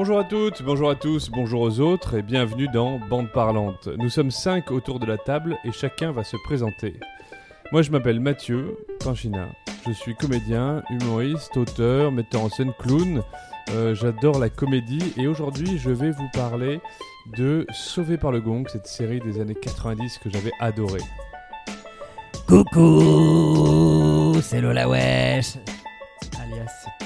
[0.00, 3.88] Bonjour à toutes, bonjour à tous, bonjour aux autres et bienvenue dans Bande Parlante.
[3.98, 7.00] Nous sommes cinq autour de la table et chacun va se présenter.
[7.72, 9.48] Moi je m'appelle Mathieu Panchina.
[9.84, 13.24] Je suis comédien, humoriste, auteur, metteur en scène, clown.
[13.72, 16.80] Euh, J'adore la comédie et aujourd'hui je vais vous parler
[17.36, 21.02] de Sauvé par le Gong, cette série des années 90 que j'avais adorée.
[22.46, 25.56] Coucou, c'est Lola Wesh,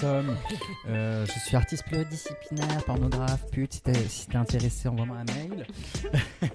[0.05, 3.81] Euh, je suis artiste pluridisciplinaire, pornographe, pute.
[4.09, 5.67] Si t'es intéressé, envoie-moi un mail.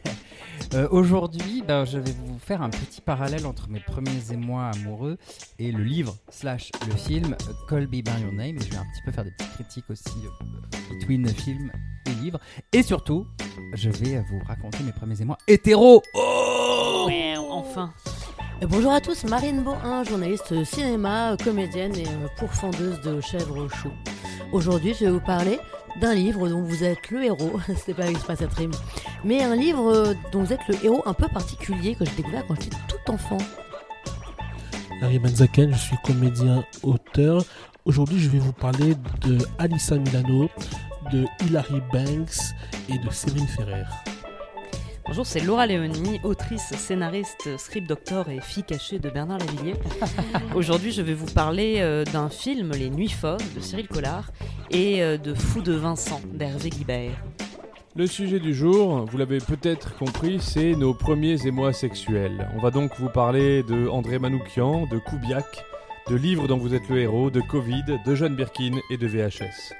[0.74, 5.18] Euh, Aujourd'hui, ben, je vais vous faire un petit parallèle entre mes premiers émois amoureux
[5.60, 7.38] et le livre slash le film
[7.70, 8.58] Call Me By Your Name.
[8.60, 11.72] Je vais un petit peu faire des petites critiques aussi euh, between film
[12.08, 12.40] et livre.
[12.74, 13.27] Et surtout,
[13.76, 16.02] je vais vous raconter mes premiers émois hétéro.
[16.16, 17.94] Oh Ouais, enfin.
[18.62, 23.92] Bonjour à tous, Marine Bohin, journaliste cinéma, comédienne et euh, pourfendeuse de chèvres choux.
[24.52, 25.60] Aujourd'hui, je vais vous parler
[26.02, 28.72] d'un livre dont vous êtes le héros, c'était pas exprès cette rime,
[29.24, 32.48] mais un livre euh, dont vous êtes le héros un peu particulier que j'ai découvert
[32.48, 33.38] quand j'étais tout enfant.
[35.02, 37.44] Larry Benzaken, je suis comédien auteur.
[37.86, 40.49] Aujourd'hui, je vais vous parler de Alissa Milano,
[41.12, 42.55] de Hilary Banks
[42.90, 43.84] et de Céline Ferrer.
[45.08, 49.76] Bonjour, c'est Laura Léonie, autrice, scénariste, script doctor et fille cachée de Bernard Lavillier.
[50.55, 54.32] Aujourd'hui, je vais vous parler euh, d'un film, Les Nuits Fauves, de Cyril Collard,
[54.70, 57.24] et euh, de Fou de Vincent, d'Hervé Guibert.
[57.96, 62.49] Le sujet du jour, vous l'avez peut-être compris, c'est nos premiers émois sexuels.
[62.58, 65.64] On va donc vous parler de André Manoukian, de Koubiak,
[66.09, 69.74] de livres dont vous êtes le héros, de Covid, de Jeanne Birkin et de VHS.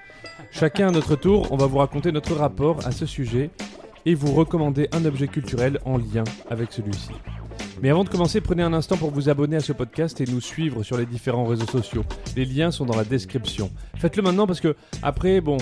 [0.52, 3.50] Chacun à notre tour, on va vous raconter notre rapport à ce sujet
[4.08, 7.12] et vous recommander un objet culturel en lien avec celui-ci.
[7.82, 10.42] Mais avant de commencer, prenez un instant pour vous abonner à ce podcast et nous
[10.42, 12.04] suivre sur les différents réseaux sociaux.
[12.36, 13.70] Les liens sont dans la description.
[13.98, 15.58] Faites-le maintenant parce que après, bon,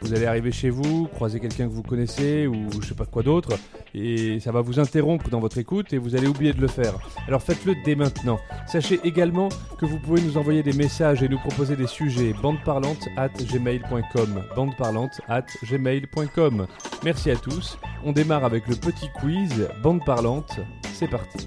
[0.00, 3.22] vous allez arriver chez vous, croiser quelqu'un que vous connaissez ou je sais pas quoi
[3.22, 3.50] d'autre,
[3.94, 6.94] et ça va vous interrompre dans votre écoute et vous allez oublier de le faire.
[7.26, 8.38] Alors faites-le dès maintenant.
[8.66, 9.48] Sachez également
[9.78, 14.42] que vous pouvez nous envoyer des messages et nous proposer des sujets bandeparlante at gmail.com
[14.56, 16.66] bandeparlante at gmail.com
[17.04, 17.78] Merci à tous.
[18.04, 20.60] On démarre avec le petit quiz bande parlante.
[20.98, 21.46] C'est parti.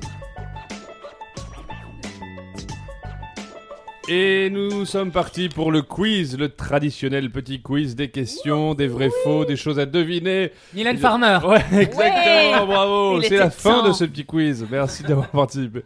[4.07, 9.09] Et nous sommes partis pour le quiz, le traditionnel petit quiz des questions, des vrais
[9.23, 10.51] faux, des choses à deviner.
[10.73, 11.39] Mylène Je- Farmer.
[11.45, 13.22] Ouais, exactement, bravo.
[13.22, 13.88] Il C'est la fin temps.
[13.89, 14.66] de ce petit quiz.
[14.69, 15.81] Merci d'avoir participé.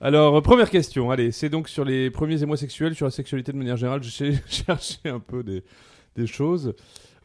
[0.00, 3.52] Alors, euh, première question, allez, c'est donc sur les premiers émois sexuels, sur la sexualité
[3.52, 4.02] de manière générale.
[4.02, 5.62] J'ai cherché un peu des,
[6.16, 6.74] des choses.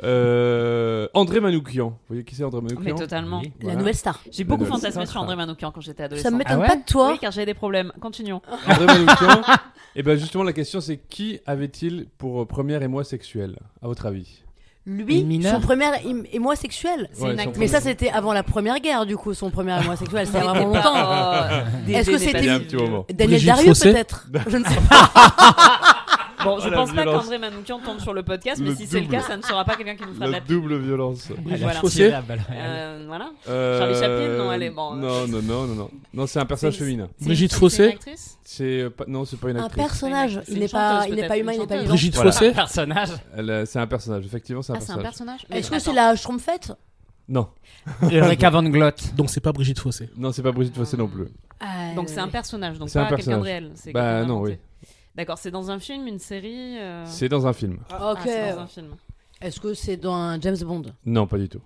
[0.04, 1.90] Euh, André Manoukian.
[1.90, 3.42] Vous voyez qui c'est André Manoukian Mais totalement.
[3.42, 3.52] Oui.
[3.62, 4.20] La nouvelle star.
[4.32, 6.30] J'ai beaucoup fantasmé sur André Manoukian quand j'étais adolescent.
[6.30, 7.12] Ça me m'étonne Ah ouais pas de toi.
[7.12, 7.92] Oui, car j'avais des problèmes.
[8.02, 8.42] Continuons.
[8.68, 9.42] André Manoukian.
[9.96, 14.06] Et bien justement, la question c'est qui avait-il pour euh, premier émoi sexuel, à votre
[14.06, 14.44] avis?
[14.86, 15.86] Lui, son premier
[16.34, 17.10] émoi sexuel.
[17.18, 17.58] Ouais, une son actrice.
[17.58, 20.28] Mais ça, c'était avant la première guerre, du coup, son premier émoi sexuel.
[20.28, 21.46] C'était vraiment longtemps.
[21.88, 23.14] Est-ce que c'était-.
[23.14, 24.28] Daniel Fossé peut-être?
[24.48, 25.10] Je ne sais pas.
[26.44, 29.00] Bon, je la pense pas qu'André Manoukian tombe sur le podcast, Le mais si c'est
[29.00, 31.30] le cas, ça ne sera pas quelqu'un qui nous fera de La double violence.
[31.46, 31.80] Voilà.
[31.80, 32.12] Fossé
[32.52, 33.32] Euh, voilà.
[33.50, 35.90] Euh, Charlie Chaplin, non, elle est- bon, Non, non, non, non, non.
[36.14, 37.08] Non, c'est un personnage féminin.
[37.22, 39.84] Brigitte Fossé c'est une actrice C'est euh, pas, non, c'est pas une Un actrice.
[39.86, 40.42] personnage.
[40.46, 41.94] C'est Il n'est pas, il n'est pas humain, il n'est pas une vivant.
[41.94, 42.16] Brigitte.
[42.16, 43.10] Fossé Personnage.
[43.66, 44.26] C'est un personnage.
[44.26, 45.04] Effectivement, c'est un Ah, un personnage.
[45.04, 46.74] personnage Est-ce que c'est la Schtroumpfette
[47.30, 47.48] Non,
[48.12, 49.14] Ulrika von Glott.
[49.16, 50.10] Donc c'est pas Brigitte Fossé.
[50.18, 51.28] non, c'est pas Brigitte Fossé non plus.
[51.96, 53.62] Donc c'est un personnage, donc C'est un pas quelqu'un de personnage.
[53.64, 53.72] réel.
[53.76, 54.58] c'est Bah, non, oui.
[55.16, 57.78] D'accord, c'est dans un film, une série euh, C'est dans un film.
[57.92, 58.20] ah, Ok.
[58.24, 58.88] c'est dans un film.
[59.42, 60.84] Est-ce que c'est dans un James Bond?
[61.06, 61.62] Non, pas du tout.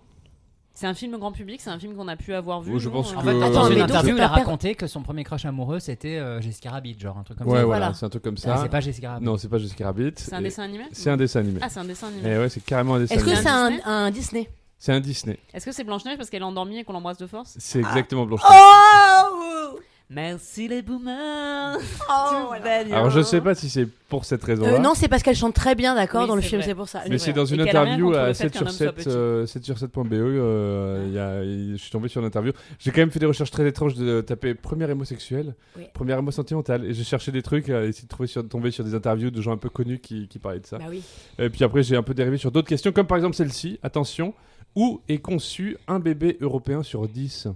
[0.73, 2.73] C'est un film grand public, c'est un film qu'on a pu avoir vu.
[2.73, 4.27] Oui, je nous, pense euh, En que- fait, Euh, dans Attends, une interview, il a
[4.27, 7.57] raconté que son premier crush amoureux c'était euh, Jessica Rabbit, genre un truc comme Ouais,
[7.59, 7.65] ça.
[7.65, 7.93] voilà, voilà.
[7.95, 8.57] c'est un truc comme Ah, ça.
[8.61, 9.25] c'est pas Jessica Rabbit.
[9.25, 10.11] Non, c'est pas Jessica Rabbit.
[10.17, 10.83] C'est un dessin animé?
[10.91, 11.59] C'est un dessin animé.
[11.63, 12.29] Ah, c'est un dessin animé.
[12.29, 13.41] Et ouais, c'est carrément un dessin Est-ce que animé.
[13.43, 14.49] c'est un, Disney un Disney?
[14.77, 15.39] C'est un Disney.
[15.53, 17.55] Est-ce que c'est Blanche-Neige parce qu'elle est endormie et qu'on l'embrasse de force?
[17.57, 18.41] C'est exactement Blanche.
[18.47, 19.79] Oh
[20.09, 21.77] Merci les boomers
[22.09, 22.51] Oh,
[22.93, 24.75] Alors je sais pas si c'est pour cette raison-là.
[24.75, 26.87] Euh, non, c'est parce qu'elle chante très bien, d'accord, Oui, dans le film, c'est pour
[26.87, 27.03] ça.
[27.09, 28.95] mais c'est dans Et une interview à le fait 7 qu'un sur homme soit 7,
[28.95, 29.09] petit.
[29.09, 30.13] euh, 7 sur 7.be.
[30.13, 32.53] euh, y a- je suis tombé sur une interview.
[32.79, 35.83] J'ai quand même fait des recherches très étranges de taper première homosexuelle, Oui.
[35.93, 36.85] première émo sentimentale.
[36.85, 39.41] Et j'ai cherché des trucs, à essayer de trouver sur, tomber sur des interviews de
[39.41, 40.77] gens un peu connus qui, qui parlaient de ça.
[40.77, 41.03] Bah oui.
[41.37, 43.77] Et puis après, j'ai un peu dérivé sur d'autres questions, comme par exemple celle-ci.
[43.83, 44.33] Attention,
[44.73, 47.49] où est conçu un bébé européen sur 10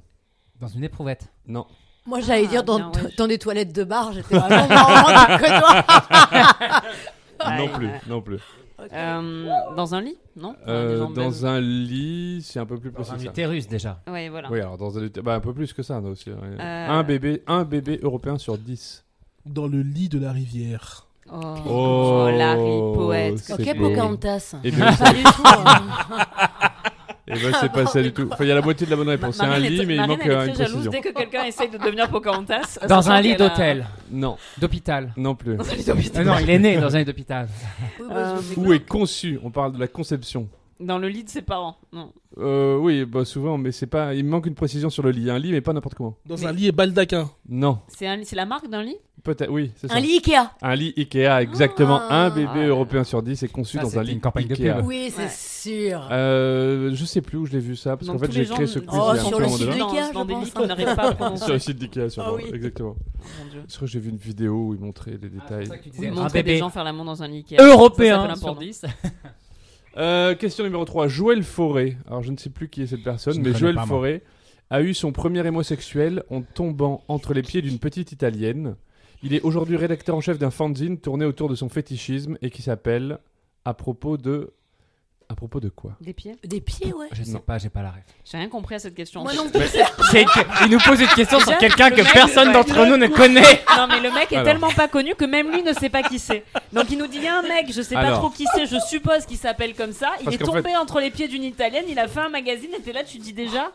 [0.59, 1.29] Dans une éprouvette.
[1.47, 1.65] Non.
[2.05, 3.13] Moi, j'allais Ah, dire dans, bien, ouais.
[3.17, 6.81] dans des toilettes de bar, j'étais vraiment moins que toi.
[7.57, 8.39] Non plus, non plus.
[8.93, 10.55] Euh, Dans un lit Non?
[10.67, 13.29] Euh, dans un lit, c'est un peu plus Dans précis un que ça.
[13.29, 13.99] utérus déjà.
[14.07, 14.49] Ouais, voilà.
[14.51, 16.31] Oui, alors dans un, ut- bah, un peu plus que ça, non, aussi.
[16.31, 16.35] ouais.
[16.59, 16.89] Euh.
[16.89, 19.03] Un bébé, un bébé européen sur 10.
[19.45, 21.05] Dans le lit de la rivière.
[21.31, 21.39] Oh,
[21.69, 23.53] Oh, Larry, poète.
[23.57, 23.77] Ok.
[23.77, 24.55] Pocahontas.
[24.63, 25.43] Et bien, Pas du tout.
[25.45, 25.81] hein.
[27.31, 28.27] Et ben c'est pas ça du tout.
[28.31, 29.35] Enfin, il y a la moitié de la bonne réponse.
[29.37, 30.71] C'est un Marine est- lit, mais il Marine, manque elle est euh, très une jalouse
[30.73, 30.91] précision.
[30.91, 32.77] dès que quelqu'un essaye de devenir Pocahontas.
[32.87, 35.13] Dans sachant un lit qu'elle a- d'hôtel, Non, d'hôpital.
[35.17, 35.55] non plus.
[35.55, 36.27] Dans un lit d'hôpital.
[36.27, 37.47] Euh, non, il est né dans un lit d'hôpital.
[38.11, 40.47] Euh, Où est conçu On parle de la conception.
[40.79, 41.75] Dans le lit de ses parents.
[41.93, 42.11] Non.
[42.39, 44.15] Euh, oui, bah souvent, mais c'est pas.
[44.15, 45.29] Il manque une précision sur le lit.
[45.29, 46.15] Un lit, mais pas n'importe comment.
[46.25, 47.29] Dans Mais- un lit et baldaquin.
[47.47, 48.97] Non, C'est un lit- c'est la marque d'un lit?
[49.23, 49.49] Peut-être.
[49.51, 49.95] Oui, c'est ça.
[49.95, 50.51] Un lit Ikea.
[50.61, 51.99] Un lit Ikea, exactement.
[52.09, 52.25] Ah.
[52.25, 52.65] un bébé Ah.
[52.67, 54.75] européen sur 10 est conçu Ça, dans un lit une campagne de Ikea.
[54.77, 54.85] pub.
[54.85, 55.29] Oui, c'est Ouais.
[55.29, 56.07] sûr.
[56.11, 58.79] Euh, je sais plus où je l'ai vu ça, parce qu'en fait j'ai créé ce
[58.79, 60.33] quiz Oh, il y a un sur le site de dans, Ikea, dans je des
[60.33, 61.43] pense, lits qu'on n'arrive pas à prononcer.
[61.45, 62.07] Sur le site d'Ikea.
[62.17, 62.43] Ah oui.
[62.53, 62.95] Exactement.
[63.67, 65.69] Je crois que j'ai vu une vidéo où il montrait les détails.
[65.99, 67.61] Oui, un montrer des gens faire l'amour dans un lit Ikea.
[67.61, 68.61] européen Ça sur porno.
[68.61, 68.85] 10.
[69.97, 71.09] Euh, question numéro 3.
[71.09, 71.97] Joël Forêt.
[72.07, 73.77] Alors je ne sais plus qui est cette personne, mais Joël.
[73.85, 74.21] Forêt
[74.69, 78.75] a eu son premier émoi sexuel en tombant entre les pieds d'une petite italienne.
[79.23, 82.61] Il est aujourd'hui rédacteur en chef d'un fanzine tourné autour de son fétichisme et qui
[82.61, 83.19] s'appelle
[83.65, 84.53] À propos de.
[85.29, 85.93] À propos de quoi?
[86.01, 86.35] Des pieds?
[86.43, 87.07] Des pieds, ouais.
[87.13, 87.39] Je sais Non.
[87.39, 88.03] pas, j'ai pas la ref.
[88.25, 89.23] J'ai rien compris à cette question.
[89.23, 89.61] Moi non plus.
[90.11, 90.25] C'est
[90.65, 92.53] il nous pose une question sur quelqu'un que mec- personne ouais.
[92.53, 93.41] d'entre nous ne connaît.
[93.77, 94.45] Non mais le mec est Alors.
[94.45, 96.43] tellement pas connu que même lui ne sait pas qui c'est.
[96.73, 98.19] Donc il nous dit il y a un mec, je sais pas Alors.
[98.19, 100.09] trop qui c'est, je suppose qu'il s'appelle comme ça.
[100.19, 102.71] Il Parce est qu'en tombé entre les pieds d'une italienne, il a fait un magazine
[102.77, 103.71] et t'es là tu dis déjà.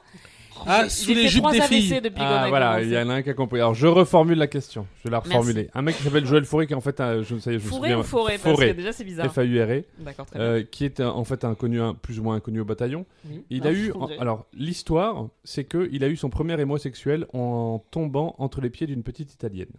[0.67, 2.00] Ah, sous les jupes trois des filles.
[2.17, 3.58] Ah a voilà, il y en a un qui a compris.
[3.61, 4.87] Alors je reformule la question.
[4.99, 5.32] Je vais la Merci.
[5.37, 5.70] reformuler.
[5.75, 7.23] Un mec qui s'appelle Joël Forêt qui est en fait un.
[7.23, 7.99] Je, ça y est, je me Fourré souviens.
[7.99, 8.70] ou forêt Parce Forêt.
[8.73, 9.32] que déjà c'est bizarre.
[9.32, 9.85] F-A-U-R-E.
[9.99, 10.49] D'accord, très bien.
[10.49, 13.05] euh, qui est un- en fait un connu, un- plus ou moins inconnu au bataillon.
[13.29, 13.44] Oui.
[13.50, 14.17] Il Non, a eu, Fourré.
[14.19, 18.70] alors l'histoire, c'est que il a eu son premier émoi sexuel en tombant entre les
[18.70, 19.73] pieds d'une petite italienne.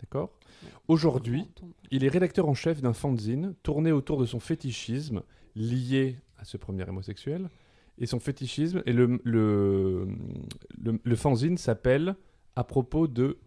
[0.00, 0.30] D'accord?
[0.88, 1.44] Aujourd'hui,
[1.90, 5.22] il est rédacteur en chef d'un fanzine tourné autour de son fétichisme
[5.54, 7.48] lié à ce premier émoi sexuel.
[7.98, 10.06] Et son fétichisme et le le,
[10.82, 12.16] le, le fanzine s'appelle
[12.56, 13.38] à propos de.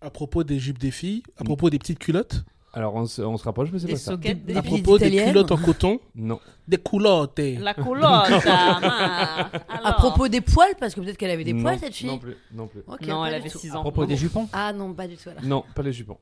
[0.00, 1.42] À propos des jupes des filles, Mm.
[1.42, 2.42] à propos des petites culottes,
[2.72, 4.12] Alors on se, on se rapproche, mais c'est pas ça.
[4.12, 5.28] soquettes, des à filles propos des italiennes.
[5.32, 6.40] culottes en coton, Non.
[6.66, 7.38] des culottes.
[7.38, 8.00] La culotte.
[8.46, 9.96] ah, À alors.
[9.96, 12.06] propos des poils, parce que peut-être qu'elle avait des Non, poils, cette fille.
[12.08, 12.36] Non plus.
[12.52, 12.80] Non plus.
[12.86, 13.58] Ok, Non, pas elle du avait tout.
[13.58, 13.82] 6 À ans.
[13.82, 14.48] propos des jupons?
[14.54, 15.28] Ah non, pas du tout.
[15.28, 15.34] Là.
[15.42, 16.16] Non, pas les jupons.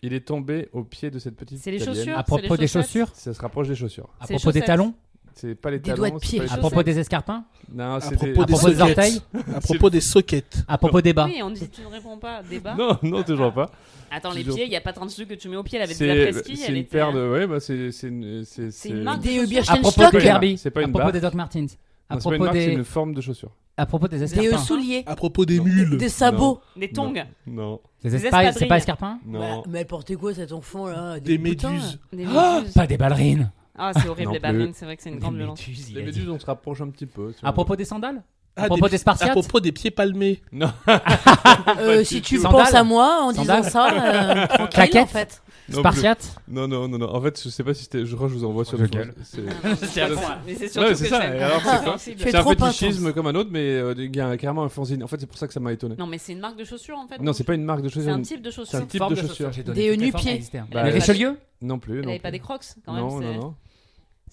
[0.00, 1.58] Il est tombé au pied de cette petite.
[1.58, 1.96] C'est les italienne.
[1.96, 3.10] chaussures À C'est les propos des chaussettes chaussures?
[3.14, 4.08] Ça se rapproche des chaussures.
[4.20, 4.66] À C'est les propos des chaussettes.
[4.66, 4.94] talons?
[5.40, 5.96] C'est pas les Des talons.
[5.98, 6.38] doigts de c'est pied.
[6.38, 6.70] pas les À chaussettes.
[6.72, 7.44] propos des escarpins.
[7.72, 9.20] Non, À c'est propos des- À des propos des orteils.
[9.54, 10.64] À propos des sockets.
[10.68, 11.26] À propos des bas.
[11.26, 12.42] Oui, on dit tu ne réponds pas.
[12.42, 12.74] Débat.
[12.74, 13.70] Non, non, toujours pas.
[14.10, 14.56] Attends, les Toujours.
[14.56, 15.76] pieds, il n'y a pas 30 trucs que tu mets au pied.
[15.78, 16.56] Elle avait des C'est après-ski.
[16.56, 17.30] c'est elle une était- paire de.
[17.30, 18.42] Ouais, bah c'est c'est une.
[18.44, 19.58] C'est C'est une marque de Des.
[19.58, 20.58] À propos C'est pas de Kirby.
[20.58, 21.12] c'est À une propos barre.
[21.12, 21.76] des Doc Martens.
[22.10, 22.72] À Non, c'est pas une propos marque, c'est des.
[22.72, 23.50] une forme de chaussure.
[23.76, 24.58] À propos des Des euh, escarpins.
[24.58, 25.04] souliers.
[25.06, 25.98] À propos des mules.
[25.98, 26.58] Des sabots.
[26.76, 27.12] Des tongs.
[27.46, 29.38] Non, Des Des C'est pas escarpins non.
[29.38, 32.00] Bah, mais elle portait quoi cet enfant là Des boutins, méduses.
[32.12, 32.72] Des Oh, méduses.
[32.72, 33.52] Pas des ballerines.
[33.78, 34.42] Ah, c'est horrible, les plus.
[34.42, 34.72] ballerines.
[34.74, 35.60] C'est vrai que c'est une grande violence.
[35.94, 37.32] Les méduses, on se rapproche un petit peu.
[37.32, 37.54] si on À veut.
[37.54, 38.22] propos des sandales.
[38.60, 39.30] Ah, À propos des- des Spartiates.
[39.30, 40.42] À propos des pieds palmés.
[40.52, 40.72] Non.
[41.80, 42.42] Euh, si tu tout.
[42.42, 42.76] penses Sandales.
[42.76, 43.70] à moi en disant Sandales.
[43.70, 45.42] ça, euh, tranquille en fait.
[45.68, 45.80] Non plus.
[45.80, 46.34] Spartiates.
[46.48, 47.14] Non, non, non, non.
[47.14, 48.06] En fait, je sais pas si c'était.
[48.06, 49.12] Je crois que je vous envoie sur le gueule.
[49.22, 49.42] C'est
[49.86, 51.84] C'est à fond, Mais c'est Ouais, surtout c'est que ça, c'est et alors, c'est quoi
[51.92, 52.16] sensible.
[52.20, 54.68] C'est c'est un trop fétichisme comme un autre, mais euh, il y a carrément un
[54.70, 55.04] fanzine.
[55.04, 55.94] En fait, c'est pour ça que ça m'a étonné.
[55.98, 57.20] Non, mais c'est une marque de chaussures en fait.
[57.20, 58.14] Non, c'est pas une marque de C'est chaussures.
[58.14, 58.86] un type de C'est un chaussures.
[58.88, 59.50] type Forme de chaussures.
[59.74, 60.42] Des nu-pieds.
[60.72, 61.98] Bah, Les Richelieu Non plus.
[61.98, 62.38] Elle non avait pas plus.
[62.38, 63.02] des crocs quand même.
[63.04, 63.54] Non, c'est- non, non.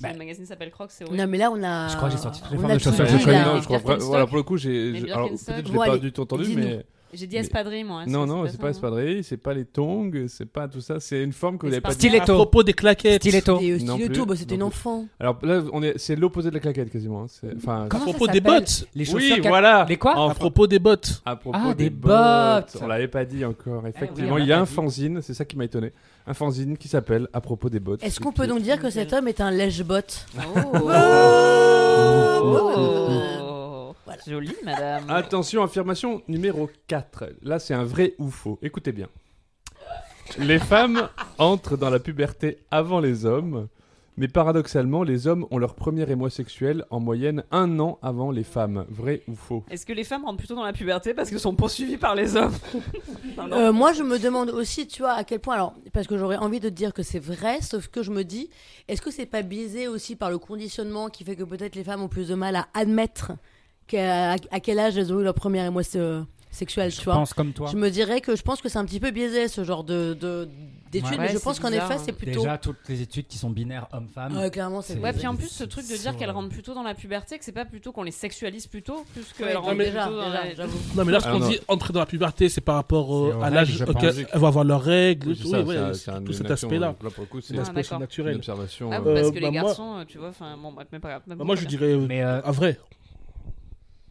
[0.01, 0.12] Bah.
[0.12, 1.18] le magazine s'appelle Crocs, c'est horrible.
[1.21, 1.88] Non, mais là, on a.
[1.89, 3.06] Je crois que j'ai sorti toutes les formes de chaussures.
[3.06, 4.07] dit, Je connais, non, je crois, Birkenstock.
[4.09, 5.12] voilà, pour le coup, j'ai.
[5.12, 6.86] Alors, peut-être je l'ai pas du tout entendu, mais.
[7.13, 8.01] J'ai dit espadrille, moi.
[8.01, 11.00] hein, Non, non, c'est pas ça, espadrille, c'est pas les tongs, c'est pas tout ça,
[11.00, 11.95] c'est une forme que vous n'avez pas dit.
[12.07, 12.33] À Stiletto.
[12.36, 13.21] propos des claquettes.
[13.21, 13.57] Stiletto.
[13.59, 15.06] Des euh, Non stilettos, plus, bah, c'était une enfant.
[15.18, 17.22] Alors là, on est, c'est l'opposé de la claquette quasiment.
[17.24, 17.27] hein.
[17.29, 18.88] C'est- Enfin, À propos des bottes.
[18.96, 19.48] Les oui, chaussures.
[19.48, 19.86] voilà.
[19.88, 21.22] Les quoi À propos des bottes.
[21.25, 22.77] à propos Ah, des, bottes.
[22.81, 23.88] On l'avait pas dit encore.
[23.88, 25.93] Effectivement, oui, on il y a l'a un fanzine, c'est ça qui m'a étonné.
[26.27, 28.03] Un fanzine qui s'appelle À propos des bottes.
[28.03, 30.41] Est-ce qu'on peut donc dire que cet homme est un lèche-botte Oh.
[32.48, 33.96] Oh.
[34.05, 34.22] Voilà.
[34.27, 35.03] Joli, madame.
[35.10, 37.25] Attention, affirmation numéro 4.
[37.44, 38.58] Là, c'est un vrai ou faux.
[38.62, 39.08] Écoutez bien.
[40.39, 43.67] Les femmes entrent dans la puberté avant les hommes,
[44.17, 48.43] mais paradoxalement, les hommes ont leur premier émoi sexuel en moyenne un an avant les
[48.43, 48.86] femmes.
[48.89, 49.63] Vrai ou faux?
[49.69, 52.36] Est-ce que les femmes rentrent plutôt dans la puberté parce qu'elles sont poursuivies par les
[52.36, 52.53] hommes?
[53.38, 53.57] Non, non.
[53.57, 55.55] Euh, moi, je me demande aussi, tu vois, à quel point.
[55.55, 58.24] Alors, parce que j'aurais envie de te dire que c'est vrai, sauf que je me
[58.24, 58.50] dis,
[58.88, 62.01] est-ce que c'est pas biaisé aussi par le conditionnement qui fait que peut-être les femmes
[62.01, 63.34] ont plus de mal à admettre
[63.93, 65.84] à quel âge elles ont eu leur première émoi
[66.51, 67.15] sexuelle, Je tu vois?
[67.15, 67.67] pense comme toi.
[67.72, 70.13] Je me dirais que je pense que c'est un petit peu biaisé ce genre de
[70.19, 70.48] de-
[71.01, 71.97] d'études, Ouais, mais je pense qu'en effet, hein.
[72.03, 72.39] c'est plutôt.
[72.41, 74.35] Déjà, toutes les études qui sont binaires homme-femme.
[74.37, 74.99] Ouais, clairement, c'est.
[74.99, 77.37] Ouais, puis en plus, ce truc de dire qu'elles euh, rentrent plutôt dans la puberté,
[77.37, 80.25] que c'est pas plutôt qu'on les sexualise plutôt, plus qu'elles Ouais, rentrent déjà, plutôt dans
[80.29, 80.77] déjà, la- j'avoue.
[80.95, 81.49] Non, mais là, Ah, ce qu'on non.
[81.49, 84.63] dit entrer dans la puberté, c'est par rapport euh, à l'âge auquel elles vont avoir
[84.63, 85.35] leurs règles.
[85.35, 86.87] Tout cet aspect-là.
[86.99, 88.35] euh, Là, pour le coup, c'est Ah, l'aspect naturel.
[88.37, 88.89] observation.
[88.91, 90.87] Ah, euh, parce Euh, que bah, les moi- garçons, euh, tu vois, enfin, bon, bref,
[90.91, 91.21] mais pas grave.
[91.27, 92.77] Bah, moi, je dirais Mais euh, à vrai.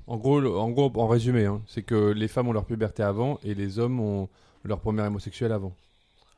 [0.07, 3.39] En gros, en gros, en résumé, hein, c'est que les femmes ont leur puberté avant
[3.43, 4.29] et les hommes ont
[4.63, 5.75] leur premier homosexuel avant.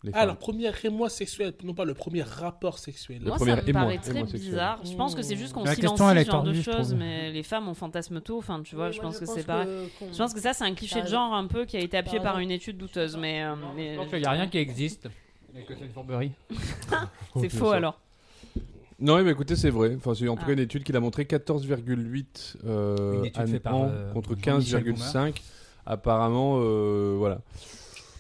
[0.06, 0.26] Les Ah, femmes.
[0.28, 3.18] leur premier émoi sexuel, non pas le premier rapport sexuel.
[3.20, 4.80] Le Moi, premier ça me émoi- paraît très bizarre.
[4.84, 7.74] Je pense que c'est juste qu'on silencie ce genre de choses, mais les femmes, on
[7.74, 8.38] fantasme tout.
[8.38, 9.68] Enfin, tu vois, Oui, je pense que c'est pareil.
[10.12, 12.20] Je pense que ça, c'est un cliché de genre un peu qui a été appuyé
[12.20, 15.08] par une étude douteuse, mais, euh, mais Je pense qu'il n'y a rien qui existe.
[15.58, 16.32] Et que c'est une fourberie.
[17.40, 17.76] c'est faux ça.
[17.76, 17.98] alors.
[18.98, 19.94] Non, mais écoutez, c'est vrai.
[19.96, 20.46] Enfin, c'est en tout Ah.
[20.48, 23.24] cas une étude qui l'a montré 14,8 euh,
[23.66, 25.42] an euh, contre Jean-Michel 15,5.
[25.84, 27.40] Apparemment, euh, voilà.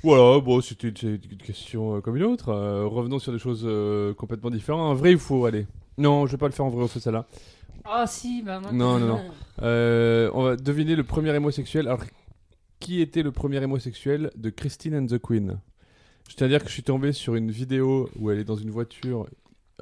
[0.06, 2.50] Voilà, bon, c'était une, c'est une question euh, comme une autre.
[2.50, 4.92] Euh, revenons sur des choses euh, complètement différentes.
[4.92, 5.66] Un vrai ou faux, allez.
[5.98, 7.26] Non, je vais pas le faire en vrai ou faux, celle-là.
[7.84, 8.70] Ah si, bah moi.
[8.70, 9.20] Non, non, non.
[9.62, 11.88] Euh, on va deviner le premier émo sexuel.
[11.88, 12.04] Alors,
[12.78, 15.58] qui était le premier émo sexuel de Christine and the Queen?
[16.28, 18.54] Je tiens à dire que je suis tombé sur une vidéo où elle est dans
[18.54, 19.26] une voiture.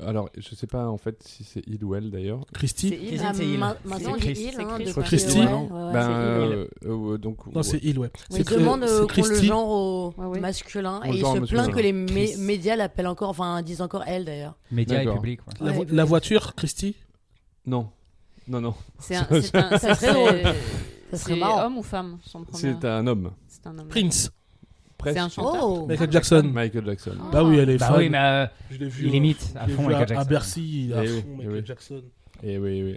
[0.03, 2.41] Alors, je sais pas en fait si c'est il ou elle d'ailleurs.
[2.53, 3.15] Christy C'est il.
[3.15, 3.59] Il.
[3.59, 4.93] Maintenant, il, C'est depuis- Chris.
[5.05, 5.41] Christy.
[5.41, 5.69] Non.
[5.71, 6.53] c'est il.
[6.53, 8.11] euh, euh, donc, Non, c'est il, ouais.
[8.33, 9.47] Il demande euh, le Christy.
[9.47, 10.41] genre au Ouais, ouais.
[10.41, 11.63] masculin Au et il se masculin.
[11.65, 12.37] plaint que les mé- Chris.
[12.39, 14.57] médias l'appellent encore, enfin disent encore elle d'ailleurs.
[14.73, 15.41] Médias et public.
[15.61, 15.87] ouais.
[15.91, 16.97] La, voiture, Christy
[17.65, 17.89] Non,
[18.49, 18.75] non, non.
[18.99, 19.27] C'est un,
[19.79, 20.55] Ça serait drôle.
[21.13, 23.31] C'est homme ou femme son premier C'est un homme.
[23.47, 23.87] C'est un homme.
[23.89, 24.31] Prince.
[25.05, 25.17] Presque.
[25.17, 25.69] C'est un chanteur.
[25.71, 26.51] Oh Michael Jackson.
[26.53, 27.17] Michael Jackson.
[27.33, 27.97] Bah oui, elle est Bah fan.
[27.99, 29.07] oui, mais euh, Je l'ai vu.
[29.07, 30.21] il euh, imite à je l'ai fond vu Michael à, Jackson.
[30.21, 31.63] à Bercy, à Eh oui, fond eh Michael oui.
[31.65, 32.03] Jackson.
[32.43, 32.97] Et oui, oui.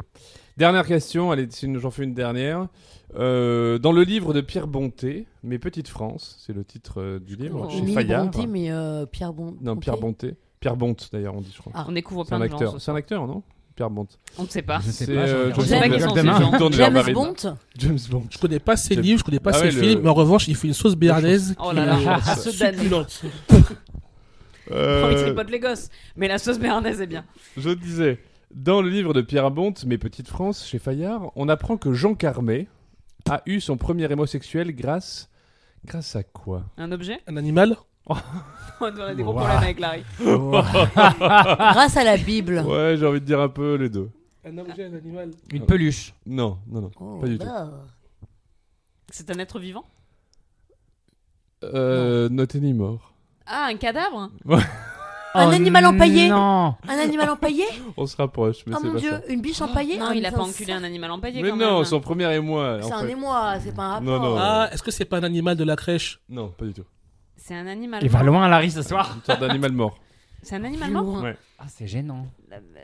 [0.58, 2.68] Dernière question, allez, j'en fais une dernière.
[3.16, 7.36] Euh, dans le livre de Pierre Bonté, Mes petites France, c'est le titre euh, du
[7.36, 7.70] livre, Oh.
[7.70, 8.26] chez Émile Fayard.
[8.26, 9.56] Bonté, mais euh, Pierre Bon.
[9.62, 10.28] Non, Pierre Bonté.
[10.30, 10.38] Bonté.
[10.60, 11.72] Pierre Bonte, d'ailleurs, on dit, je crois.
[11.76, 11.86] Ah.
[11.88, 12.56] On découvre c'est plein un de gens.
[12.56, 12.72] acteur.
[12.74, 12.98] ce C'est un soir.
[12.98, 13.44] acteur, non?
[13.78, 14.20] Pierre Bonte.
[14.38, 14.80] On ne sait pas.
[14.86, 15.12] Je sais pas.
[15.22, 16.70] euh, je sais pas qui sont ces gens.
[16.72, 17.14] James.
[17.14, 17.34] Bond.
[17.78, 18.24] James Bond.
[18.30, 19.02] Je connais pas ses Ah.
[19.02, 20.74] livres, je connais pas Ah ses ouais, le- films, mais en revanche, il fait une
[20.74, 22.78] sauce béarnaise Oh qui là là, la sauce d'année.
[22.80, 23.22] succulente.
[24.72, 25.90] Euh, Oh, il tripote les gosses.
[26.18, 27.24] Mais la sauce béarnaise est bien.
[27.56, 28.20] je disais,
[28.54, 32.16] dans le livre de Pierre Bonte, Mes petites France, chez Fayard, on apprend que Jean
[32.16, 32.68] Carmet
[33.30, 35.30] a eu son premier émo-sexuel grâce...
[35.86, 36.64] Grâce à quoi?
[36.78, 37.20] Un objet?
[37.28, 37.78] Un animal?
[38.80, 39.40] On a des gros Wow.
[39.40, 40.04] problèmes avec Larry.
[40.20, 42.60] Grâce à la Bible.
[42.66, 44.10] Ouais, j'ai envie de dire un peu les deux.
[44.46, 45.32] Un objet, un animal.
[45.52, 46.14] Une peluche.
[46.26, 46.92] Non, non, non.
[47.00, 47.46] Oh, Pas du tout.
[47.46, 47.70] bah.
[49.10, 49.84] C'est un être vivant?
[51.64, 53.14] Euh, noté ni mort.
[53.46, 54.30] Ah, un cadavre?
[55.34, 56.30] Un Oh animal empaillé?
[56.30, 56.76] Non.
[56.88, 57.66] Un animal empaillé?
[57.96, 59.22] On se rapproche, mais Oh c'est mon pas dieu, ça.
[59.28, 59.98] une biche empaillée?
[59.98, 61.86] Non, Un- il a pas un enculé un animal empaillé Mais quand non, même.
[61.86, 62.80] son premier émoi.
[62.82, 63.12] C'est en un fait.
[63.12, 64.04] émoi, c'est pas un rapport.
[64.04, 64.36] Non, non.
[64.40, 66.20] Ah, est-ce que c'est pas un animal de la crèche?
[66.30, 66.84] Non, pas du tout.
[67.48, 69.14] C'est un animal Il va loin, Larry, ce soir.
[69.16, 69.98] Une sorte d'animal mort.
[70.44, 71.24] C'est un animal mort.
[71.24, 71.38] Ouais.
[71.58, 72.28] Ah, c'est gênant.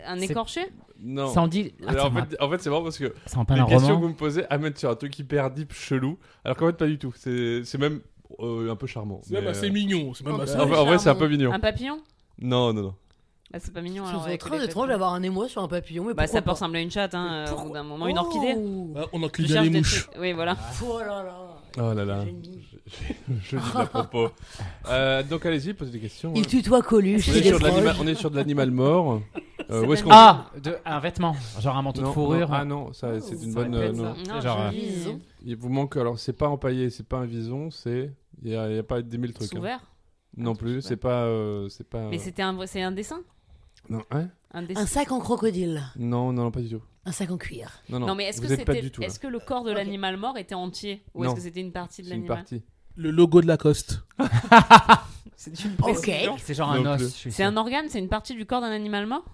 [0.08, 0.62] Un C'est- écorché
[1.01, 1.27] Non.
[1.27, 1.74] Ça en dit.
[1.86, 3.60] Ah, Alors, ça en, m'a- fait, en fait, c'est marrant parce que ça en parle
[3.60, 6.17] les un questions que vous me posez amènent sur un truc hyper deep, chelou.
[6.46, 7.12] Alors qu'en fait, pas du tout.
[7.17, 8.00] C'est c'est même
[8.39, 9.20] euh, un peu charmant.
[9.24, 10.13] C'est même mais, assez euh, mignon.
[10.13, 10.55] C'est même Oh, assez.
[10.55, 11.51] En, vrai- en vrai, c'est un peu mignon.
[11.51, 12.00] Un papillon
[12.41, 12.96] Non, non, non.
[13.51, 14.88] Bah, C'est pas mignon C'est avec très les étrange papillons.
[14.88, 16.05] d'avoir un émoi sur un papillon.
[16.05, 18.08] Mais Bah, ça peut ressembler à une chatte, hein, euh, au Pourquoi bout d'un moment.
[18.08, 18.93] Une orchidée Oh.
[18.96, 20.08] Ouais, on encule Je bien cherche les des mouches.
[20.08, 20.55] trucs- Oui, voilà.
[20.84, 21.53] Oh là là.
[21.80, 22.25] Oh là là.
[23.44, 24.30] Je dis à propos.
[24.89, 26.34] Euh, donc, allez-y, posez des questions.
[26.36, 27.30] Il tutoie Coluche.
[27.30, 29.22] On est, sur de l'animal- on est sur de l'animal mort.
[29.70, 31.36] Euh, où est-ce qu'on Ah de, Un vêtement.
[31.60, 32.50] Genre un manteau Non, de fourrure.
[32.50, 32.56] non.
[32.56, 33.75] Ah non, ça c'est une Ça bonne.
[33.75, 34.13] aurait euh, non.
[34.27, 34.70] Non, genre, euh.
[34.70, 35.20] Vison.
[35.46, 38.12] Il vous manque alors c'est pas empaillé, c'est pas un vison, c'est
[38.44, 39.50] il y a, il y a pas 10 000 trucs.
[39.50, 39.62] Sous hein.
[39.62, 39.80] verre
[40.38, 42.08] Non truc plus, c'est pas euh, c'est pas.
[42.10, 43.22] Mais c'était un, c'est un dessin?
[43.89, 44.27] Non, hein?
[44.51, 45.82] Un dessin Un sac en crocodile.
[45.98, 46.82] non, non, non, pas du tout.
[47.06, 47.70] Un sac en cuir.
[47.90, 48.08] Non, non.
[48.08, 51.26] Non, mais est-ce que c'était, est-ce que le corps de l'animal mort était entier ou
[51.26, 52.64] est-ce que c'était une partie de C'est une l'animal partie.
[52.96, 54.04] Le logo de Lacoste.
[55.36, 56.10] C'est une Ok.
[56.38, 57.28] C'est genre un os.
[57.30, 59.26] C'est un organe, c'est une partie du corps d'un animal mort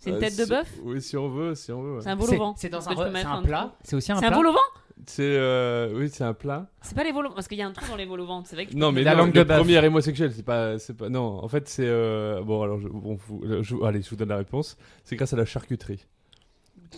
[0.00, 1.94] C'est une Euh, tête de bœuf Oui, si on veut, si on veut.
[1.96, 2.00] ouais.
[2.02, 3.76] C'est un vol au vent C'est dans un, plat.
[3.84, 4.36] C'est aussi un C'est un plat.
[4.38, 4.58] vol au vent
[5.06, 6.68] C'est euh, oui, c'est un plat.
[6.82, 8.20] C'est pas les vols au vent parce qu'il y a un trou dans les vols
[8.22, 8.42] au vent.
[8.44, 9.58] C'est vrai que Non, mais La non, langue de bœuf.
[9.58, 13.14] premier homosexuel, c'est pas c'est pas non, en fait c'est euh, bon alors je, bon,
[13.28, 14.76] vous- je- allez, je vous donne la réponse.
[15.04, 16.04] C'est grâce à la charcuterie.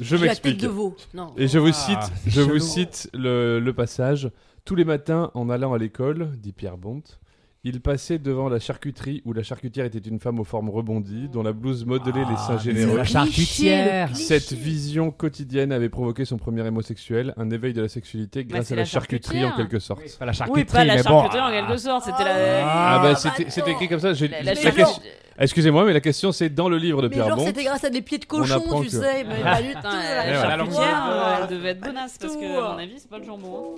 [0.01, 0.61] Je m'explique.
[0.61, 0.97] de veau.
[1.15, 1.33] Non.
[1.37, 4.31] Et je vous Ah, cite, je vous cite le, le passage.
[4.65, 7.21] Tous les matins, en allant à l'école, dit Pierre Bonte,
[7.65, 11.43] il passait devant la charcuterie où la charcutière était une femme aux formes rebondies, dont
[11.43, 12.97] la blouse modelait les seins Ah, généreux.
[12.97, 14.15] La charcutière.
[14.17, 18.75] Cette vision quotidienne avait provoqué son premier homosexuel, un éveil de la sexualité grâce c'est
[18.75, 20.01] à la, la charcuterie en quelque sorte.
[20.05, 21.53] Oui, pas la charcuterie, Oui, pas la mais bon, charcuterie en ah.
[21.67, 22.05] quelque sorte.
[22.05, 22.67] C'était la.
[22.67, 24.13] Ah, Ah, bah bah c'était écrit comme ça.
[24.15, 24.87] j'ai- La, la question-
[25.39, 27.91] Excusez-moi, mais la question c'est dans le livre de Mais Pierre genre, c'était grâce à
[27.91, 29.25] des pieds de On cochon, tu que- sais.
[29.25, 29.81] Mais pas du tout.
[29.83, 33.25] La charcutière, euh, elle devait être bonasse parce que, à mon avis, c'est pas le
[33.25, 33.75] jambon.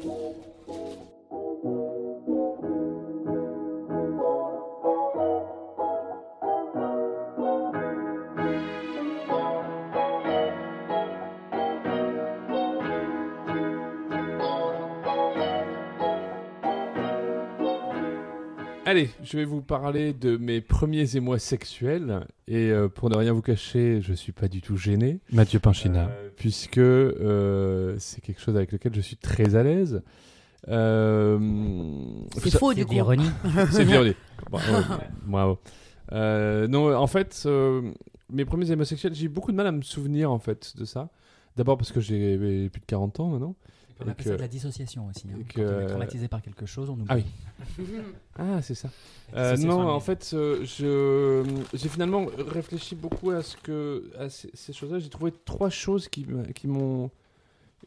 [18.89, 22.27] Allez, je vais vous parler de mes premiers émois sexuels.
[22.47, 25.21] Et euh, pour ne rien vous cacher, je suis pas du tout gêné.
[25.31, 26.09] Mathieu Pinchina.
[26.09, 30.01] Euh, puisque euh, c'est quelque chose avec lequel je suis très à l'aise.
[30.69, 31.39] Euh,
[32.39, 32.95] C'est faux du de coup.
[32.95, 33.29] l'ironie.
[33.73, 34.17] C'est violé.
[34.51, 34.73] Bravo.
[35.27, 35.59] Bravo.
[36.13, 37.93] Euh, non, en fait, euh,
[38.33, 41.11] mes premiers homosexuels, j'ai eu beaucoup de mal à me souvenir en fait de ça.
[41.59, 42.39] D'abord parce que j'ai
[42.71, 43.55] plus de 40 ans maintenant.
[44.01, 45.27] On appelle que- ça de la dissociation aussi.
[45.29, 45.39] hein.
[45.55, 47.07] Quand on est traumatisé par quelque chose, on oublie.
[47.09, 47.25] Ah oui.
[48.37, 48.89] Ah, c'est ça.
[49.35, 54.51] Euh, non, en fait, euh, je j'ai finalement réfléchi beaucoup à ce que à ces,
[54.55, 55.01] ces choses-là.
[55.01, 56.25] J'ai trouvé trois choses qui
[56.67, 57.11] m'ont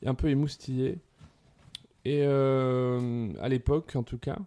[0.05, 0.97] un peu émoustillé
[2.03, 4.37] et euh, à l'époque, en tout cas.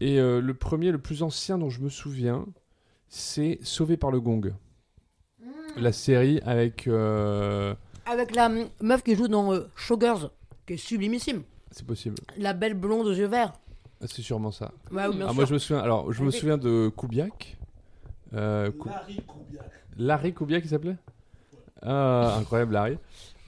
[0.00, 2.44] Et euh, le premier, le plus ancien dont je me souviens,
[3.08, 4.52] c'est Sauvé par le Gong,
[5.76, 6.86] la série avec.
[6.86, 7.74] euh,
[8.06, 8.50] Avec la
[8.82, 10.30] meuf qui joue dans euh, Showgirls,
[10.68, 11.42] qui est sublimissime.
[11.72, 12.14] c'est possible.
[12.36, 13.52] La belle blonde aux yeux verts.
[14.00, 14.70] Ah, C'est sûrement ça.
[14.92, 15.34] Ouais, oui, bien Ah, sûr.
[15.34, 15.82] moi, je me souviens.
[15.82, 17.56] Alors, je me souviens de Kubiak.
[18.34, 19.70] Euh, Larry Kubiak.
[19.96, 20.96] Larry Kubiak, il s'appelait?
[21.82, 22.98] Ah, incroyable, Larry.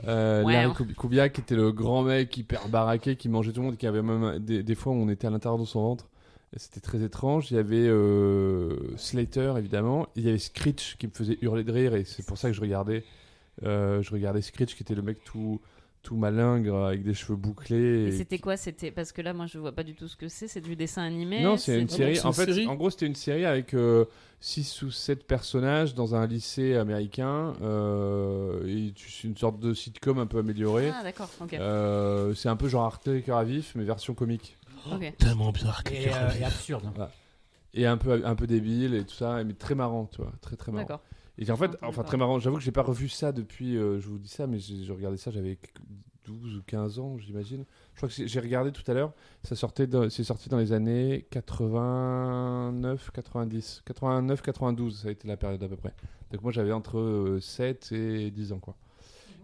[0.09, 0.95] Euh, Ouais, Larry hein.
[0.99, 4.39] Kubiak était le grand mec hyper baraqué qui mangeait tout le monde, qui avait même
[4.39, 6.09] des, des fois où on était à l'intérieur de son ventre.
[6.55, 7.51] Et C'était très étrange.
[7.53, 10.09] Il y avait euh, Slater, évidemment.
[10.17, 12.55] Il y avait Screech qui me faisait hurler de rire et c'est pour ça que
[12.55, 13.05] je regardais.
[13.65, 15.61] euh, je regardais Screech qui était le mec tout,
[16.03, 18.05] tout malingre avec des cheveux bouclés.
[18.05, 18.57] Et et c'était quoi?
[18.57, 20.49] C'était parce que là, moi, je vois pas du tout ce que c'est.
[20.49, 21.43] C'est du dessin animé.
[21.43, 22.19] Non, c'est une série.
[22.21, 22.67] En une fait, série?
[22.67, 23.75] en gros, c'était une série avec
[24.41, 27.53] 6 ou 7 personnages dans un lycée américain.
[27.63, 30.91] euh, et c'est une sorte de sitcom un peu améliorée.
[30.95, 31.29] Ah, d'accord.
[31.53, 34.57] Euh, c'est un peu genre Arte Cœur à vif, mais version comique.
[34.91, 35.15] ok.
[35.19, 35.73] Tellement bien.
[35.91, 36.85] Et, euh, et absurde.
[37.75, 40.33] Et un peu, un peu débile et tout ça, mais très marrant, tu vois.
[40.41, 40.85] Très, très marrant.
[40.85, 41.03] D'accord.
[41.41, 42.39] Et en fait, enfin, très marrant.
[42.39, 45.17] J'avoue que j'ai pas revu ça depuis, euh, je vous dis ça, mais j'ai regardé
[45.17, 45.59] ça, j'avais
[46.27, 47.65] 12 ou 15 ans, j'imagine.
[47.95, 51.27] Je crois que j'ai regardé tout à l'heure, ça sortait, c'est sorti dans les années
[51.31, 53.83] 89, 90.
[53.87, 55.95] 89, 92, ça a été la période à peu près.
[56.31, 58.77] Donc moi j'avais entre euh, 7 et 10 ans, quoi.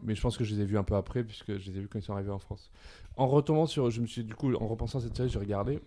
[0.02, 1.80] Mais je pense que je les ai vus un peu après, puisque je les ai
[1.80, 2.70] vus quand ils sont arrivés en France.
[3.16, 5.80] En retombant sur, je me suis du coup, en repensant à cette série, j'ai regardé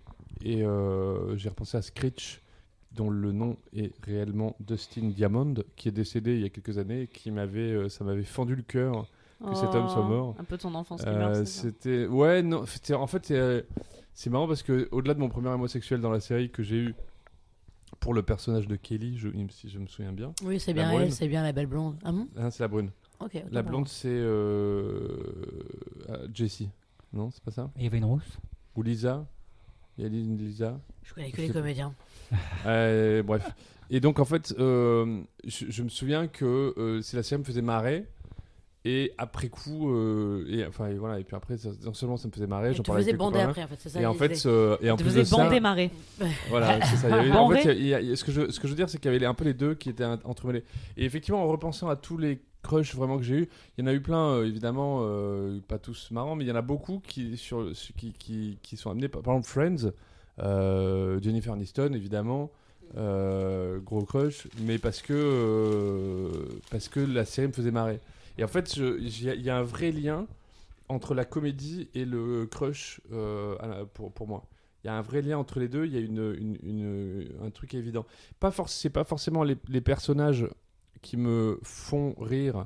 [0.44, 2.42] et euh, j'ai repensé à Screech,
[2.92, 7.04] dont le nom est réellement Dustin Diamond, qui est décédé il y a quelques années,
[7.04, 9.08] et qui m'avait, euh, ça m'avait fendu le cœur.
[9.42, 10.36] Que cet homme soit Oh, mort.
[10.38, 13.62] Un peu ton enfance Euh, c'était, ouais, non, c'était, en fait, c'est, euh,
[14.14, 16.96] c'est marrant parce que au-delà de mon premier homosexuel dans la série que j'ai eu
[18.02, 21.04] pour le personnage de Kelly, je, si je me souviens bien, Oui, c'est bien brune.
[21.04, 21.96] elle, c'est bien la belle blonde.
[22.04, 22.28] Ah bon?
[22.36, 22.92] Hein, c'est la brune.
[23.22, 23.36] Ok.
[23.36, 25.18] autant La blonde, c'est euh,
[26.10, 26.70] euh, Jessie,
[27.14, 27.72] non, c'est pas ça?
[27.78, 28.40] Et il y avait une rousse.
[28.76, 29.26] Ou Lisa?
[29.98, 30.80] Il y a Lisa?
[31.04, 31.60] Je connais que Je les sais pas.
[32.66, 33.48] Euh, bref.
[33.90, 37.46] Et donc, en fait, euh, je, je me souviens que euh, c'est la série me
[37.46, 38.06] faisait marrer.
[38.86, 42.30] Et après coup, euh, et, enfin, et voilà, et puis après, ça- non seulement ça
[42.30, 44.02] me faisait marrer, j'en tu parlais faisais avec mes bander après, en fait, c'est ça
[44.02, 45.92] Et en fait, euh, et en Tu plus faisais de ça, bander marrer.
[46.50, 47.10] voilà, c'est ça.
[47.10, 48.58] Il y avait- en fait, il y a- il y a- ce que je, ce
[48.60, 50.64] que je veux dire, c'est qu'il y avait un peu les deux qui étaient entremêlés.
[50.96, 53.88] Et effectivement, en repensant à tous les crushs vraiment que j'ai eu, il y en
[53.88, 55.06] a eu plein, euh, évidemment,
[55.68, 58.92] pas tous marrants, mais il y en a beaucoup qui sur qui, qui, qui sont
[58.92, 59.92] amenés par, par exemple Friends,
[61.22, 62.52] Jennifer Aniston, évidemment.
[62.98, 68.00] euh, gros crush, mais parce que euh, parce que la série me faisait marrer.
[68.40, 70.26] Et en fait, il y, a- un vrai lien
[70.88, 74.46] entre la comédie et le crush euh, pour, pour moi.
[74.84, 77.28] Il y a un vrai lien entre les deux, il y a une, une- une-
[77.46, 78.06] un truc évident.
[78.40, 80.48] Pas c'est pas forcément les, les personnages
[81.04, 82.66] qui me font rire,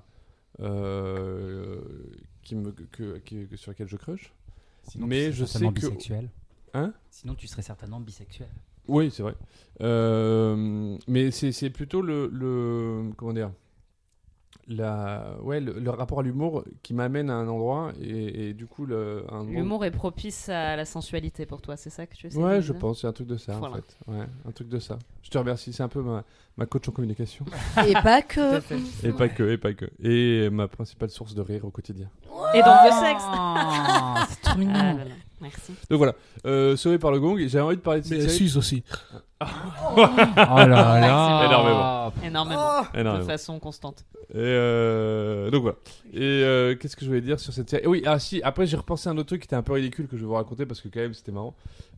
[0.61, 1.81] euh,
[2.43, 4.31] qui me, que, que- que- sur lesquels je crush.
[4.89, 6.29] Sinon, Mais je sais que- bisexuel.
[6.73, 8.49] Hein Sinon, tu serais certainement bisexuel.
[8.87, 9.35] Oui, c'est vrai.
[9.81, 13.11] Euh, mais c'est c'est plutôt le, le.
[13.17, 13.51] Comment dire
[14.67, 18.65] la, ouais, le, le rapport à l'humour qui m'amène à un endroit et, et du
[18.65, 22.27] coup le, endroit- L'humour est propice à la sensualité pour toi, c'est ça que tu
[22.27, 23.73] essaies Ouais, me je dire pense, c'est un truc de ça Voilà.
[23.75, 23.97] en fait.
[24.07, 24.99] Ouais, un truc de ça.
[25.21, 26.23] Je te remercie, c'est un peu ma,
[26.55, 27.43] ma coach en communication.
[27.85, 28.61] Et pas que.
[29.05, 29.85] et pas que, et pas que.
[30.01, 32.09] Et ma principale source de rire au quotidien.
[32.53, 34.71] Et donc de sexe Ah, c'est trop mignon.
[34.75, 35.73] Ah là là, Merci.
[35.89, 38.37] Donc voilà, euh, sauvé par le gong, j'ai envie de parler de cette Mais série.
[38.37, 38.83] Suze aussi.
[39.41, 39.45] Oh
[39.97, 41.45] là là.
[41.45, 42.13] Énormément.
[42.23, 43.17] Énormément.
[43.17, 44.05] Oh De façon constante.
[44.29, 45.77] Et euh, donc voilà.
[46.13, 47.85] Et euh, qu'est-ce que je voulais dire sur cette série?
[47.85, 48.41] Oui, ah si.
[48.41, 50.27] Après, j'ai repensé à un autre truc qui était un peu ridicule que je vais
[50.27, 51.55] vous raconter parce que quand même c'était marrant.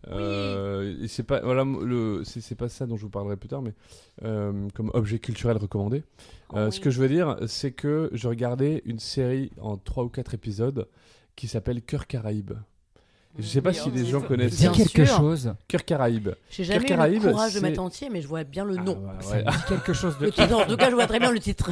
[0.10, 3.50] Euh, et c'est pas voilà le c'est c'est pas ça dont je vous parlerai plus
[3.50, 3.74] tard, mais
[4.24, 6.04] euh, comme objet culturel recommandé.
[6.56, 6.84] Euh, Oh Ce oui.
[6.84, 10.88] que je veux dire, c'est que je regardais une série en 3 ou 4 épisodes
[11.36, 12.54] qui s'appelle Cœur Caraïbe.
[13.38, 15.18] Je sais pas Oui, si les gens connaissent C'est Bien quelque sûr.
[15.18, 15.54] chose.
[15.68, 16.30] Cœur Caraïbe.
[16.50, 19.02] J'ai jamais eu le courage de mettre entier, mais je vois bien le nom.
[19.10, 20.28] Ah, Ça dit quelque chose de.
[20.54, 21.72] En tout cas, je vois très bien le titre.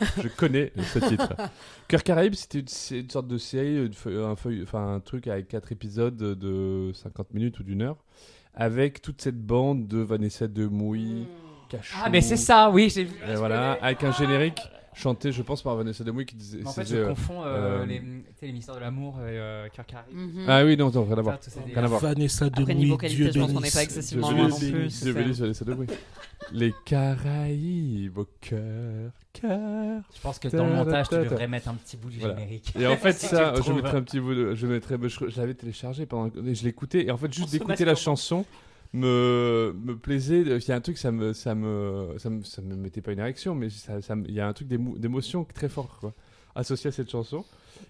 [0.22, 1.28] je connais ce titre.
[1.86, 2.60] Cœur Caraïbe, c'était
[2.96, 6.90] une, sorte de série, une feuille- un, feuille- enfin, un truc avec quatre épisodes de
[6.94, 7.96] 50 minutes ou d'une heure,
[8.54, 11.26] avec toute cette bande de Vanessa Demouy,
[11.68, 11.96] Cachou.
[12.02, 13.14] Ah, mais c'est ça, oui, j'ai vu.
[13.30, 14.60] Et voilà, avec un générique,
[14.94, 16.58] chanté, je pense, par Vanessa Demouy qui disait.
[16.62, 18.00] Mais en fait, je euh, confonds euh, euh, les,
[18.42, 20.12] les mystères de l'amour et euh, Kirk Harris.
[20.14, 20.44] Mhm.
[20.48, 21.38] Ah oui, non, non, rien à voir.
[22.00, 23.74] Vanessa Demouy, Dieu je pense qu'on n'est bénisse.
[23.74, 24.70] pas excessivement Dieu loin non bénisse.
[24.72, 25.02] plus.
[25.02, 25.42] Dieu c'est bénisse ça.
[25.42, 25.86] Vanessa Demouy.
[26.52, 30.02] Les Caraïbes au cœur, cœur.
[30.14, 32.72] Je pense que dans le Ta- montage, tu devrais mettre un petit bout du générique.
[32.78, 34.54] Et en fait, ça, je mettrais un petit bout de.
[34.54, 36.30] Je, mettrais, je, l'avais téléchargé pendant.
[36.44, 37.06] et Je l'écoutais.
[37.06, 38.44] Et en fait, juste d'écouter la chanson
[38.98, 40.40] me, me plaisait.
[40.42, 43.12] Il y a un truc, ça me, ça me, ça me, ça me mettait pas
[43.12, 45.98] une érection, mais ça, ça me- il y a un truc d'émo- d'émotion très fort,
[46.00, 46.14] quoi,
[46.54, 47.44] associé à cette chanson.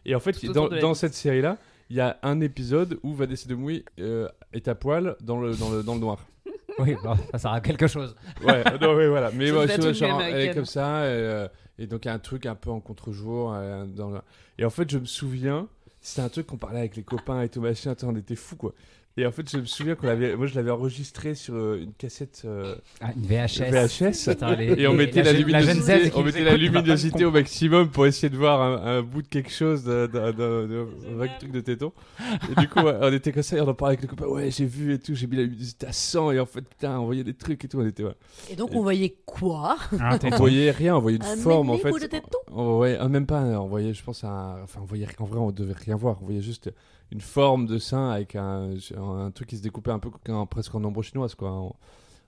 [0.06, 1.58] Et en fait, Tout autour dans, de la dans cette série-là,
[1.90, 5.70] il y a un épisode où Vanessa Demouy euh, est à poil dans le, dans
[5.70, 6.18] le, dans le noir.
[6.80, 8.16] Oui, bon, ça sert à quelque chose.
[8.42, 9.30] Ouais, non, ouais, voilà.
[9.32, 10.54] Mais Ça ouais, devait tu être vois, une genre, vieille elle est américaine.
[10.56, 13.52] comme ça, et, euh, et donc il y a un truc un peu en contre-jour.
[13.54, 14.20] euh, dans le-
[14.58, 15.68] Et en fait, je me souviens,
[16.00, 18.56] c'était un truc qu'on parlait avec les copains et tout machin, attends, on était fous
[18.56, 18.74] quoi.
[19.16, 21.92] Et en fait, je me souviens qu'on l'avait, moi je l'avais enregistré sur euh, une
[21.92, 23.70] cassette euh, Ah, une VHS.
[23.70, 24.56] VHS.
[24.58, 28.36] Les- Et on mettait la, luminosité, on mettait la le au maximum pour essayer de
[28.36, 30.08] voir un, un bout de quelque chose, d'un-
[31.38, 31.92] truc de téton.
[32.50, 34.26] Et du coup, on était comme ça, et on en parlait avec les copains.
[34.26, 36.98] Ouais, j'ai vu et tout, j'ai mis la luminosité à 100 et en fait, putain,
[36.98, 37.78] on voyait des trucs et tout.
[37.78, 38.14] On était, ouais.
[38.50, 39.76] Et donc, on voyait quoi?
[40.00, 41.90] Un On voyait rien, on voyait une Un forme en fait.
[41.90, 42.38] bout de téton?
[42.50, 45.38] On voyait, ah, même pas, on voyait, je pense, un, enfin, on voyait, en vrai,
[45.38, 46.18] on devait rien voir.
[46.20, 46.70] On voyait juste
[47.12, 50.74] une forme de sein avec un, un truc qui se découpait un peu en- presque
[50.74, 51.76] en ombre chinoise, quoi, en,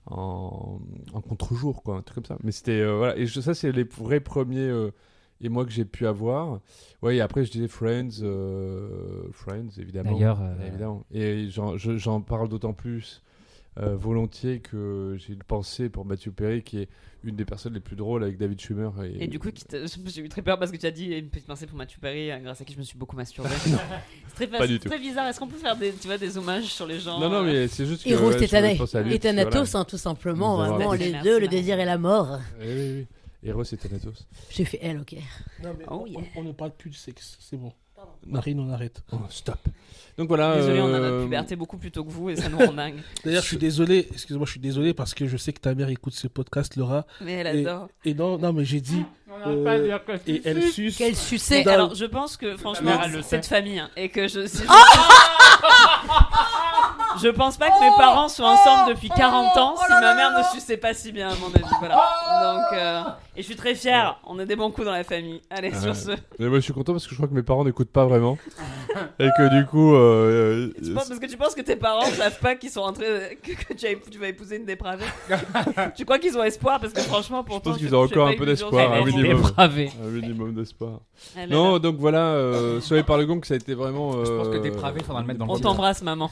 [0.05, 0.79] en,
[1.13, 2.37] en contre-jour, quoi, un truc comme ça.
[2.43, 4.91] Mais c'était, euh, voilà, et je- ça, c'est les vrais premiers euh,
[5.41, 6.59] émois que j'ai pu avoir.
[7.01, 10.11] Ouais, et après, je disais Friends, euh, Friends, évidemment.
[10.17, 11.03] D'ailleurs, euh, Évidemment.
[11.11, 13.21] Et j'en je- j'en parle d'autant plus
[13.79, 16.89] euh, volontiers que j'ai une pensée pour Mathieu Perry, qui est
[17.23, 18.91] une des personnes les plus drôles avec David Schumer.
[19.03, 19.49] Et, Et du coup,
[20.05, 22.31] j'ai eu très peur parce que tu as dit une petite pensée pour Mathieu Perry,
[22.31, 23.49] euh, grâce à qui je me suis beaucoup masturbé.
[24.29, 24.89] c'est très, Pas facile, du tout.
[24.89, 25.27] très bizarre.
[25.27, 27.43] Est-ce qu'on peut faire des, tu vois, des hommages sur les gens Non, non, euh,
[27.45, 28.09] mais c'est juste que.
[28.09, 28.73] Héros ouais, je- Tétané.
[28.73, 29.81] je pense à lui, Et que, Thanatos, voilà.
[29.81, 30.57] hein, tout simplement.
[30.57, 32.39] Vraiment, les Merci, deux, le désir et la mort.
[32.59, 33.07] Oui, oui, oui.
[33.43, 34.27] Héros et Thanatos.
[34.49, 35.15] J'ai fait elle, ok.
[35.63, 36.19] Non, mais Oh on, yeah.
[36.35, 37.71] on- on ne parle plus de sexe, c'est bon.
[38.25, 39.01] Marine, on arrête.
[39.11, 39.59] Oh, stop.
[40.17, 40.55] Donc voilà.
[40.55, 42.73] Désolé, on a euh, notre puberté beaucoup plus tôt que vous et ça nous rend
[42.73, 42.95] dingue.
[43.23, 45.89] D'ailleurs, je suis désolé, excuse-moi, je suis désolé parce que je sais que ta mère
[45.89, 47.05] écoute ce podcast, Laura.
[47.21, 47.87] Mais elle Et- adore.
[48.03, 49.05] Et non, non, mais j'ai dit.
[49.45, 50.97] euh, et elle suce.
[50.97, 53.45] Quel Mais succès Dans- alors, je pense que franchement, c'est de sait.
[53.49, 54.47] famille hein, et que je.
[54.47, 54.63] Si je...
[57.21, 60.43] je pense pas que mes parents soient ensemble depuis 40 ans si ma mère ne
[60.59, 61.63] suçait pas si bien, à mon avis.
[61.79, 61.95] Voilà.
[62.41, 63.03] Donc, euh,
[63.37, 64.19] et je suis très fière.
[64.25, 65.41] On a des bons coups dans la famille.
[65.49, 65.79] Allez, Ouais.
[65.79, 66.11] sur ce.
[66.39, 68.37] Mais moi, je suis content parce que je crois que mes parents n'écoutent pas vraiment.
[69.19, 69.93] et que du coup.
[69.95, 72.91] euh, Tu euh, penses, parce que tu penses que tes parents savent pas qu'ils sont
[72.91, 75.05] de- que, que tu, as- tu vas épouser une dépravée?
[75.95, 76.79] tu crois qu'ils ont espoir?
[76.79, 79.05] Parce que franchement pour Je toi pense qu'ils ont encore un peu d'espoir, un est
[79.05, 79.43] minimum.
[79.57, 81.01] un minimum d'espoir.
[81.37, 84.23] Non, Non, donc voilà, euh, par le gong, ça a été vraiment.
[84.25, 86.31] Je pense que euh, dépravé, faudra le mettre dans le on t'embrasse maman.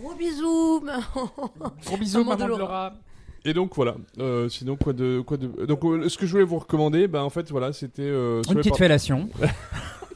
[0.00, 0.84] Gros bisous.
[1.84, 2.58] Gros bisous, Maman de maman de Laura.
[2.58, 2.92] Laura.
[3.48, 3.94] Et donc voilà.
[4.18, 5.46] Euh, sinon quoi de quoi de.
[5.66, 8.56] Donc euh, ce que je voulais vous recommander, bah en fait voilà, c'était euh, Une
[8.56, 8.78] petite par...
[8.78, 9.28] fellation.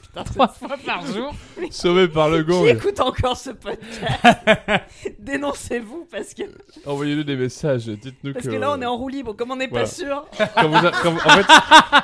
[0.03, 1.33] Putain, Trois fois par jour.
[1.71, 2.64] sauvé par le gong.
[2.64, 4.01] Qui écoute encore ce podcast
[5.21, 6.43] Dénoncez-vous parce que,
[6.85, 7.87] Envoyez-nous des messages.
[7.87, 8.51] Dites-nous parce que.
[8.51, 9.35] que là on est en roue libre.
[9.37, 9.85] Comme on n'est Voilà.
[9.85, 11.47] pas sûr, quand vous, a- quand vous- en fait,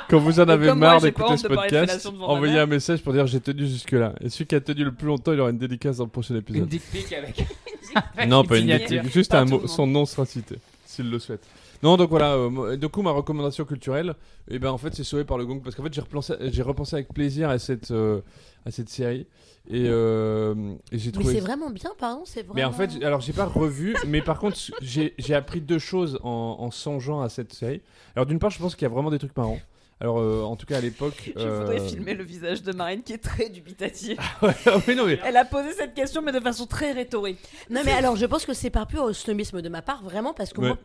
[0.09, 3.01] quand vous en avez marre d'écouter ce de podcast, fellation devant ma envoyez un message
[3.03, 4.13] pour dire j'ai tenu jusque là.
[4.21, 6.33] Et celui qui a tenu le plus longtemps, il aura une dédicace dans le prochain
[6.35, 6.67] Une épisode.
[6.69, 7.45] dick pic avec.
[8.27, 10.55] Non, pas une dédicace, juste un mot, son nom sera cité,
[10.97, 11.47] s'il le souhaite.
[11.83, 14.15] Non, donc voilà, euh, du coup, ma recommandation culturelle,
[14.49, 16.61] et ben en fait, c'est sauvé par le gong, parce qu'en fait, j'ai repensé, j'ai
[16.63, 18.21] repensé avec plaisir à cette, euh,
[18.65, 19.27] à cette série,
[19.69, 21.33] et, euh, et j'ai Mais trouvé.
[21.35, 22.55] c'est vraiment bien, pardon, c'est vraiment.
[22.55, 26.19] Mais en fait, alors j'ai pas revu, mais par contre, j'ai j'ai appris deux choses
[26.23, 27.81] en, en songeant à cette série.
[28.15, 29.59] Alors d'une part, je pense qu'il y a vraiment des trucs marrants.
[29.99, 31.31] Alors euh, en tout cas à l'époque.
[31.35, 34.17] je voudrais euh, filmer le visage de Marine qui est très dubitatif.
[34.41, 35.19] ouais, ah non mais.
[35.25, 37.39] Elle a posé cette question mais de façon très rhétorique.
[37.69, 40.53] Non, mais alors, je pense que c'est par pur snobisme de ma part, vraiment, parce
[40.53, 40.67] que Ouais.
[40.67, 40.77] moi,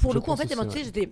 [0.00, 1.08] pour Je le coup, en fait, tu sais,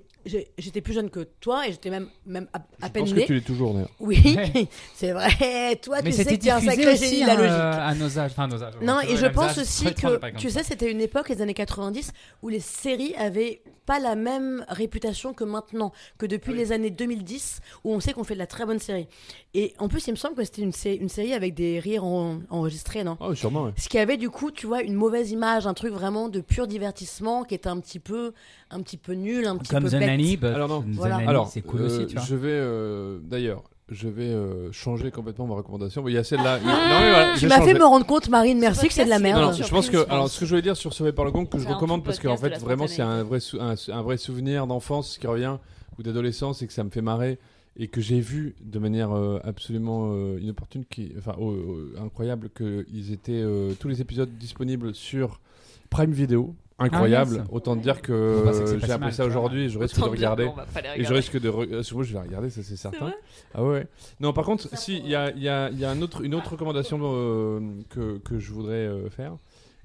[0.57, 3.23] j'étais, plus jeune que toi et j'étais même, même à, à Je peine pense née.
[3.23, 3.91] que tu l'es toujours d'ailleurs.
[4.01, 4.37] Oui,
[4.95, 5.77] c'est vrai.
[5.83, 7.33] Toi, Mais tu sais c'était que tu es un diffusé sacré aussi génie de la
[7.33, 7.53] hein, logique.
[7.53, 8.31] euh, à nos âges.
[8.33, 8.75] Enfin, à nos âges.
[8.83, 12.49] Non, et je pense aussi que, tu sais, c'était une époque, les années 90, où
[12.49, 17.93] les séries avaient pas la même réputation que maintenant, que depuis les années 2010, où
[17.95, 19.09] on sait qu'on fait de la très bonne série.
[19.55, 22.05] Et en plus, il me semble que c'était une, sé- une série avec des rires
[22.05, 23.17] en- enregistrés, non?
[23.19, 23.73] Ah, oui, sûrement, ouais.
[23.79, 26.67] Ce qui avait du coup, tu vois, une mauvaise image, un truc vraiment de pur
[26.67, 28.35] divertissement qui était un petit peu,
[28.71, 30.01] un petit peu nul, un petit Comme peu bête.
[30.01, 30.81] Nanny, but Alors non.
[30.83, 31.17] The Voilà.
[31.17, 32.25] Nanny, Alors, c'est cool euh, aussi, tu vois.
[32.25, 36.07] je vais euh, d'ailleurs, je vais euh, changer complètement ma recommandation.
[36.09, 36.59] Il y a celle-là.
[36.59, 39.19] non, mais voilà, Tu m'as fait me rendre compte, Marine, merci que c'est de la
[39.19, 39.41] Non, merde.
[39.43, 41.47] non, je pense que alors ce que je voulais dire sur Sauvé par le Gong
[41.47, 44.67] que je recommande parce qu'en fait vraiment c'est un vrai sou- un, un vrai souvenir
[44.67, 45.57] d'enfance qui revient
[45.99, 47.39] ou d'adolescence et que ça me fait marrer
[47.81, 52.51] et que j'ai vu de manière euh, absolument euh, inopportune qui enfin oh, oh, incroyable
[52.51, 55.41] que ils étaient euh, tous les épisodes disponibles sur
[55.89, 57.45] Prime Video incroyable.
[57.45, 57.49] Ah.
[57.53, 60.45] Autant dire que euh, j'ai appris ça aujourd'hui et je risque de dire regarder.
[60.47, 61.51] va Et je risque de.
[61.51, 63.13] re- euh, je vais regarder, ça c'est certain.
[63.55, 63.87] ah ouais.
[64.21, 66.23] Non, par contre, si, il y a, il y a- il y a un autre,
[66.23, 67.61] une autre recommandation euh,
[67.91, 69.37] que, que je voudrais euh, faire.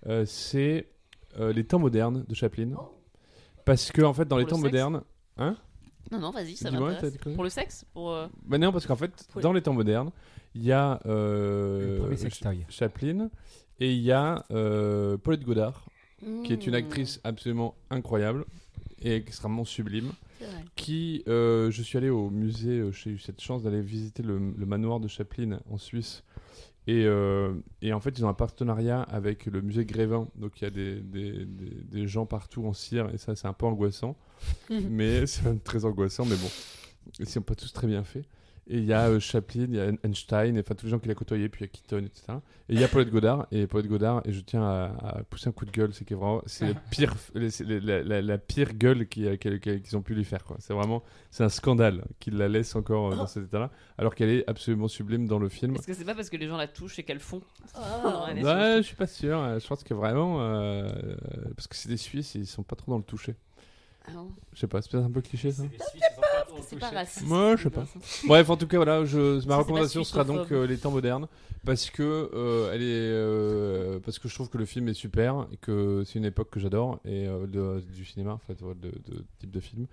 [0.08, 0.88] Euh, c'est
[1.40, 2.70] euh, les temps modernes de Chaplin.
[3.66, 5.02] Parce que, en fait, dans les le temps sexe modernes.
[5.38, 5.56] Hein
[6.12, 6.94] Non, non, vas-y, ça quoi
[7.34, 8.12] Pour le sexe Pour.
[8.12, 10.12] euh, Bah non, parce qu'en fait, Pour- dans les temps modernes,
[10.54, 12.16] il y a euh, Le.
[12.70, 13.30] Chaplin
[13.80, 15.86] et il y a euh, Paulette Godard,
[16.44, 18.46] qui est une Mmh, actrice absolument incroyable
[19.02, 20.12] et extrêmement sublime.
[20.76, 24.40] Qui, euh, je suis allé au musée, euh, j'ai eu cette chance d'aller visiter le,
[24.58, 26.24] le manoir de Chaplin en Suisse.
[26.88, 30.28] Et, euh, et en fait, ils ont un partenariat avec le musée Grévin.
[30.36, 33.48] Donc il y a des, des, des- des gens partout en cire et ça, c'est
[33.48, 34.18] un peu angoissant.
[34.70, 36.50] mais c'est très angoissant, mais bon.
[37.20, 38.26] Ils sont pas tous très bien faits.
[38.68, 41.00] Et il y a euh, Chaplin, il y a Einstein, et enfin tous les gens
[41.00, 42.38] qu'il a côtoyés, puis il y a Keaton, etc.
[42.70, 45.50] Et il y a Paulette Godard, et Paulette Godard, et je tiens à, à pousser
[45.50, 49.38] un coup de gueule, c'est que vraiment, c'est pire, la, la- la pire gueule qu'elle-
[49.38, 50.46] qu'elle- qu'ils ont pu lui faire.
[50.60, 54.30] C'est vraiment, c'est un scandale qu'il la laisse encore euh, dans cet état-là, alors qu'elle
[54.30, 55.76] est absolument sublime dans le film.
[55.76, 57.42] Est-ce que c'est pas parce que les gens la touchent et qu'elles font?
[57.76, 59.38] Ah, Ouais, je suis pas sûr.
[59.40, 60.88] euh, Je pense que vraiment, euh,
[61.56, 63.36] parce que c'est des Suisses, ils sont pas trop dans le toucher.
[64.06, 64.12] Ah
[64.54, 65.64] Je sais pas, c'est peut-être un peu cliché ça.
[66.68, 67.26] c'est pas raciste.
[67.26, 67.86] Moi, je sais pas.
[68.28, 71.28] Bref, en tout cas, voilà, je, ma recommandation sera donc euh, les temps modernes
[71.66, 75.48] parce que euh, elle est, euh, parce que je trouve que le film est super
[75.54, 78.74] et que c'est une époque que j'adore et euh, de- du cinéma, en fait, ouais,
[78.76, 79.88] de, de type de film.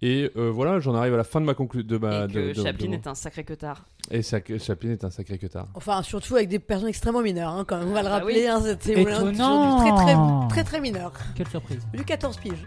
[0.00, 2.26] Et euh, voilà, j'en arrive à la fin de ma conclusion de ma.
[2.26, 3.86] Et que de- de- Chaplin de- est un sacré queutard.
[4.12, 5.66] Et ça- Chaplin est un sacré que tard.
[5.74, 7.88] Enfin, surtout avec des personnes extrêmement mineures, hein, quand même.
[7.88, 8.46] On va le Ah bah rappeler, oui.
[8.46, 11.12] hein, c'était très, très très mineur.
[11.34, 11.80] Quelle surprise.
[11.92, 12.64] Du 14 piges.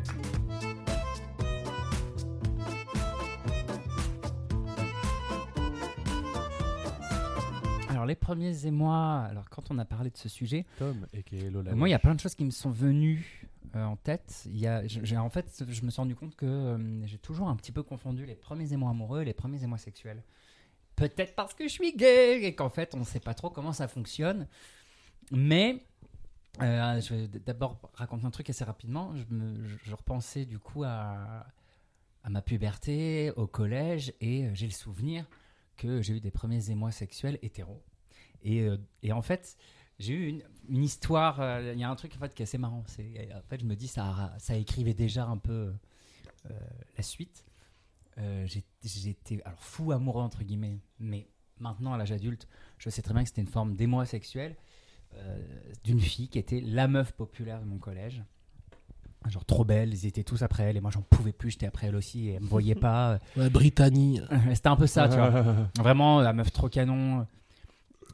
[7.99, 11.35] Alors les premiers émois, alors quand on a parlé de ce sujet, Tom et qui
[11.37, 11.75] est Lola.
[11.75, 14.43] moi il y a plein de choses qui me sont venues euh, en tête.
[14.45, 17.49] Il y a, j'ai- en fait, je me suis rendu compte que euh, j'ai toujours
[17.49, 20.23] un petit peu confondu les premiers émois amoureux et les premiers émois sexuels.
[20.95, 23.73] Peut-être parce que je suis gay et qu'en fait on ne sait pas trop comment
[23.73, 24.47] ça fonctionne.
[25.31, 25.83] Mais
[26.61, 29.13] euh, je vais d'abord raconter un truc assez rapidement.
[29.15, 31.45] Je, me- je- je repensais du coup à,
[32.23, 35.25] à ma puberté, au collège, et j'ai le souvenir
[35.77, 37.81] que j'ai eu des premiers émois sexuels hétéros.
[38.43, 39.57] Et, euh, et en fait,
[39.99, 41.39] j'ai eu une, une histoire.
[41.41, 42.83] euh, Il y a un truc en fait qui est assez marrant.
[42.87, 45.73] C'est en fait, je me dis ça, ça écrivait déjà un peu
[46.49, 46.59] euh,
[46.97, 47.45] la suite.
[48.17, 48.45] Euh,
[48.83, 51.27] J'étais alors fou amoureux entre guillemets, mais
[51.59, 52.47] maintenant à l'âge adulte,
[52.77, 54.55] je sais très bien que c'était une forme d'émoi sexuel
[55.83, 58.21] d'une fille qui était la meuf populaire de mon collège.
[59.27, 61.87] Genre trop belle, ils étaient tous après elle et moi j'en pouvais plus, j'étais après
[61.87, 63.17] elle aussi et elle me voyait pas.
[63.35, 64.21] Ouais, Britannie.
[64.53, 65.29] C'était un peu ça, tu vois.
[65.79, 67.25] Vraiment, la meuf trop canon.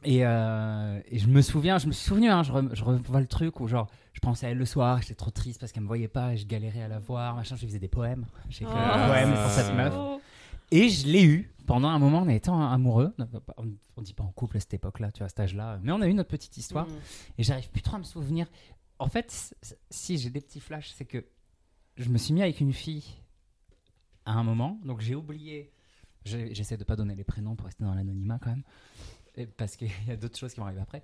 [0.04, 3.20] Et, euh, et je me souviens, je me suis souvenu, hein, je, re- je revois
[3.20, 5.82] le truc où genre, je pensais à elle le soir, j'étais trop triste parce qu'elle
[5.82, 8.24] me voyait pas et je galérais à la voir, machin, je lui faisais des poèmes.
[8.48, 9.94] J'ai écrit Ah, un poème pour cette c'est meuf.
[9.96, 10.20] Oh.
[10.70, 13.14] Et je l'ai eu pendant un moment en étant amoureux.
[13.56, 15.78] On, on dit pas en couple à cette époque-là, tu vois, à cet âge-là.
[15.82, 16.86] Mais on a eu notre petite histoire.
[16.86, 16.92] Mm.
[17.38, 18.46] Et j'arrive plus trop à me souvenir.
[18.98, 19.54] En fait,
[19.90, 21.24] si j'ai des petits flashs, c'est que
[21.96, 23.04] je me suis mis avec une fille
[24.24, 25.72] à un moment, donc j'ai oublié.
[26.24, 28.64] J'essaie de pas donner les prénoms pour rester dans l'anonymat quand même,
[29.56, 31.02] parce qu'il y a d'autres choses qui vont arriver après.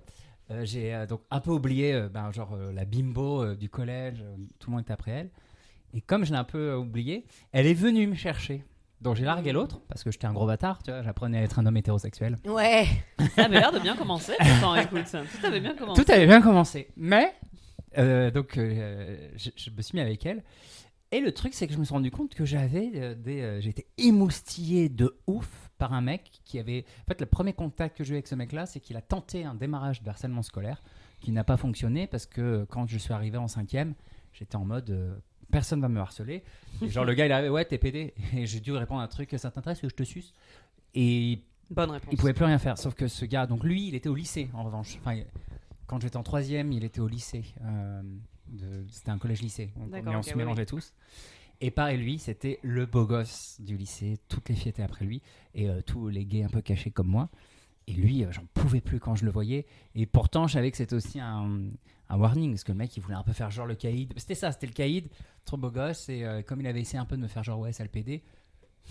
[0.51, 3.69] Euh, j'ai euh, donc un peu oublié, euh, ben, genre euh, la bimbo euh, du
[3.69, 5.29] collège, euh, tout le monde était après elle.
[5.93, 8.63] Et comme je l'ai un peu euh, oublié, elle est venue me chercher.
[8.99, 11.59] Donc j'ai largué l'autre parce que j'étais un gros bâtard, tu vois, j'apprenais à être
[11.59, 12.37] un homme hétérosexuel.
[12.45, 12.87] Ouais.
[13.35, 14.33] Ça avait l'air de bien commencer.
[14.39, 16.03] Pourtant, écoute, tout avait bien commencé.
[16.03, 16.87] Tout avait bien commencé.
[16.97, 17.33] Mais,
[17.97, 20.41] euh, donc, euh, je, je me suis mis avec elle.
[21.11, 23.41] Et le truc, c'est que je me suis rendu compte que j'avais euh, des.
[23.41, 26.85] euh, J'étais émoustillé de ouf par un mec qui avait.
[27.01, 29.43] En fait, le premier contact que j'ai eu avec ce mec-là, c'est qu'il a tenté
[29.45, 30.81] un démarrage de harcèlement scolaire
[31.19, 33.93] qui n'a pas fonctionné parce que quand je suis arrivé en cinquième,
[34.33, 34.89] j'étais en mode.
[34.91, 35.15] euh,
[35.51, 36.43] Personne va me harceler.
[36.81, 38.13] Et genre, le gars, il arrivé, ouais, t'es pédé.
[38.33, 40.33] Et j'ai dû répondre à un truc, ça t'intéresse que je te suce?
[40.95, 42.09] Et Bonne réponse.
[42.11, 42.77] il pouvait plus rien faire.
[42.77, 44.97] Sauf que ce gars, donc lui, il était au lycée en revanche.
[44.99, 45.19] Enfin,
[45.87, 47.43] quand j'étais en troisième, il était au lycée.
[47.63, 48.01] euh,
[48.47, 49.71] de- c'était un collège-lycée.
[49.79, 49.85] On
[50.17, 50.93] ok, se mélangeait tous.
[51.65, 54.17] Et pareil, lui, c'était le beau gosse du lycée.
[54.27, 55.21] Toutes les filles étaient après lui.
[55.55, 57.29] Et euh, tous les gays un peu cachés comme moi.
[57.87, 59.65] Et lui, euh, j'en pouvais plus quand je le voyais.
[59.95, 61.61] Et pourtant, je savais que c'était aussi un,
[62.09, 62.51] un warning.
[62.51, 64.11] Parce que le mec, il voulait un peu faire genre le caïd.
[64.17, 65.07] C'était ça, c'était le caïd.
[65.45, 66.09] Trop beau gosse.
[66.09, 68.21] Et euh, comme il avait essayé un peu de me faire genre, ouais, PD.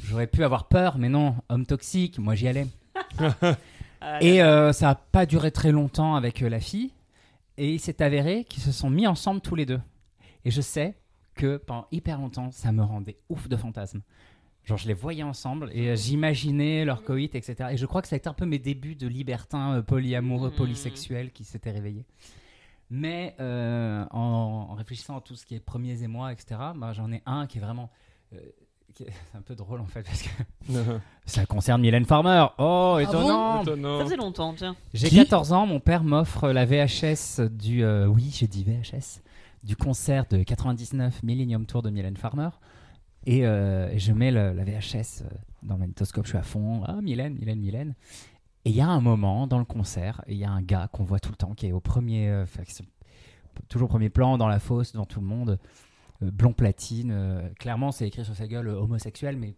[0.04, 2.66] J'aurais pu avoir peur, mais non, homme toxique, moi j'y allais.
[4.04, 6.90] Ah, Et euh, ça n'a pas duré très longtemps avec la fille.
[7.56, 9.80] Et il s'est avéré qu'ils se sont mis ensemble tous les deux.
[10.44, 10.96] Et je sais
[11.34, 14.02] que pendant hyper longtemps, ça me rendait ouf de fantasmes.
[14.64, 17.70] Genre, je les voyais ensemble et euh, j'imaginais leur coït, etc.
[17.72, 20.50] Et je crois que ça a été un peu mes débuts de libertin euh, polyamoureux,
[20.50, 20.56] Mhm.
[20.56, 22.04] polysexuel qui s'étaient réveillés.
[22.90, 27.10] Mais euh, en, en réfléchissant à tout ce qui est premiers émois, etc., bah, j'en
[27.10, 27.90] ai un qui est vraiment.
[28.34, 28.38] euh,
[28.94, 30.28] qui est- c'est un peu drôle en fait, parce que
[31.26, 32.46] ça concerne Mylène Farmer.
[32.58, 33.62] Oh, étonnant!
[33.62, 33.98] Étonnant.
[33.98, 34.76] Ça faisait longtemps, tiens.
[34.94, 35.16] J'ai Qui?
[35.16, 37.82] 14 ans, mon père m'offre la VHS du.
[37.82, 39.22] euh, oui, j'ai dit VHS.
[39.62, 42.48] Du concert de 99 Millennium Tour de Mylène Farmer.
[43.26, 45.28] Et euh, je mets le- la VHS euh,
[45.62, 46.82] dans le magnétoscope, je suis à fond.
[46.84, 47.94] Ah, Mylène, Mylène, Mylène.
[48.64, 51.04] Et il y a un moment dans le concert, il y a un gars qu'on
[51.04, 52.28] voit tout le temps qui est au premier.
[52.28, 52.44] euh,
[53.68, 55.58] toujours au premier plan, dans la fosse, devant tout le monde.
[56.22, 57.50] euh, blond platine.
[57.58, 59.54] clairement, c'est écrit sur sa gueule homosexuel, mais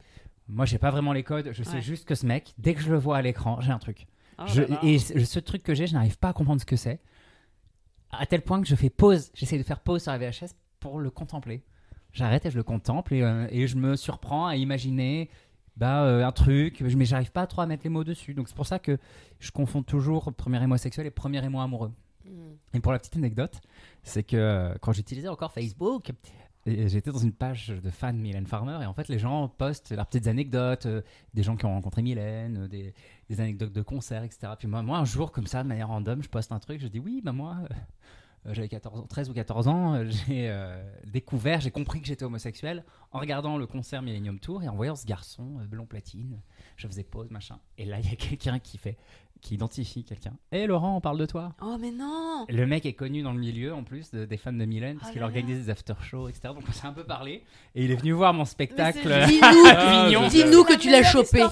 [0.48, 1.50] moi, j'ai pas vraiment les codes.
[1.52, 1.82] Je sais Ouais.
[1.82, 4.06] juste que ce mec, dès que je le vois à l'écran, j'ai un truc.
[4.38, 7.00] Oh Je- et ce truc que j'ai, je n'arrive pas à comprendre ce que c'est.
[8.18, 10.98] À tel point que je fais pause, j'essaie de faire pause sur la VHS pour
[10.98, 11.62] le contempler.
[12.12, 15.29] J'arrête et je le contemple et, euh, et je me surprends à imaginer
[15.77, 18.35] bah, euh, un truc, mais j'arrive pas trop à mettre les mots dessus.
[18.35, 18.98] Donc c'est pour ça que
[19.40, 21.92] je confonds toujours premier émoi sexuel et premier émoi amoureux.
[22.24, 22.31] Mm.
[22.74, 23.61] Et pour la petite anecdote,
[24.03, 26.12] c'est que euh, quand j'utilisais encore Facebook,
[26.66, 29.92] j'étais dans une page de fans de Mylène Farmer et en fait les gens postent
[29.92, 31.03] leurs petites anecdotes, euh,
[31.35, 34.53] des gens qui ont rencontré Mylène, euh, des, anecdotes de concerts, etc.
[34.59, 37.00] Puis moi, un jour comme ça, de manière random, je poste un truc, je dis
[37.00, 37.59] oui, bah moi,
[38.46, 40.55] euh, j'avais 14 ans, 13 ou 14 ans, j'ai
[41.07, 44.96] découvert, j'ai compris que j'étais homosexuel en regardant le concert Millennium Tour et en voyant
[44.96, 46.40] ce garçon blond platine.
[46.76, 47.58] Je faisais pause, machin.
[47.78, 48.96] Et là, il y a quelqu'un qui fait,
[49.40, 50.32] qui identifie quelqu'un.
[50.52, 51.52] Hé Laurent, on parle de toi.
[51.62, 54.52] Oh, mais non Le mec est connu dans le milieu en plus de- des fans
[54.52, 56.48] de Mylène parce Oh qu'il organise des after-shows, etc.
[56.54, 57.42] Donc on s'est un peu parlé
[57.74, 59.00] et il est venu voir mon spectacle.
[59.28, 61.44] Dis-nous, Ah, dis-nous que tu l'as chopé.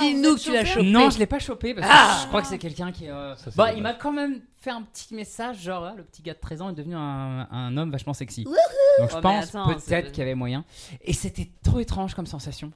[0.00, 0.86] Dis-nous que tu l'as chopé.
[0.90, 3.08] Non, je l'ai pas chopé parce que Ah je crois que c'est quelqu'un qui.
[3.08, 6.22] euh, Ça, Bah, il m'a quand même fait un petit message genre ah, le petit
[6.22, 8.44] gars de 13 ans est devenu un, un homme vachement sexy.
[8.44, 10.64] Donc je Oh, pense peut-être qu'il y avait moyen.
[11.02, 12.70] Et c'était trop étrange comme sensation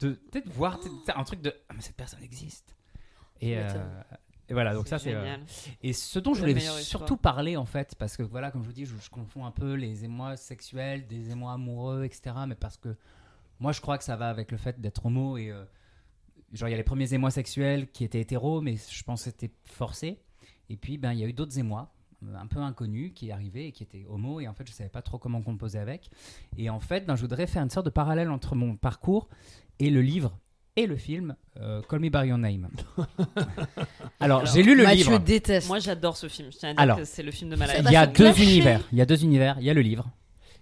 [0.00, 2.74] de peut-être voir peut-être un truc de ah, mais cette personne existe.
[3.40, 4.02] Et, Tu euh,
[4.48, 5.14] et voilà donc ça c'est.
[5.14, 5.36] euh.
[5.82, 7.00] Et ce dont je La voulais meilleure histoire.
[7.02, 9.50] surtout parler en fait, parce que voilà, comme je vous dis, je, je confonds un
[9.52, 12.34] peu les émois sexuels, des émois amoureux, etc.
[12.48, 12.96] Mais parce que
[13.60, 15.64] moi je crois que ça va avec le fait d'être homo et euh,
[16.52, 19.30] genre il y a les premiers émois sexuels qui étaient hétéros, mais je pense que
[19.30, 20.20] c'était forcé.
[20.68, 21.92] Et puis ben il y a eu d'autres émois
[22.34, 25.02] un peu inconnus qui arrivaient et qui étaient homo et en fait je savais pas
[25.02, 26.10] trop comment composer avec.
[26.58, 29.28] Et en fait ben, je voudrais faire une sorte de parallèle entre mon parcours
[29.78, 30.36] et le livre
[30.76, 32.68] et le film euh, Call Me By Your Name.
[34.20, 35.18] Alors, j'ai lu le Mathieu livre.
[35.18, 35.68] déteste.
[35.68, 36.50] Moi, j'adore ce film.
[36.52, 38.40] Je tiens à dire Alors, que c'est le film de ma Il y a deux
[38.40, 38.80] univers.
[38.92, 39.56] Il y a deux univers.
[39.58, 40.08] Il y a le livre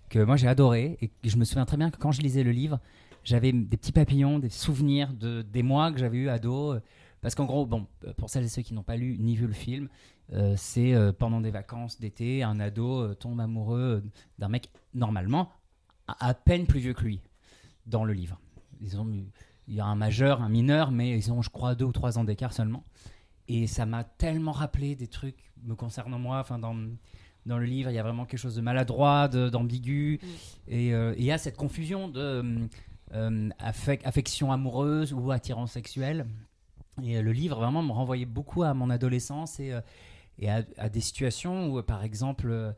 [0.09, 2.43] que moi j'ai adoré et que je me souviens très bien que quand je lisais
[2.43, 2.81] le livre,
[3.25, 6.77] j'avais des petits papillons, des souvenirs de des mois que j'avais eu ado.
[7.21, 9.47] Parce qu'en gros, bon, euh, pour celles et ceux qui n'ont pas lu ni vu
[9.47, 9.89] le film,
[10.33, 14.03] euh, c'est euh, pendant des vacances d'été, un ado euh, tombe amoureux
[14.39, 15.51] d'un mec normalement
[16.07, 17.21] à, à peine plus vieux que lui
[17.87, 18.39] dans le livre.
[18.81, 19.09] Ils ont,
[19.67, 22.19] il y a un majeur, un mineur, mais ils ont, je crois, deux ou trois
[22.19, 22.85] ans d'écart seulement.
[23.49, 26.77] Et ça m'a tellement rappelé des trucs me concernant moi, enfin dans
[27.47, 30.21] dans le livre, il y a vraiment quelque chose de maladroit, d'ambigu,
[30.67, 32.69] et euh, et il y a cette confusion de
[33.15, 36.27] euh, affec- affection amoureuse ou attirance sexuelle.
[37.03, 39.81] Et euh, le livre vraiment me renvoyait beaucoup à mon adolescence et, euh,
[40.39, 42.75] et à, à des situations où, euh, par exemple,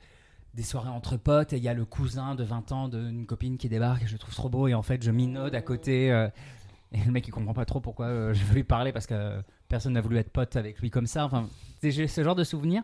[0.54, 3.56] des soirées entre potes, et il y a le cousin de 20 ans d'une copine
[3.56, 6.10] qui débarque, et je le trouve trop beau, et en fait, je minaude à côté.
[6.12, 6.28] euh,
[6.92, 9.14] et le mec, il comprend pas trop pourquoi euh, je veux lui parler parce que
[9.14, 11.24] euh, personne n'a voulu être pote avec lui comme ça.
[11.24, 11.48] Enfin,
[11.80, 12.82] c'est- j'ai ce genre de souvenirs.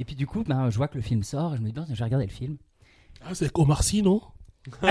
[0.00, 1.72] Et puis du coup, ben, je vois que le film sort et je me dis,
[1.72, 2.56] ben, je vais regarder le film.
[3.24, 4.20] Ah, c'est avec Omar Sy, non?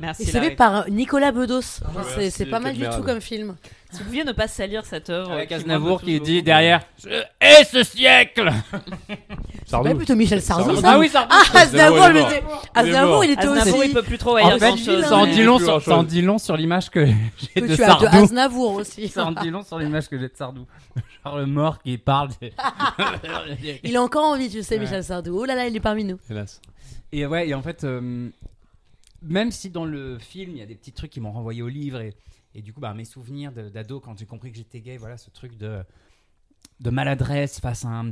[0.00, 0.22] Merci.
[0.22, 1.60] Et c'est fait par Nicolas Bedos.
[1.62, 3.56] C'est- merci, c'est pas mal du tout comme film.
[3.92, 5.32] Si vous pouviez ne pas salir cette œuvre.
[5.32, 7.08] Avec Aznavour qui dit derrière, je
[7.40, 8.50] hais ce siècle
[9.66, 10.80] C'est pas plutôt Michel Sardou, Sardou.
[10.80, 13.78] ça Ah oui, ça Ah, Aznavour, Aznavour, il était- Il est Aznavour, il était Aznavour,
[13.80, 13.88] aussi.
[13.88, 15.04] il peut plus trop En fait, grand chose.
[15.04, 17.14] ça en dit long ça en dit long sur l'image que j'ai
[17.54, 18.06] Que de tu as de Sardou.
[18.24, 19.08] Aznavour aussi.
[19.08, 20.66] Ça en dit long sur l'image que j'ai de Sardou.
[21.24, 22.30] Genre le mort qui parle.
[23.84, 24.80] Il a encore envie, tu sais, Ouais.
[24.82, 25.36] Michel Sardou.
[25.38, 26.18] Oh là là, il est parmi nous.
[26.30, 26.60] Hélas.
[27.12, 28.28] Et ouais, et en fait, euh,
[29.22, 31.68] même si dans le film, il y a des petits trucs qui m'ont renvoyé au
[31.68, 32.14] livre et,
[32.54, 35.30] et du coup, bah, mes souvenirs d'ado quand j'ai compris que j'étais gay, voilà, ce
[35.30, 35.82] truc de,
[36.80, 38.10] de maladresse face à un,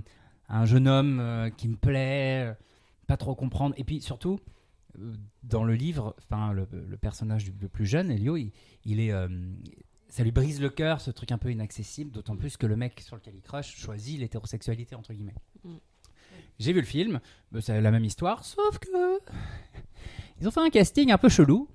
[0.49, 2.55] à un jeune homme euh, qui me plaît, euh,
[3.07, 3.75] pas trop comprendre.
[3.79, 4.39] Et puis surtout,
[4.99, 8.53] euh, dans le livre, enfin, le, le personnage du, le plus jeune, Elio, il,
[8.85, 9.13] il est.
[9.13, 9.29] euh,
[10.11, 13.01] ça lui brise le cœur, ce truc un peu inaccessible, d'autant plus que le mec
[13.01, 15.35] sur lequel il crush choisit l'hétérosexualité, entre guillemets.
[15.65, 15.75] Mm.
[16.59, 17.21] J'ai vu le film,
[17.53, 18.89] bah, c'est la même histoire, sauf que
[20.41, 21.69] ils ont fait un casting un peu chelou.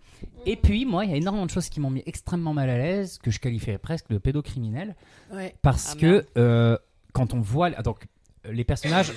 [0.45, 2.77] Et puis, moi, il y a énormément de choses qui m'ont mis extrêmement mal à
[2.77, 4.95] l'aise, que je qualifierais presque de pédocriminel,
[5.33, 5.55] Ouais.
[5.61, 6.77] parce Ah, que euh,
[7.13, 8.05] quand on voit, ah, donc
[8.45, 9.13] euh, les personnages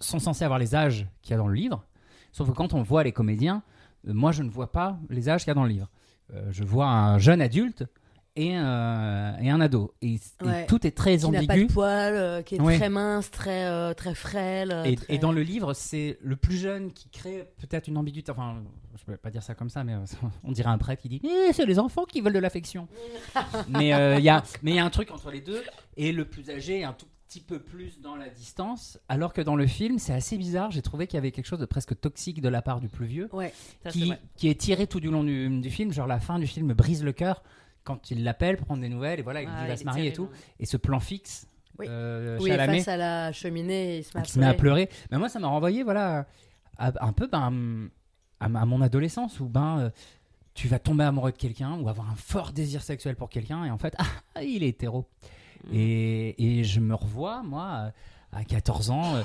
[0.00, 1.84] sont censés avoir les âges qu'il y a dans le livre,
[2.32, 3.62] sauf que quand on voit les comédiens,
[4.06, 5.88] euh, moi, je ne vois pas les âges qu'il y a dans le livre.
[6.32, 7.84] Euh, je vois un jeune adulte
[8.36, 9.94] et, euh, et un ado.
[10.02, 10.66] Et, et Ouais.
[10.66, 11.66] tout est très Qui n'a pas ambigu.
[11.66, 12.76] de poils, euh, qui est Ouais.
[12.76, 14.70] très mince, très, euh, très frêle.
[14.70, 17.96] euh, Et, très- et dans le livre, c'est le plus jeune qui crée peut-être une
[17.96, 18.30] ambiguïté.
[18.30, 18.62] Enfin,
[18.98, 20.04] je ne vais pas dire ça comme ça, mais euh,
[20.44, 22.88] on dirait un prêtre qui dit Eh, c'est les enfants qui veulent de l'affection.
[23.68, 25.62] mais euh, il y a, mais il y a un truc entre les deux.
[25.96, 28.98] Et le plus âgé est un tout petit peu plus dans la distance.
[29.08, 30.70] Alors que dans le film, c'est assez bizarre.
[30.70, 33.06] J'ai trouvé qu'il y avait quelque chose de presque toxique de la part du plus
[33.06, 33.52] vieux, Ouais.
[33.90, 34.20] Qui, vrai.
[34.36, 35.92] qui est tiré tout du long du, du film.
[35.92, 37.42] Genre la fin du film brise le cœur
[37.84, 40.08] quand il l'appelle, prendre des nouvelles, et voilà, il Ah, va il se est marier
[40.08, 40.28] et tout.
[40.60, 41.46] Et ce plan fixe.
[41.78, 41.86] Oui.
[41.88, 44.52] euh, Oui, Chalamet, face à la cheminée, il se met à qui se met à
[44.54, 44.86] pleurer.
[44.88, 45.02] pleurer.
[45.10, 46.26] Mais moi, ça m'a renvoyé, voilà,
[46.76, 47.88] à- un peu ben,
[48.40, 49.90] à, ma- à mon adolescence où ben, euh,
[50.54, 53.70] tu vas tomber amoureux de quelqu'un ou avoir un fort désir sexuel pour quelqu'un et
[53.70, 55.06] en fait, ah, il est hétéro.
[55.64, 55.74] Mm.
[55.74, 57.92] Et, et je me revois, moi,
[58.32, 59.22] à 14 ans, euh,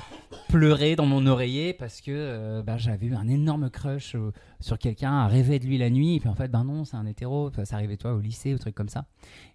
[0.48, 4.78] pleurer dans mon oreiller parce que euh, ben, j'avais eu un énorme crush euh, sur
[4.78, 7.06] quelqu'un, à rêver de lui la nuit, et puis en fait, ben non, c'est un
[7.06, 9.04] hétéro, ça arrivait toi au lycée, ou truc comme ça.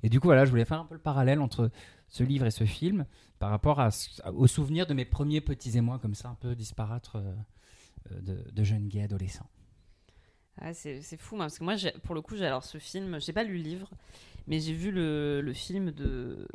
[0.03, 1.72] Et du coup, voilà, je voulais faire un peu le parallèle entre
[2.10, 3.05] ce livre et ce film
[3.39, 3.89] par rapport à,
[4.36, 7.34] aux souvenirs de mes premiers petits émois comme ça, un peu disparaître euh, euh,
[8.11, 9.49] de, de jeunes gays adolescents.
[10.61, 13.19] Ah, c'est fou, moi, parce que moi, j'ai- pour le coup, j'ai alors ce film,
[13.21, 13.89] j'ai pas lu le livre,
[14.47, 16.47] mais j'ai vu le, le film de.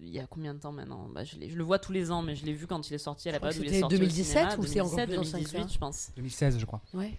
[0.00, 1.08] Il y a combien de temps maintenant?
[1.14, 3.28] Bah, je, le vois tous les ans, mais je l'ai vu quand il est sorti
[3.28, 3.94] à la période où il est sorti.
[3.94, 6.10] au 2017 cinéma, ou c'est encore 2017, plus ancien que ça 2018, je pense.
[6.16, 6.80] 2016, je crois.
[6.94, 7.12] Ouais.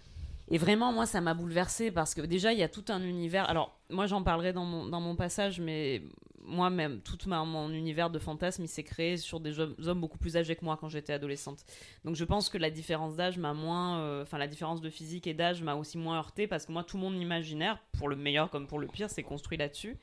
[0.48, 3.48] Et vraiment, moi, ça m'a bouleversée parce que déjà, il y a tout un univers.
[3.48, 6.02] Alors, moi, j'en parlerai dans mon, dans mon passage, mais
[6.42, 10.36] moi-même, tout ma- mon univers de fantasme, il s'est créé sur des hommes, beaucoup plus
[10.36, 11.64] âgés que moi quand j'étais adolescente.
[12.04, 14.00] Donc, je pense que la différence d'âge m'a moins.
[14.00, 16.84] euh, Enfin, la différence de physique et d'âge m'a aussi moins heurté parce que moi,
[16.84, 19.96] tout mon imaginaire, pour le meilleur comme pour le pire, c'est construit là-dessus.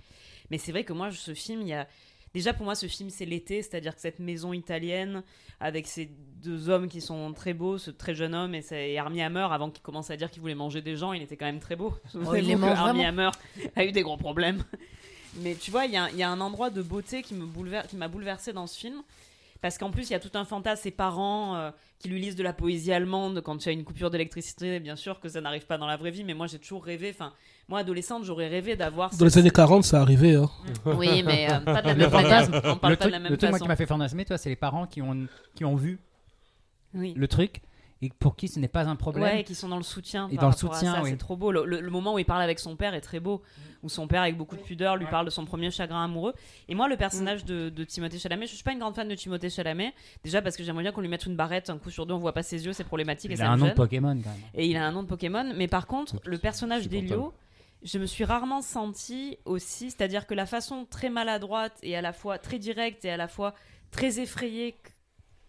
[0.50, 1.88] Mais c'est vrai que moi, ce film, il y a.
[2.32, 5.24] Déjà pour moi ce film c'est l'été, c'est-à-dire que cette maison italienne
[5.60, 6.06] avec ces
[6.44, 9.82] deux hommes qui sont très beaux, ce très jeune homme et, Armie Hammer avant qu'il
[9.82, 11.92] commence à dire qu'il voulait manger des gens, il était quand même très beau.
[12.14, 13.04] Oh, il les mange Armie.
[13.04, 13.32] Hammer
[13.76, 14.64] a eu des gros problèmes.
[15.38, 17.34] Mais tu vois, il y, a un- il y a un endroit de beauté qui
[17.36, 19.02] me boulever- qui m'a bouleversé dans ce film.
[19.62, 22.38] Parce qu'en plus, il y a tout un fantasme, ses parents euh, qui lui lisent
[22.38, 24.80] de la poésie allemande quand il y a une coupure d'électricité.
[24.80, 27.10] Bien sûr que ça n'arrive pas dans la vraie vie, mais moi j'ai toujours rêvé,
[27.14, 27.34] enfin,
[27.68, 29.14] moi adolescente, j'aurais rêvé d'avoir.
[29.18, 30.36] Dans les années 40, ça arrivait.
[30.36, 30.50] Hein.
[30.86, 32.72] Oui, mais euh, pas de la même fantasme, manière.
[32.74, 33.66] On parle le pas de truc, la même le truc, moi, façon.
[33.66, 36.00] qui m'a fait fantasmer, toi, c'est les parents qui ont, qui ont vu
[36.94, 37.14] Oui.
[37.18, 37.62] le truc
[38.02, 39.24] et pour qui ce n'est pas un problème.
[39.24, 40.30] Ouais, qui sont dans le soutien.
[40.32, 41.10] Et dans le soutien, oui.
[41.12, 41.52] C'est trop beau.
[41.52, 43.42] Le, le- le moment où il parle avec son père est très beau.
[43.84, 46.34] Où son père, avec beaucoup de pudeur, lui parle de son premier chagrin amoureux.
[46.68, 49.16] Et moi, le personnage de, de Timothée Chalamet, je suis pas une grande fan de
[49.16, 49.94] Timothée Chalamet.
[50.24, 52.18] Déjà parce que j'aimerais bien qu'on lui mette une barrette, un coup sur deux, on
[52.20, 53.32] voit pas ses yeux, c'est problématique.
[53.32, 53.72] et Il ça a un nom de.
[53.74, 54.40] Pokémon quand même.
[54.54, 55.54] Et il a un nom de Pokémon.
[55.56, 57.34] Mais par contre, le personnage d'Elio,
[57.84, 59.92] je me suis rarement sentie aussi.
[59.92, 63.30] C'est-à-dire que la façon très maladroite et à la fois très directe et à la
[63.30, 63.54] fois
[63.92, 64.76] très effrayée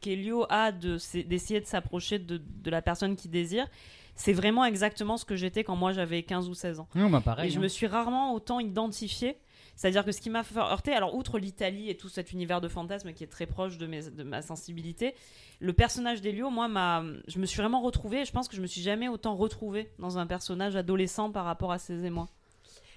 [0.00, 3.66] qu'Elio a de d'essayer de s'approcher de, de la personne qu'il désire,
[4.14, 6.88] c'est vraiment exactement ce que j'étais quand moi j'avais 15 ou 16 ans.
[6.94, 7.48] Non, bah pareil.
[7.48, 7.62] Et je hein.
[7.62, 9.38] me suis rarement autant identifiée.
[9.76, 12.68] C'est-à-dire que ce qui m'a fait heurter, alors outre l'Italie et tout cet univers de
[12.68, 15.14] fantasme qui est très proche de, mes, de ma sensibilité,
[15.58, 18.20] le personnage d'Elio, moi, m'a, je me suis vraiment retrouvée.
[18.20, 21.46] et Je pense que je me suis jamais autant retrouvée dans un personnage adolescent par
[21.46, 22.28] rapport à ses émois.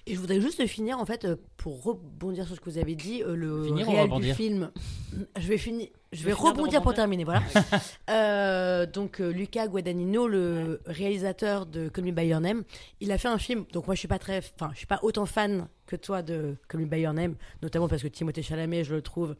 [0.05, 2.95] Et je voudrais juste finir, en fait, euh, pour rebondir sur ce que vous avez
[2.95, 4.71] dit, euh, le Finir réel du film.
[5.37, 5.87] Je vais finir.
[6.11, 7.41] Je vais rebondir pour terminer, voilà.
[8.09, 12.63] Euh, donc euh, Luca Guadagnino, le réalisateur de Call Me by Your Name,
[12.99, 13.65] il a fait un film.
[13.71, 16.55] Donc moi je suis pas très, enfin je suis pas autant fan que toi de
[16.67, 19.35] Call Me by Your Name, notamment parce que Timothée Chalamet, je le trouve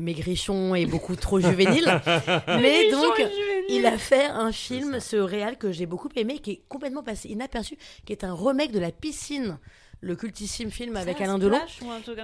[0.00, 2.00] maigrichon et beaucoup trop juvénile.
[2.48, 3.22] Mais donc
[3.68, 7.28] il a fait un film, ce réal que j'ai beaucoup aimé, qui est complètement passé
[7.28, 9.58] inaperçu, qui est un remake de La Piscine,
[10.00, 11.60] le cultissime film avec Alain Delon.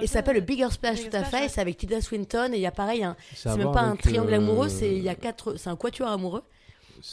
[0.01, 1.47] Et ça s'appelle le Bigger Splash, Bigger tout à fait.
[1.49, 2.51] C'est avec Tilda Swinton.
[2.51, 4.67] Et il y a pareil, un- Ça a c'est même pas un triangle euh, amoureux,
[4.69, 6.43] c'est il y a quatre, c'est un quatuor amoureux.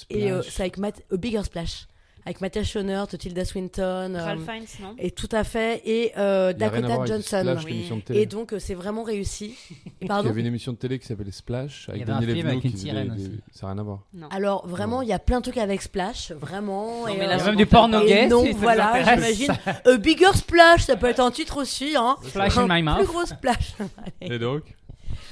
[0.08, 1.86] Et euh, c'est avec Matt, A Bigger Splash,
[2.26, 4.94] avec Mathias Schoenaert, Tilda Swinton, euh, Ralph Fiennes, non?
[4.98, 7.40] et tout à fait, et euh, Dakota Johnson.
[7.42, 7.90] Splash, Oui.
[8.08, 8.14] de.
[8.14, 9.56] Et donc euh, c'est vraiment réussi.
[10.00, 12.12] Et Il y avait une émission de télé qui s'appelait Splash avec Il y avait
[12.12, 13.30] un Daniel une qui faisait des-.
[13.52, 14.00] Ça n'a rien à voir.
[14.14, 14.28] Non.
[14.30, 17.02] Alors vraiment, il y a plein de trucs avec Splash, vraiment.
[17.02, 18.26] Non, et, mais là, Il y a même du porno gay.
[18.28, 19.52] non, voilà, j'imagine.
[19.84, 22.16] A Bigger Splash, ça peut être un titre aussi, hein.
[22.22, 23.06] Splash in Un my Plus mouth.
[23.06, 23.74] gros splash.
[24.20, 24.62] Et donc?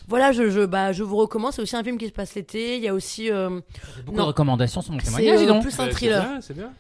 [0.09, 1.53] Voilà, je, je, bah, je vous recommande.
[1.53, 2.77] C'est aussi un film qui se passe l'été.
[2.77, 3.31] Il y a aussi.
[3.31, 3.61] euh,
[4.05, 4.23] Beaucoup Non.
[4.25, 5.63] de recommandations sur mon c'est témoignage, dis euh, donc.
[5.63, 6.23] plus un C'est thriller.
[6.29, 6.71] bien, C'est bien.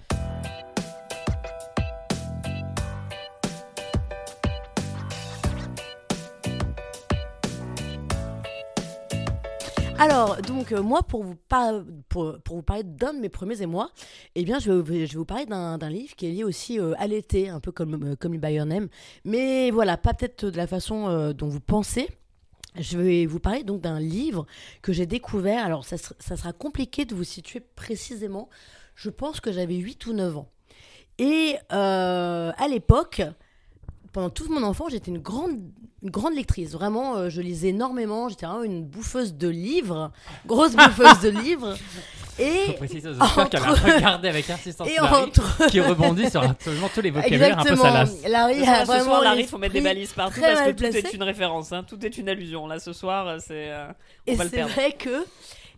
[9.98, 13.62] Alors, donc, euh, moi, pour vous, par- pour, pour vous parler d'un de mes premiers
[13.62, 13.90] émois,
[14.34, 16.80] eh bien, je vais, je vais vous parler d'un d'un livre qui est lié aussi
[16.80, 18.88] euh, à l'été, un peu comme, euh, comme le By Your Name.
[19.24, 22.08] Mais voilà, pas peut-être de la façon euh, dont vous pensez.
[22.78, 24.46] Je vais vous parler donc d'un livre
[24.80, 25.64] que j'ai découvert.
[25.64, 28.48] Alors, ça, ça sera compliqué de vous situer précisément.
[28.94, 30.48] Je pense que j'avais 8 ou 9 ans.
[31.18, 33.22] Et euh, à l'époque,
[34.12, 35.60] pendant toute mon enfance, j'étais une grande,
[36.02, 36.72] une grande lectrice.
[36.72, 38.28] Vraiment, euh, je lisais énormément.
[38.28, 40.10] J'étais vraiment une bouffeuse de livres,
[40.46, 41.76] grosse bouffeuse de livres.
[42.36, 45.80] Faut Et préciser aux auditeurs qu'elle a entre- regardé avec insistance et Larry, entre qui
[45.80, 48.16] rebondit sur absolument tous les vocabulaires un peu exactement, salaces.
[48.26, 50.70] Larry Ce soir, a ce vraiment soir, Larry, faut mettre des balises partout parce que
[50.72, 52.66] tout est une référence, hein, tout est une allusion.
[52.66, 53.70] Là, ce soir, c'est.
[53.70, 53.86] euh,
[54.26, 54.72] on Et va le c'est perdre.
[54.72, 55.26] vrai que,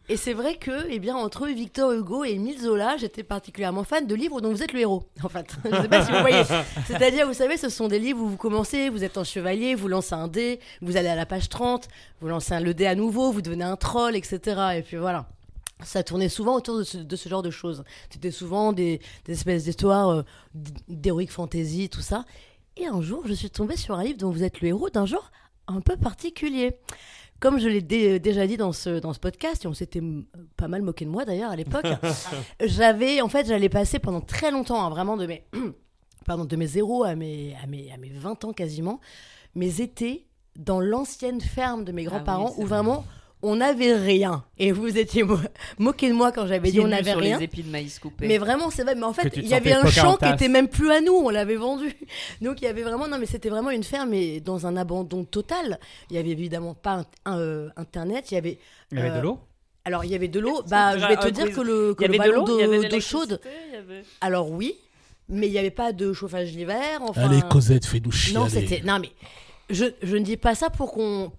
[0.08, 4.06] et c'est vrai que, eh bien, entre Victor Hugo et Émile Zola, j'étais particulièrement fan
[4.06, 5.08] de livres dont vous êtes le héros.
[5.24, 6.42] En fait, je sais pas si vous voyez.
[6.86, 9.88] C'est-à-dire, vous savez, ce sont des livres où vous commencez, vous êtes un chevalier, vous
[9.88, 11.88] lancez un dé, vous allez à la page 30,
[12.20, 14.38] vous lancez un, le dé à nouveau, vous devenez un troll, etc.
[14.76, 15.26] Et puis voilà.
[15.84, 17.84] Ça tournait souvent autour de ce, de ce genre de choses.
[18.10, 20.22] C'était souvent des, des espèces d'histoires euh,
[20.54, 22.24] d- d'heroic fantasy, tout ça.
[22.76, 25.06] Et un jour, je suis tombée sur un livre dont vous êtes le héros d'un
[25.06, 25.30] genre
[25.68, 26.76] un peu particulier.
[27.40, 30.02] Comme je l'ai dé- déjà dit dans ce, dans ce podcast, et on s'était
[30.56, 31.84] pas mal moqué de moi d'ailleurs à l'époque,
[32.60, 35.44] j'avais, en fait, j'allais passer pendant très longtemps, hein, vraiment de mes,
[36.26, 39.00] pardon, de mes 0 à mes, à, mes, à mes 20 ans quasiment,
[39.54, 40.26] mes étés
[40.56, 42.78] dans l'ancienne ferme de mes Ah oui, grands-parents c'est où vrai.
[43.44, 44.44] On n'avait rien.
[44.58, 45.38] Et vous étiez mo-
[45.78, 47.38] moqué de moi quand j'avais dit on n'avait rien.
[47.38, 48.26] les épis de maïs coupés.
[48.26, 48.94] Mais vraiment, c'est vrai.
[48.94, 51.12] Mais en fait, il y avait un champ qui était même plus à nous.
[51.14, 51.94] On l'avait vendu.
[52.42, 53.06] Donc il y avait vraiment.
[53.08, 55.78] Non, mais c'était vraiment une ferme et dans un abandon total.
[56.10, 58.30] Il y avait évidemment pas un- un, euh, internet.
[58.30, 58.58] Il y avait.
[58.92, 59.38] Il y avait Euh, de l'eau?
[59.84, 60.62] Alors il y avait de l'eau.
[60.68, 62.58] Bah, je vais te un dire que le, Il y le avait de ballon l'eau,
[62.58, 63.40] il y avait de d'eau d'eau chaude.
[63.78, 64.76] avait- Alors oui,
[65.28, 67.00] mais il n'y avait pas de chauffage l'hiver.
[67.02, 67.20] Enfin.
[67.28, 68.34] Allez, Cosette, fais-nous chier.
[68.34, 68.80] non, c'était.
[68.82, 69.10] Non, mais
[69.68, 71.32] je, je ne dis pas ça pour qu'on.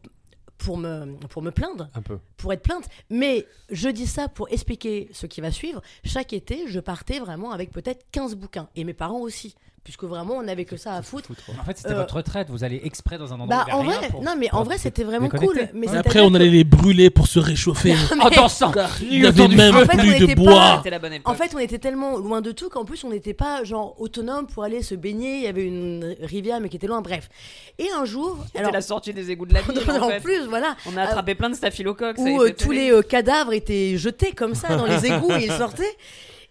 [0.58, 2.18] Pour me, pour me plaindre Un peu.
[2.38, 5.82] pour être plainte, mais je dis ça pour expliquer ce qui va suivre.
[6.04, 10.34] Chaque été, je partais vraiment avec peut-être 15 bouquins, et mes parents aussi, puisque vraiment
[10.34, 11.30] on n'avait que ça à foutre.
[11.58, 12.50] En fait, c'était Euh, votre retraite.
[12.50, 14.64] Vous allez exprès dans un endroit Bah où en vrai, rien pour- non mais en
[14.64, 15.70] vrai c'était vraiment cool.
[15.74, 17.96] Mais Après, on allait les brûler pour se réchauffer.
[18.20, 20.84] En dansant Il n'y avait même En fait, on plus de pas- bois.
[21.26, 24.48] En fait, on était tellement loin de tout qu'en plus, on n'était pas genre autonome
[24.48, 25.36] pour aller se baigner.
[25.38, 27.02] Il y avait une rivière, mais qui était loin.
[27.02, 27.30] Bref.
[27.78, 29.80] Et un jour, C'était alors la sortie des égouts de la ville.
[29.92, 30.20] en en fait.
[30.22, 32.18] plus, voilà, On a attrapé plein de staphylocoques.
[32.18, 35.52] où euh, tous les euh, cadavres étaient jetés comme ça dans les égouts et ils
[35.52, 35.84] sortaient.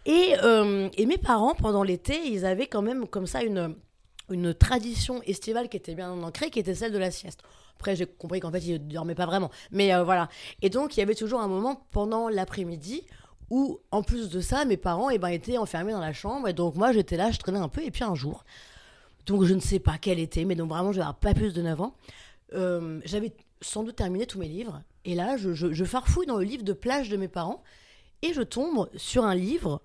[0.06, 3.74] Et, euh, et mes parents, pendant l'été, ils avaient quand même comme ça une,
[4.30, 7.40] une tradition estivale qui était bien ancrée, qui était celle de la sieste.
[7.76, 9.50] Après, j'ai compris qu'en fait, ils ne dormaient pas vraiment.
[9.70, 10.28] Mais euh, voilà.
[10.62, 13.02] Et donc, il y avait toujours un moment pendant l'après-midi
[13.50, 16.48] où, en plus de ça, mes parents eh ben, étaient enfermés dans la chambre.
[16.48, 17.82] Et donc, moi, j'étais là, je traînais un peu.
[17.82, 18.44] Et puis, un jour,
[19.26, 21.62] donc je ne sais pas quel était, mais donc vraiment, je vais pas plus de
[21.62, 21.94] 9 ans,
[22.54, 24.82] euh, j'avais sans doute terminé tous mes livres.
[25.06, 27.62] Et là, je farfouille dans le livre de plage de mes parents
[28.22, 29.82] et je tombe sur un livre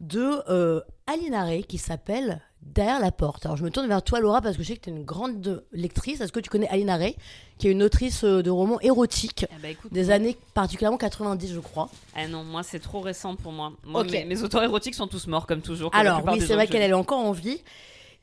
[0.00, 3.46] de euh, Aline Aré qui s'appelle Derrière la porte.
[3.46, 5.04] Alors je me tourne vers toi, Laura, parce que je sais que tu es une
[5.04, 6.20] grande lectrice.
[6.20, 7.16] Est-ce que tu connais Aline Aré,
[7.58, 11.52] qui est une autrice euh, de romans érotiques Ah bah écoute, des années particulièrement 90,
[11.54, 13.72] je crois Ah non, moi c'est trop récent pour moi.
[13.84, 14.10] Moi, Ok.
[14.10, 15.92] mes, mes auteurs érotiques sont tous morts comme toujours.
[15.92, 17.62] comme Alors oui, c'est vrai qu'elle elle est encore en vie.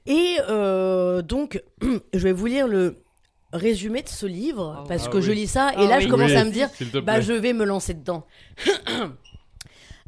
[0.05, 1.63] Et euh, donc,
[2.13, 2.97] je vais vous lire le
[3.53, 5.09] résumé de ce livre, Ah parce oui.
[5.11, 6.03] que je lis ça, et Ah là oui.
[6.03, 6.69] je commence Oui, à me dire,
[7.03, 8.26] bah je vais me lancer dedans.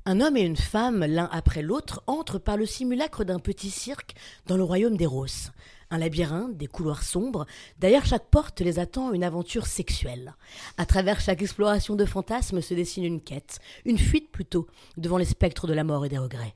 [0.07, 4.13] Un homme et une femme, l'un après l'autre, entrent par le simulacre d'un petit cirque
[4.45, 5.51] dans le royaume des roses.
[5.89, 7.47] Un labyrinthe, des couloirs sombres.
[7.79, 10.35] Derrière chaque porte les attend une aventure sexuelle.
[10.77, 15.25] À travers chaque exploration de fantasmes se dessine une quête, une fuite plutôt, devant les
[15.25, 16.53] spectres de la mort et des regrets.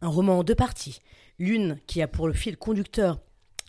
[0.00, 1.00] Un roman en deux parties.
[1.40, 3.18] L'une qui a pour le fil conducteur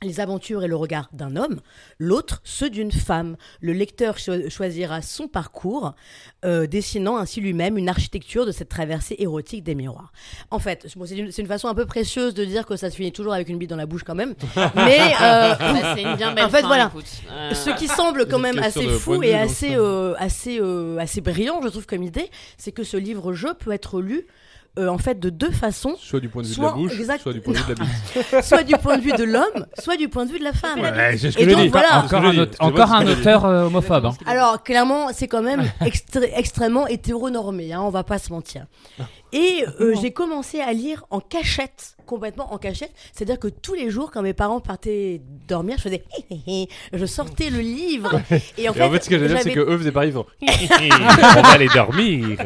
[0.04, 1.60] les aventures et le regard d'un homme,
[2.00, 3.36] l'autre ceux d'une femme.
[3.62, 5.94] Le lecteur cho- choisira son parcours,
[6.46, 10.12] euh, dessinant ainsi lui-même une architecture de cette traversée érotique des miroirs.
[10.52, 12.90] En fait, bon, c'est une, c'est une façon un peu précieuse de dire que ça
[12.90, 14.36] se finit toujours avec une bite dans la bouche quand même,
[14.76, 16.88] mais euh, Bah, c'est une bien belle En fait, fin, voilà.
[16.88, 17.06] écoute.
[17.32, 21.62] Euh, ce qui semble quand même assez fou et assez, euh, assez, euh, assez brillant,
[21.64, 24.26] je trouve, comme idée, c'est que ce livre-jeu peut être lu
[24.80, 27.00] euh, en fait de deux façons, Soit du point de vue Soit- de la bouche,
[27.00, 28.44] exact- soit du point de vue de la bite.
[28.44, 30.80] soit du point de vue de l'homme, soit du point de vue de la femme.
[30.80, 31.70] Ouais, c'est ce Et que je donc, dis.
[31.70, 32.00] voilà.
[32.04, 34.06] Encore un, aute- encore auteur euh, homophobe.
[34.08, 34.14] hein.
[34.26, 38.66] Alors clairement, c'est quand même extré- extrêmement hétéronormé, hein, on va pas se mentir.
[39.34, 42.92] Et euh, j'ai commencé à lire en cachette, complètement en cachette.
[43.14, 46.70] C'est-à-dire que tous les jours, quand mes parents partaient dormir, je faisais, hé, hé, hé.
[46.94, 48.22] je sortais le livre.
[48.58, 50.14] Et en Et en fait, ce que j'allais dire, c'est que eux faisaient pareil, ils
[50.14, 50.26] font
[51.38, 52.38] On va aller dormir.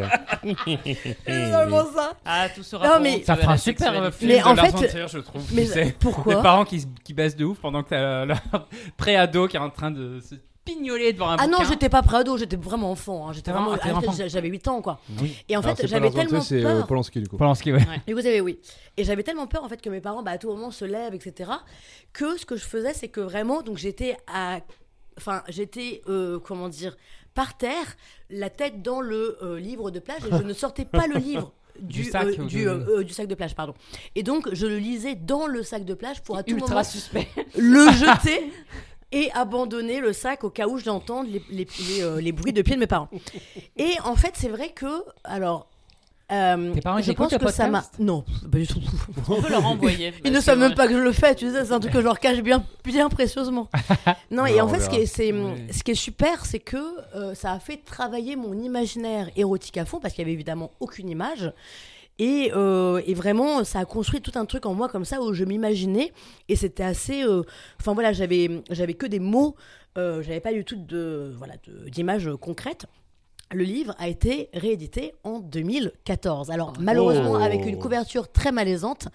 [1.26, 2.14] C'est vraiment ça.
[2.26, 5.18] Ah, tout sera Non, mais- Ça fera un super film Mais de en fait- je
[5.20, 5.44] trouve.
[5.54, 5.96] Mais tu sais.
[6.00, 8.34] pourquoi Des parents qui, qui baissent de ouf pendant que t'as le
[8.98, 10.36] pré-ado qui est en train de se
[10.68, 11.70] pignoler devant un Ah non, bouquin.
[11.70, 13.28] j'étais pas prado, j'étais vraiment enfant.
[13.30, 13.34] hein.
[13.34, 14.14] J'étais vraiment, t'es ah, enfant.
[14.28, 15.00] j'avais 8 ans quoi.
[15.22, 15.36] Oui.
[15.50, 16.88] Et en Alors, fait, c'est pas j'avais tellement Trier, c'est euh, peur.
[16.88, 17.38] Polanski du coup.
[17.38, 17.82] Polanski, ouais.
[18.08, 18.60] Et vous savez, oui.
[18.98, 21.14] Et j'avais tellement peur en fait que mes parents, bah, à tout moment, se lèvent,
[21.16, 21.52] etc.
[22.14, 24.60] Que ce que je faisais, c'est que vraiment, donc j'étais à,
[25.18, 26.98] enfin, j'étais, euh, comment dire,
[27.34, 27.96] par terre,
[28.30, 31.52] la tête dans le euh, livre de plage, et je ne sortais pas le livre.
[31.80, 33.76] Du du, sac euh, ou du, de- euh, euh, du sac de plage, pardon.
[34.16, 36.84] Et donc, je le lisais dans le sac de plage pour à tout Ultra moment
[36.84, 37.28] suspect.
[37.56, 38.52] le jeter
[39.12, 42.54] et abandonner le sac au cas où je l'entends les, les, les, euh, les bruits
[42.54, 43.10] de pied de mes parents.
[43.78, 45.68] Et en fait, c'est vrai que, alors.
[46.32, 47.84] euh, Tes parents, ils je pense que ça m'a.
[48.00, 48.82] Non, pas du tout.
[49.30, 50.14] On peut leur envoyer.
[50.26, 52.00] Ils ne savent même pas que je le fais, tu sais, c'est un truc que
[52.00, 53.70] je leur cache bien, bien précieusement.
[54.32, 55.54] Non, et en fait, ce qui, est, c'est, Oui.
[55.72, 56.78] ce qui est super, c'est que
[57.16, 60.72] euh, ça a fait travailler mon imaginaire érotique à fond, parce qu'il y avait évidemment
[60.82, 61.54] aucune image.
[62.20, 65.34] Et, euh, et vraiment, ça a construit tout un truc en moi comme ça où
[65.34, 66.12] je m'imaginais.
[66.50, 67.24] Et c'était assez.
[67.24, 67.44] euh,
[67.80, 69.56] Enfin voilà, j'avais, j'avais que des mots,
[69.98, 72.86] euh, j'avais pas du tout de, voilà, de- d'images concrètes.
[73.54, 76.52] Le livre a été réédité en 2014.
[76.52, 77.36] Alors malheureusement Oh.
[77.36, 79.08] avec une couverture très malaisante,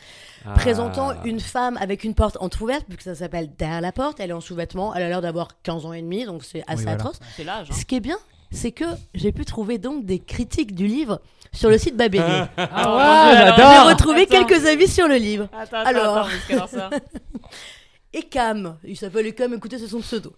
[0.47, 0.55] Ah.
[0.55, 4.31] présentant une femme avec une porte entrouverte, vu que ça s'appelle Derrière la porte, elle
[4.31, 6.93] est en sous-vêtements, elle a l'air d'avoir 15 ans et demi, donc c'est assez voilà.
[6.93, 7.19] atroce.
[7.37, 7.69] C'est l'âge.
[7.71, 7.75] hein.
[7.79, 8.17] Ce qui est bien,
[8.51, 11.21] c'est que j'ai pu trouver donc des critiques du livre
[11.53, 12.25] sur le site Babelio.
[12.57, 14.45] Ah ouais, J'ai retrouvé Attends.
[14.47, 15.49] quelques avis sur le livre.
[15.53, 16.29] Attends, attends, Alors.
[16.51, 16.91] attends, ça.
[18.15, 20.35] Et Cam, il s'appelle Cam, écoutez, c'est son pseudo.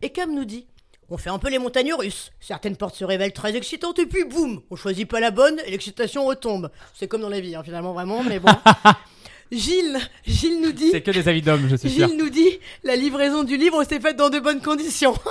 [0.00, 0.66] Et Cam nous dit
[1.10, 2.32] On fait un peu les montagnes russes.
[2.40, 5.70] Certaines portes se révèlent très excitantes et puis boum, on choisit pas la bonne et
[5.70, 6.70] l'excitation retombe.
[6.94, 8.50] C'est comme dans la vie, hein, finalement, vraiment, mais bon.
[9.50, 12.06] Gilles, Gilles nous dit C'est que des avis d'hommes, je suis sûr.
[12.06, 15.14] Gilles nous dit la livraison du livre s'est faite dans de bonnes conditions.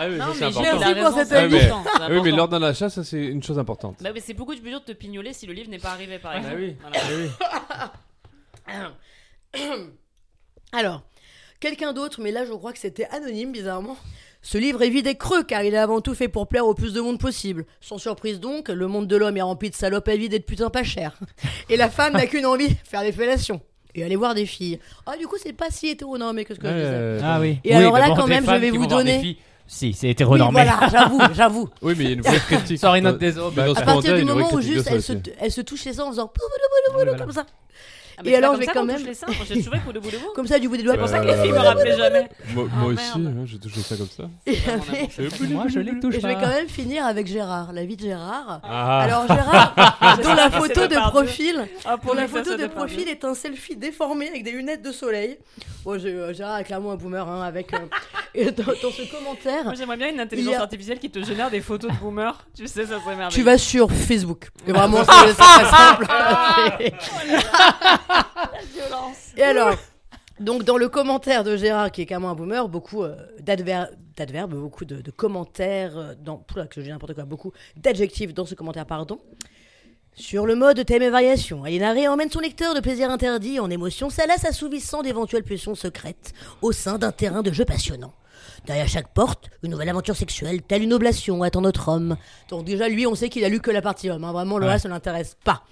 [0.00, 1.58] Ah oui, Non, ça, mais Gilles, Merci pour cet c'est avis.
[2.00, 3.96] Ah oui, mais lors d'un achat, ça c'est une chose importante.
[4.00, 6.18] Bah c'est beaucoup de plus dur de te pignoler si le livre n'est pas arrivé,
[6.20, 6.54] par exemple.
[6.56, 6.76] Ah oui.
[6.80, 7.92] Voilà.
[8.68, 8.92] Ah
[9.56, 9.60] oui.
[10.72, 11.02] Alors,
[11.58, 13.96] quelqu'un d'autre, mais là je crois que c'était anonyme bizarrement.
[14.50, 16.72] Ce livre est vide et creux car il est avant tout fait pour plaire au
[16.72, 17.66] plus de monde possible.
[17.82, 20.44] Sans surprise donc, le monde de l'homme est rempli de salopes à vide et de
[20.44, 21.18] putains pas chers.
[21.68, 23.60] Et la femme n'a qu'une envie, faire des fellations.
[23.94, 24.78] Et aller voir des filles.
[25.04, 26.86] Ah du coup c'est pas si hétéronormé que ce que je disais.
[26.86, 27.58] Euh, Ah oui.
[27.62, 29.36] Et Oui, alors là, quand même, je vais vous donner-.
[29.66, 30.62] Si, c'est Oui, hétéronormé.
[30.64, 31.68] voilà, j'avoue, j'avoue.
[31.82, 32.78] Oui, mais il y a une vraie critique.
[32.78, 33.32] Sorry, note des.
[33.32, 35.22] Mais ce À partir du moment où juste elle se, aussi.
[35.38, 36.32] elle se touche les seins en faisant
[36.94, 37.18] Voilà.
[37.18, 37.44] comme ça.
[38.18, 39.26] Ah, mais Et alors, je vais quand même- touche les seins.
[39.28, 40.08] Moi, J'ai toujours cru bout de bout.
[40.34, 40.94] Comme ça du bout des doigts.
[40.94, 42.28] C'est pour Euh, ça que les filles me rappelaient jamais.
[42.54, 43.36] Moi, Ah, moi aussi, merde.
[43.38, 44.24] hein, j'ai touché ça comme ça.
[45.50, 48.02] Moi, je les touche et je vais quand même finir avec Gérard, la vie de
[48.02, 48.60] Gérard.
[48.64, 53.24] Ah, Alors Gérard, dont la photo de profil, Ah, pour la photo de profil est
[53.24, 55.38] un selfie déformé avec des lunettes de soleil.
[55.84, 57.78] Bon, je- euh, Gérard est clairement un boomer hein, avec euh,
[58.34, 59.64] et dans, dans ce commentaire.
[59.64, 62.36] Moi, j'aimerais bien une intelligence a- artificielle qui te génère des photos de boomers.
[62.56, 63.30] Tu sais, ça serait merveilleux.
[63.30, 64.48] Tu vas sur Facebook.
[64.66, 66.92] Et vraiment, c'est c'est
[68.14, 68.64] simple.
[68.74, 69.32] violence.
[69.36, 69.74] Et alors,
[70.40, 73.86] donc dans le commentaire de Gérard, qui est carrément un boomer, beaucoup euh, d'adver-
[74.16, 78.34] d'adverbes, beaucoup de, de commentaires, euh, dans, oula, que je dis n'importe quoi, beaucoup d'adjectifs
[78.34, 79.18] dans ce commentaire, pardon.
[80.14, 84.10] Sur le mode thème et variation, Alinaré emmène son lecteur de plaisir interdit en émotion
[84.10, 88.12] salace assouvissant d'éventuelles pulsions secrètes au sein d'un terrain de jeu passionnant.
[88.66, 92.16] Derrière chaque porte, une nouvelle aventure sexuelle, telle une oblation attend notre homme.
[92.48, 94.24] Donc déjà, lui, on sait qu'il a lu que la partie homme.
[94.24, 94.32] hein.
[94.32, 94.72] Vraiment, le Ouais.
[94.72, 95.62] reste ne l'intéresse pas.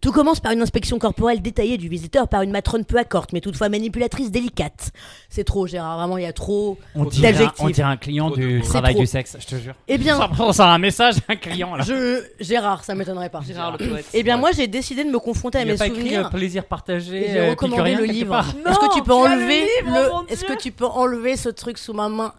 [0.00, 3.40] Tout commence par une inspection corporelle détaillée du visiteur par une matrone peu accorte, mais
[3.40, 4.92] toutefois manipulatrice délicate.
[5.28, 5.98] C'est trop, Gérard.
[5.98, 9.00] Vraiment, il y a trop On dirait, on dirait un client du travail trop.
[9.02, 9.74] du sexe, je te jure.
[9.88, 11.84] Eh bien, Ça prend ça un message, un client là.
[11.84, 12.22] je...
[12.40, 13.40] Gérard, ça m'étonnerait pas.
[13.46, 14.06] Gérard le poète.
[14.14, 16.00] Eh bien, moi, j'ai décidé de me confronter à Il n'y a mes pas écrit
[16.00, 16.26] souvenirs.
[16.26, 17.24] euh, plaisir partagé.
[17.28, 18.38] Et j'ai euh, recommandé le livre.
[18.66, 21.48] Est-ce que tu peux tu as le enlever le, Est-ce que tu peux enlever ce
[21.48, 22.32] truc sous ma main?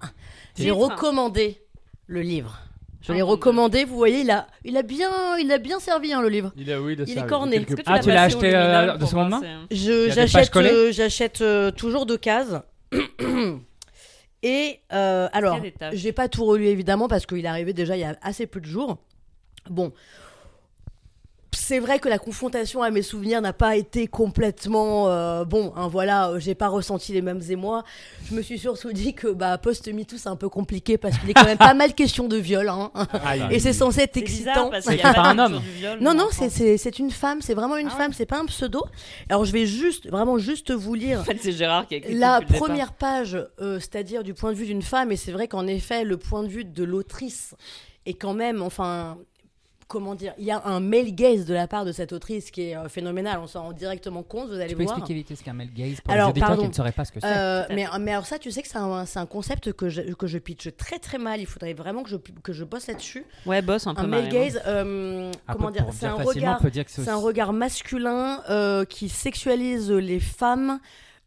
[0.57, 1.61] J'ai recommandé
[2.07, 2.59] le livre.
[3.01, 3.85] Je l'ai recommandé.
[3.85, 6.51] Vous voyez, il a, il a bien, il a bien servi hein, le livre.
[6.57, 7.65] il a, oui, il a Il est corné.
[7.65, 9.77] Tu Ah, l'as tu l'as acheté, euh, de seconde main pages
[10.13, 12.61] j'achète euh, j'achète euh, toujours de cases.
[14.41, 15.59] Et euh, alors,
[15.93, 18.61] j'ai pas tout relu évidemment parce qu'il est arrivé déjà il y a assez peu
[18.61, 18.97] de jours.
[19.69, 19.91] Bon,
[21.51, 25.73] c'est vrai que la confrontation à mes souvenirs n'a pas été complètement euh, bon.
[25.75, 27.83] Hein, voilà, euh, j'ai pas ressenti les mêmes émois.
[28.29, 31.29] Je me suis surtout dit que bah post MeToo c'est un peu compliqué parce qu'il
[31.29, 32.69] est quand même pas mal question de viol.
[32.69, 32.91] Hein,
[33.51, 34.69] et c'est censé être excitant.
[34.69, 35.59] parce C'est qu'il y a pas un homme.
[35.77, 38.83] viol, Non, non, c'est- une femme, c'est vraiment une Ah femme, c'est pas un pseudo.
[39.29, 42.13] Alors je vais juste, vraiment juste vous lire En fait, c'est Gérard qui a écrit
[42.15, 45.65] la première page, euh, c'est-à-dire du point de vue d'une femme, et c'est vrai qu'en
[45.67, 47.55] effet, le point de vue de l'autrice
[48.05, 49.17] est quand même, enfin,
[49.89, 52.69] comment dire, il y a un male gaze de la part de cette autrice qui
[52.69, 54.97] est euh, phénoménal, on s'en rend directement compte, vous allez Tu peux voir.
[54.97, 56.61] expliquer vite ce qu'un male gaze pour Alors, les auditeurs pardon.
[56.63, 58.67] qui ne sauraient pas ce que c'est Euh, mais, mais alors ça, tu sais que
[58.67, 61.39] c'est un, un concept que je, que je pitch très très mal.
[61.41, 63.25] Il faudrait vraiment que je, que je bosse là-dessus.
[63.45, 64.39] Ouais, boss un peu Un male Marion.
[64.39, 69.91] gaze, euh, Un comment dire, c'est un regard, dire que un masculin euh, qui sexualise
[69.91, 70.79] les femmes.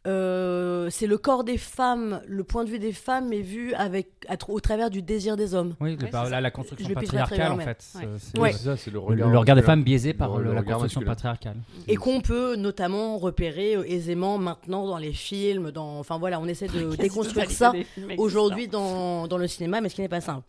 [0.05, 4.09] Euh, c'est le corps des femmes, le point de vue des femmes est vu avec,
[4.27, 5.75] à au travers du désir des hommes.
[5.79, 7.77] Oui, le- Ouais, bah, c'est la, construction Je patriarcale en fait.
[7.79, 8.51] c'est- Ouais.
[8.51, 9.29] C'est ça, c'est le regard.
[9.29, 11.05] le regard des femmes biaisé par Le le- la construction masculin.
[11.15, 11.55] patriarcale.
[11.87, 16.47] Et qu'on peut notamment repérer euh, aisément maintenant dans les films, dans, enfin voilà, on
[16.47, 17.71] essaie de déconstruire ça
[18.17, 20.45] aujourd'hui dans, dans le cinéma, mais ce qui n'est pas simple.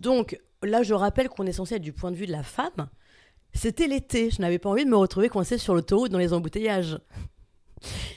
[0.00, 2.88] Donc là, je rappelle qu'on est censé être du point de vue de la femme.
[3.54, 6.98] C'était l'été, je n'avais pas envie de me retrouver coincée sur l'autoroute dans les embouteillages.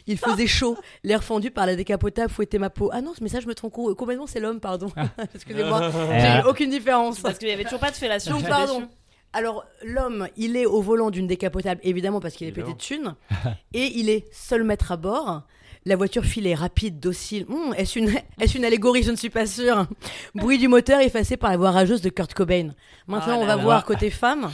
[0.08, 2.90] Il faisait chaud, l'air fendu par la décapotable fouettait ma peau.
[2.94, 4.88] Ah non, ce message me trompe co- complètement, c'est l'homme, pardon.
[5.36, 7.20] Excusez-moi, j'ai Euh, eu aucune différence.
[7.20, 8.38] Parce qu'il y avait toujours pas de fellation.
[8.38, 8.88] Donc, pardon.
[9.34, 13.16] Alors, l'homme, il est au volant d'une décapotable, évidemment, parce qu'il est pété de thunes.
[13.74, 15.44] et il est seul maître à bord.
[15.86, 17.46] La voiture filait rapide, docile.
[17.50, 19.02] Hum, est-ce une, est une allégorie?
[19.04, 19.88] Je ne suis pas sûre.
[20.36, 22.72] Bruit du moteur effacé par la voix rageuse de Kurt Cobain.
[23.08, 23.64] Maintenant, Ah on va là.
[23.64, 24.52] voir côté femme.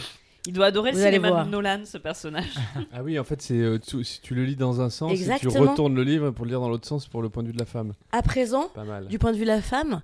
[0.48, 1.46] Il doit adorer Vous le cinéma voir.
[1.46, 2.56] de Nolan, ce personnage.
[2.94, 5.38] Ah oui, en fait, c'est euh, tu- si tu le lis dans un sens, et
[5.40, 7.54] tu retournes le livre pour le lire dans l'autre sens pour le point de vue
[7.54, 7.94] de la femme.
[8.12, 9.08] À présent, Pas mal.
[9.08, 10.02] du point de vue de la femme,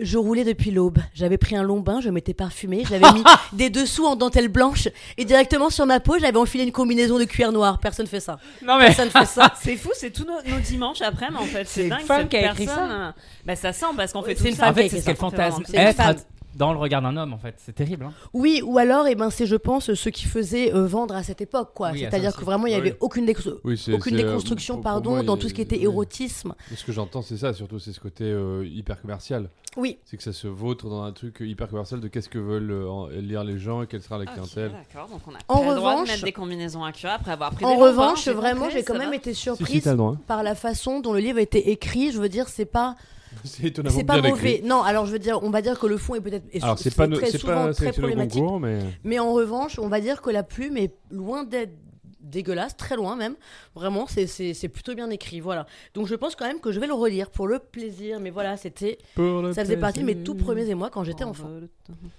[0.00, 0.98] je roulais depuis l'aube.
[1.12, 4.86] J'avais pris un long bain, je m'étais parfumée, j'avais mis des dessous en dentelle blanche
[5.16, 7.80] et directement sur ma peau, j'avais enfilé une combinaison de cuir noir.
[7.80, 8.38] Personne fait ça.
[8.64, 8.86] Non mais.
[8.86, 9.52] Personne fait ça.
[9.60, 12.00] C'est fou, c'est tous nos, nos dimanches après, mais en fait, C'est c'est une dingue.
[12.02, 13.12] femme qui a écrit ça euh,
[13.44, 14.70] Bah, ça sent parce qu'on fait C'est tout une ça.
[14.70, 15.20] En fait, qui c'est a ce qu'elle ça.
[15.20, 16.16] fantasme C'est une être femme.
[16.58, 17.54] Dans le regard d'un homme, en fait.
[17.58, 18.04] C'est terrible.
[18.04, 18.12] Hein.
[18.34, 21.40] Oui, ou alors, eh ben, c'est, je pense, ce qui faisait euh, vendre à cette
[21.40, 21.92] époque, quoi.
[21.92, 22.96] Oui, C'est-à-dire que vraiment, il n'y Ah avait oui.
[23.00, 25.54] aucune, déco- Oui, c'est- aucune c'est, euh, déconstruction, pour- pour pardon, moi, dans tout ce
[25.54, 25.84] qui était oui.
[25.84, 26.54] érotisme.
[26.74, 29.48] Ce que j'entends, c'est ça, surtout, c'est ce côté euh, hyper commercial.
[29.76, 32.72] Oui, C'est que ça se vautre dans un truc hyper commercial de qu'est-ce que veulent
[32.72, 34.72] euh, en- lire les gens et quelle sera la clientèle.
[34.72, 37.10] D'accord, donc on a En pas le droit de revanche- mettre des combinaisons à cuir
[37.10, 39.96] après avoir pris en des revanche, j'ai vraiment, j'ai quand même été Si, si, surprise
[40.26, 42.10] par la façon dont le livre a été écrit.
[42.10, 42.96] Je veux dire, c'est pas,
[43.44, 44.54] C'est étonnamment c'est pas bien mauvais.
[44.54, 44.68] écrit.
[44.68, 46.78] Non, alors je veux dire, on va dire que le fond est peut-être est Alors,
[46.78, 48.40] c'est pas, très souvent pas très problématique.
[48.42, 48.78] concours, mais.
[49.04, 51.72] Mais en revanche, on va dire que la plume est loin d'être
[52.20, 53.36] dégueulasse, très loin même.
[53.74, 55.40] Vraiment, c'est- plutôt bien écrit.
[55.40, 55.66] Voilà.
[55.94, 58.20] Donc je pense quand même que je vais le relire pour le plaisir.
[58.20, 61.48] Mais voilà, c'était, ça faisait partie de mes tout premiers émois quand j'étais enfant.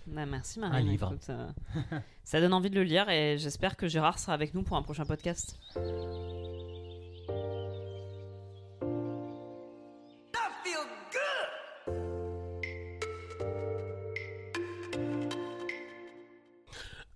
[0.07, 0.87] Bah, merci Marine.
[0.87, 1.07] Un livre.
[1.13, 1.47] écoute, euh,
[2.23, 4.81] ça donne envie de le lire et j'espère que Gérard sera avec nous pour un
[4.81, 5.59] prochain podcast.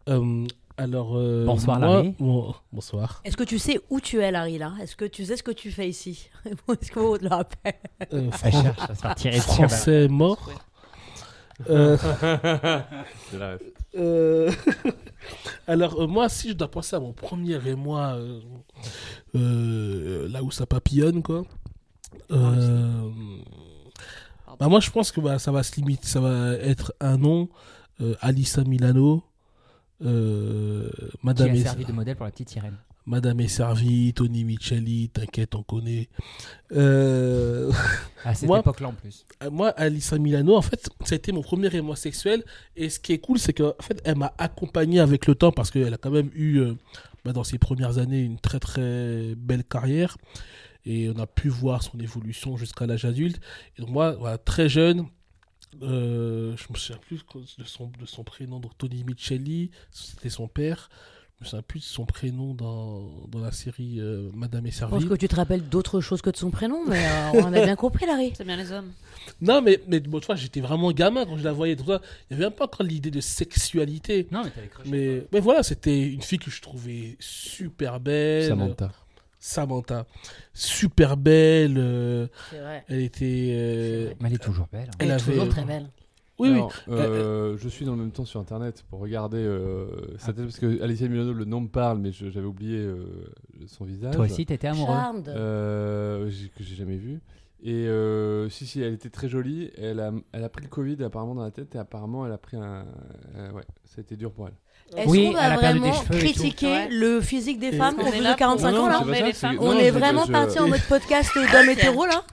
[0.09, 0.45] Euh,
[0.77, 2.15] alors, euh, Bonsoir, moi- Larry.
[2.19, 3.21] bon- bonsoir.
[3.25, 4.73] Est-ce que tu sais où tu es, Larry, là?
[4.81, 6.29] Est-ce que tu sais ce que tu fais ici?
[6.45, 7.73] Est-ce qu'on te le rappelle?
[8.11, 8.51] Euh, Fran-
[9.17, 10.49] cherche français mort.
[11.69, 11.95] Euh,
[13.33, 13.57] la
[13.95, 14.51] euh,
[15.67, 18.39] alors, euh, moi, si je dois penser à mon premier émoi, euh,
[19.35, 21.43] euh, là où ça papillonne, quoi.
[22.31, 23.09] euh,
[24.59, 27.49] bah, moi, je pense que bah, ça va se limiter, ça va être un nom,
[28.01, 29.23] euh, Alissa Milano,
[30.03, 32.77] euh, Qui Madame, a est, servi de modèle pour la petite sirène.
[33.05, 36.07] Madame est servie, Tony Micheli, t'inquiète, on connaît.
[36.71, 37.71] Euh,
[38.23, 39.25] À cette époque-là en plus.
[39.43, 42.45] Euh, moi, Alissa Milano, en fait, ça a été mon premier émoi sexuel.
[42.77, 45.69] Et ce qui est cool, c'est qu'en fait, elle m'a accompagné avec le temps parce
[45.69, 46.75] qu'elle a quand même eu, euh,
[47.25, 50.17] bah, dans ses premières années, une très très belle carrière.
[50.85, 53.41] Et on a pu voir son évolution jusqu'à l'âge adulte.
[53.77, 55.05] Et donc, moi, voilà, très jeune,
[55.81, 57.23] euh, je me souviens plus
[57.57, 60.89] de son, de son prénom, donc Tony Micheli, c'était son père.
[61.39, 64.91] Je me souviens plus de son prénom dans, dans la série euh, Madame Je servie.
[64.93, 67.61] pense que tu te rappelles d'autres choses que de son prénom, mais euh, on a
[67.63, 68.31] bien compris, Larry.
[68.37, 68.91] C'est bien les hommes.
[69.41, 71.73] Non, mais, mais bon, tu vois, j'étais vraiment gamin quand je la voyais.
[71.73, 71.91] Il n'y
[72.31, 74.27] avait même pas encore l'idée de sexualité.
[74.31, 74.69] Non, mais t'avais.
[74.89, 78.47] Mais, mais voilà, c'était une fille que je trouvais super belle.
[78.47, 78.91] Samantha.
[79.45, 80.05] Samantha.
[80.53, 81.75] Super belle.
[81.77, 82.85] euh, vrai.
[82.87, 83.49] elle était.
[83.57, 84.87] euh, Mais elle est toujours belle.
[84.89, 84.95] hein.
[84.99, 85.89] Elle Elle est avait- toujours très belle.
[86.39, 86.55] Oui, oui.
[86.57, 89.87] Alors, euh, je suis dans le même temps sur internet pour regarder euh,
[90.17, 93.05] sa tête parce que Alicia Milano, le nom me parle, mais je- j'avais oublié euh,
[93.67, 94.15] son visage.
[94.15, 94.93] Toi aussi, t'étais amoureux.
[94.95, 95.27] Charmed.
[95.29, 97.19] Euh, j'ai- que j'ai jamais vu.
[97.65, 99.71] Et euh, si, si, elle était très jolie.
[99.77, 102.37] Elle a, elle a pris le Covid apparemment dans la tête et apparemment elle a
[102.37, 102.85] pris un.
[103.35, 104.53] euh, ouais, ça a été dur pour elle.
[104.95, 106.87] Est-ce Oui, qu'on va vraiment critiquer Ouais.
[106.91, 108.99] le physique des Et- femmes On au est bout là de 45 pour- ans, là
[109.03, 112.23] On est vraiment je- parti en mode podcast d'hommes hétéros, là.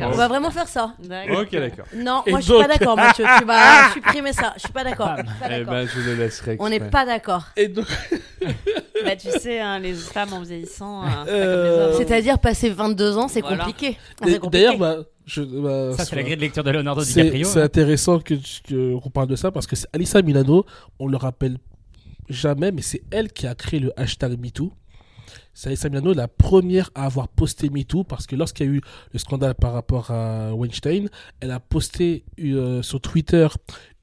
[0.00, 0.92] On va vraiment faire ça.
[1.02, 1.86] Ok, d'accord.
[1.96, 3.24] Non, Et moi je suis pas d'accord, Mathieu.
[3.38, 4.52] Tu vas supprimer ça.
[4.56, 5.14] Je suis pas d'accord.
[5.16, 5.72] Je suis pas Eh d'accord.
[5.74, 6.56] ben, je le laisserai.
[6.60, 7.44] On n'est pas d'accord.
[7.56, 7.86] Et donc,
[9.04, 11.96] Bah, tu sais, hein, les femmes en vieillissant, hein, Euh, hommes.
[11.96, 13.64] C'est-à-dire, passer 22 ans, c'est Voilà.
[13.64, 13.96] compliqué.
[14.20, 17.46] Ah, d'ailleurs, bah, je, bah, Ça, c'est la grille de lecture de Leonardo DiCaprio.
[17.48, 17.64] c'est hein.
[17.64, 18.34] intéressant que
[18.68, 20.66] que- qu'on parle de ça parce que c'est Alissa Milano,
[20.98, 21.56] on le rappelle
[22.30, 24.72] jamais, mais c'est elle qui a créé le hashtag MeToo.
[25.52, 28.80] C'est Milano la première à avoir posté MeToo parce que lorsqu'il y a eu
[29.12, 31.08] le scandale par rapport à Weinstein,
[31.40, 33.46] elle a posté euh, sur Twitter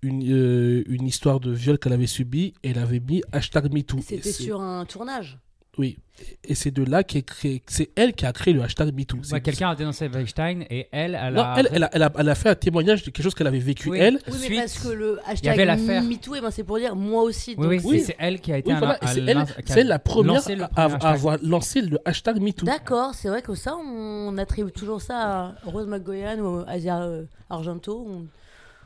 [0.01, 3.97] une, euh, une histoire de viol qu'elle avait subi et elle avait mis hashtag MeToo.
[3.97, 5.39] Et C'était sur un tournage.
[5.78, 5.97] Oui.
[6.43, 9.17] Et c'est de là qu'est créé, c'est elle qui a créé le hashtag MeToo.
[9.32, 11.55] Ouais, Quelqu'un a dénoncé Weinstein et elle, elle Non, a.
[11.59, 13.59] elle, elle a, elle a- elle a fait un témoignage de quelque chose qu'elle avait
[13.59, 13.99] vécu Oui.
[13.99, 14.15] elle.
[14.28, 16.03] Oui, mais Suite, parce que le hashtag.
[16.09, 17.53] MeToo, eh ben, c'est pour dire moi aussi.
[17.59, 17.99] Oui, oui, donc- Oui.
[17.99, 20.41] c'est- c'est elle qui a été voilà, c'est elle, qui a c'est elle la première
[20.47, 21.03] à, à hashtag.
[21.13, 22.65] avoir lancé le hashtag MeToo.
[22.65, 27.03] D'accord, c'est vrai que ça, on attribue toujours ça à Rose McGoyan ou à Asia
[27.03, 28.07] euh, Argento.
[28.09, 28.25] on-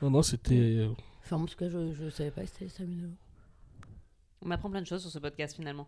[0.03, 0.55] Non, non, c'était.
[0.55, 0.89] euh,
[1.23, 2.83] Enfin, en tout cas, je ne savais pas que c'était ça.
[4.43, 5.87] On m'apprend plein de choses sur ce podcast finalement.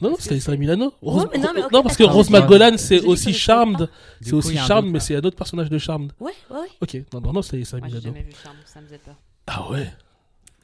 [0.00, 0.92] Non, non, c'est c'est- Milano.
[1.02, 2.04] Rose- mais non, mais ok, non, parce que.
[2.04, 2.40] Rose Ouais.
[2.40, 3.88] McGowan, c'est aussi Charmed.
[4.20, 5.04] C'est aussi Charmed, mais là.
[5.04, 6.12] c'est un autre personnage de Charmed.
[6.20, 6.66] Ouais, ouais, ouais.
[6.80, 8.14] Ok, non, non, non, c'est Alissa Moi j'ai Milano.
[8.14, 9.14] jamais vu Charme, ça me faisait peur.
[9.46, 9.88] Ah ouais.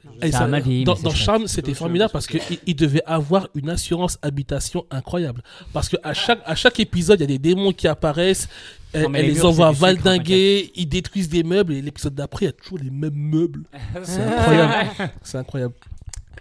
[0.05, 0.11] Non.
[0.21, 1.09] Et Ça ça- a mal vieilli, dans dans.
[1.09, 5.41] Charmed, c'était formidable parce qu'il il devait avoir une assurance habitation incroyable.
[5.73, 8.47] Parce que à chaque, à chaque épisode, il y a des démons qui apparaissent,
[8.93, 12.45] elle, Non, elle les les murs, envoie valdinguer, ils détruisent des meubles, et l'épisode d'après,
[12.45, 13.63] il y a toujours les mêmes meubles.
[14.03, 15.11] C'est incroyable.
[15.23, 15.73] C'est incroyable.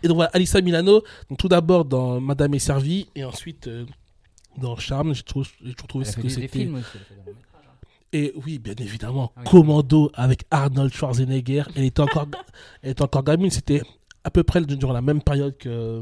[0.05, 3.87] Et donc voilà, Alissa Milano, donc tout d'abord dans Madame est servie, et ensuite euh,
[4.59, 5.47] dans Charme, j'ai toujours,
[5.89, 6.67] trouvé fait que c'était.
[6.67, 6.83] hein.
[8.13, 9.51] Et oui, bien évidemment, Ah oui.
[9.51, 11.65] Commando avec Arnold Schwarzenegger.
[11.75, 12.29] Elle était encore,
[12.83, 13.51] elle était encore gamine.
[13.51, 13.83] C'était
[14.23, 16.01] à peu près durant la même période que,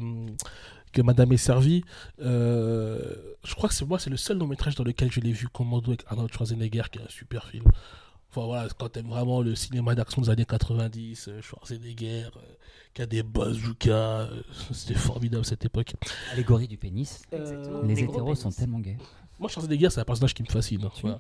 [0.93, 1.85] que Madame est servie.
[2.21, 3.01] Euh,
[3.45, 5.49] je crois que c'est moi, c'est le seul long métrage dans lequel je l'ai vu,
[5.49, 7.65] Commando avec Arnold Schwarzenegger, qui est un super film.
[8.35, 12.41] Enfin voilà, quand t'aimes vraiment le cinéma d'action des années 90, euh, Schwarzenegger, euh,
[12.95, 15.93] qui a des bazookas, euh, c'était formidable cette époque.
[16.33, 17.21] Allégorie du pénis.
[17.31, 17.83] Exactement.
[17.83, 18.97] Les hétéros sont tellement gays.
[19.39, 20.83] Moi, Schwarzenegger, c'est un personnage qui me fascine.
[20.83, 21.19] hein, voilà.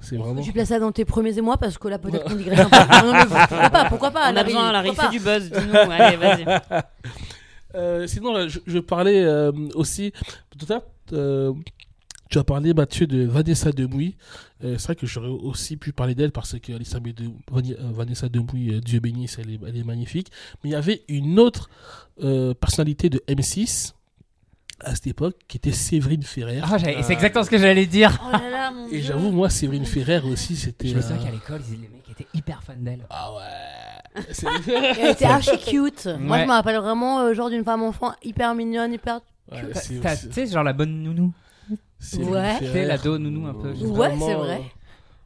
[0.00, 0.40] C'est vraiment.
[0.40, 3.06] Tu places ça dans tes premiers émois parce que là peut-être qu'on digresse un peu.
[3.06, 5.74] Non, mais pourquoi pas, pourquoi pas On a besoin, Larry, fais du buzz, dis-nous.
[5.74, 6.44] Allez, vas-y.
[7.74, 10.12] Euh, sinon, là, je, je parlais euh, aussi.
[10.58, 10.82] Tout à l'heure,
[11.12, 11.52] euh,
[12.28, 14.16] tu as parlé, Mathieu, de Vanessa Demouy.
[14.64, 18.74] Euh, c'est vrai que j'aurais aussi pu parler d'elle parce que de, euh, Vanessa Demouy,
[18.74, 20.30] euh, Dieu bénisse, elle est, elle est magnifique.
[20.62, 21.70] Mais il y avait une autre
[22.22, 23.92] euh, personnalité de M6
[24.80, 26.60] à cette époque qui était Séverine Ferrer.
[26.62, 28.20] Ah, c'est exactement ce que j'allais dire.
[28.26, 30.88] Oh là là, mon Et j'avoue, moi, Séverine Ferrer aussi, c'était.
[30.88, 33.06] Je me souviens qu'à l'école, les mecs étaient hyper fans d'elle.
[33.10, 33.42] Ah ouais.
[34.98, 36.08] Elle était archi cute.
[36.18, 39.20] Moi je me rappelle vraiment euh, genre d'une femme enfant hyper mignonne, hyper.
[39.52, 40.00] ouais, Tu
[40.32, 41.32] sais, genre la bonne nounou.
[42.00, 43.18] Ouais.
[43.18, 43.68] Nounou un peu.
[43.68, 44.56] Euh, Ouais, vraiment, c'est vrai.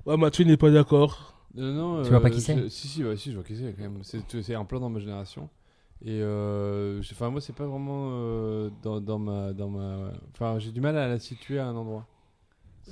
[0.06, 1.34] euh, Ouais, Mathieu n'est pas d'accord.
[1.58, 3.56] Euh, non, Tu vois pas qui je- c'est Si, si, ouais, si, je vois qui
[3.56, 3.98] c'est quand même.
[4.02, 5.48] C'est c'est un plan dans ma génération.
[6.04, 10.12] Et euh, je- enfin, moi, c'est pas vraiment euh, dans, dans ma, dans ma.
[10.34, 12.06] Enfin, j'ai du mal à la situer à un endroit.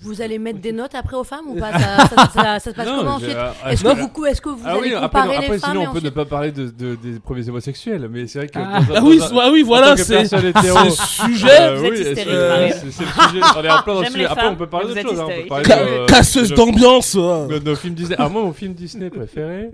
[0.02, 2.70] Vous allez mettre des notes après aux femmes ou pas ça, ça, ça- ça se
[2.74, 3.88] passe Non, comment ensuite ah, ah, Est-ce que
[4.18, 5.92] vous, est-ce que vous ah allez oui, après, comparer non, après, les femmes sinon on
[5.92, 8.80] peut ne pas parler de, de- des premiers homosexuels, mais c'est vrai que Ah.
[8.88, 11.48] dans Ah oui, dans ah oui, voilà, c'est personne hétéro, c'est le sujet.
[11.60, 13.44] euh, Vous êtes oui, hystérique, c'est- le sujet.
[13.56, 14.18] On est en plein dans le J'aime sujet.
[14.24, 15.70] les Après, on peut parler vous d'autre êtes chose.
[15.70, 17.14] hein, casseuse d'ambiance.
[17.16, 18.16] de nos films Disney.
[18.18, 19.70] Ah, moi, mon film Disney préféré.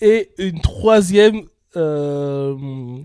[0.00, 1.42] Et une troisième.
[1.76, 2.54] Euh,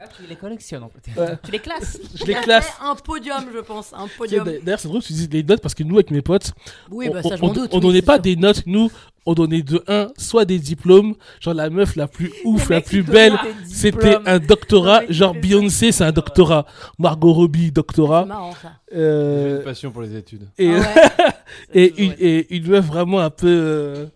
[0.02, 1.20] Ah, tu les collectionnes en fait.
[1.20, 2.72] ouais, Tu les classes je les classe.
[2.84, 4.46] Un podium, je pense, un podium.
[4.64, 6.52] D'ailleurs, c'est drôle que tu dises les notes parce que nous, avec mes potes,
[6.92, 7.70] Oui, on, bah ça on- doute.
[7.74, 8.22] on oui, donnait pas sûr.
[8.24, 8.64] des notes.
[8.66, 8.92] Nous,
[9.26, 11.14] on donnait de 1, soit des diplômes.
[11.40, 13.38] Genre la meuf la plus ouf, la plus belle.
[13.68, 15.02] C'était un doctorat.
[15.10, 16.66] Genre Beyoncé, c'est un doctorat.
[16.98, 18.26] Margot Robbie, doctorat.
[18.26, 18.72] marrant ça.
[18.92, 20.48] J'ai une Euh, passion pour les études.
[20.58, 21.32] et, Ah ouais.
[21.74, 24.08] et, une, et une meuf vraiment un peu.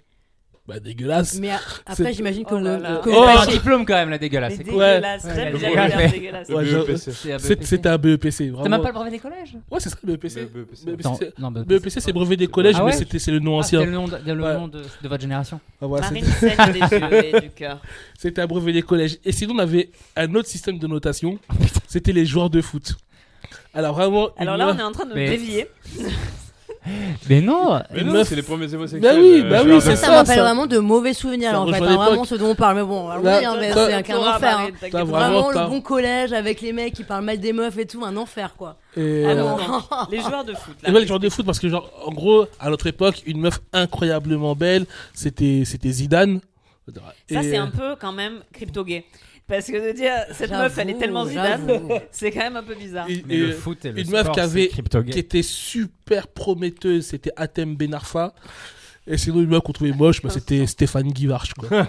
[0.73, 1.39] Euh, bah, dégueulasse.
[1.39, 4.17] Mais a- après, j'imagine que, Oh là le- Oh, le- un diplôme quand même, la
[4.17, 4.53] dégueulasse.
[4.57, 4.73] C'est cool.
[4.73, 6.49] dégueulasse, Ouais, bien le terme dégueulasse.
[6.49, 7.11] Ouais, je- BEPC.
[7.11, 7.65] C'est un C'est- BEPC.
[7.67, 8.45] C'était un BEPC.
[8.47, 8.69] T'as Vraiment.
[8.69, 10.41] même pas le brevet des collèges Ouais, c'est ça le BEPC.
[10.45, 10.85] BEPC.
[10.85, 13.39] BEPC, Non, c'est- non, BEPC, c'est brevet des collèges, Ah ouais mais c'était c'est le
[13.39, 13.85] nom Ah, C'était ancien.
[13.89, 14.53] le nom, de, le Ouais.
[14.55, 15.59] nom de, de votre génération.
[15.81, 17.79] Ah, voilà, Marine saigne des yeux et du cœur.
[18.17, 19.17] C'était un brevet des collèges.
[19.23, 21.37] Et sinon, on avait un autre système de notation.
[21.87, 22.95] C'était les joueurs de foot.
[23.75, 24.29] Alors vraiment.
[24.37, 25.67] une Alors là, on est en train de Mais- dévier.
[27.29, 29.01] Mais non Mais non, meuf- c'est les premiers homosexuels.
[29.01, 31.61] Bah oui, euh, bah oui, c'est donne- ça, ça, m'appelle vraiment de mauvais souvenirs Ça
[31.61, 31.75] en fait.
[31.81, 32.75] hein, vraiment ce dont on parle.
[32.77, 34.59] Mais bon, oui, hein, c'est un, enfer.
[34.59, 35.03] hein.
[35.05, 38.17] Vraiment le bon collège avec les mecs qui parlent mal des meufs et tout, un
[38.17, 38.77] enfer quoi.
[38.97, 39.57] Et, Ah euh, non,
[40.11, 40.75] les joueurs de foot.
[40.83, 40.89] là.
[40.89, 43.39] et ouais, les joueurs de foot, parce que, genre, en gros, à notre époque, une
[43.39, 46.41] meuf incroyablement belle, c'était c'était Zidane.
[47.31, 49.05] Ça, c'est euh, un peu quand même crypto-gay.
[49.47, 51.67] Parce que de dire cette meuf, elle est tellement Zidane,
[52.11, 53.09] c'est quand même un peu bizarre.
[53.09, 57.07] et- Mais et- le foot et le une meuf qui avait- qui était super prometteuse,
[57.07, 58.33] c'était Atem Benarfa.
[59.05, 61.53] Et sinon, une meuf qu'on trouvait moche, bah, c'était Stéphane Guivarch.
[61.55, 61.67] Quoi.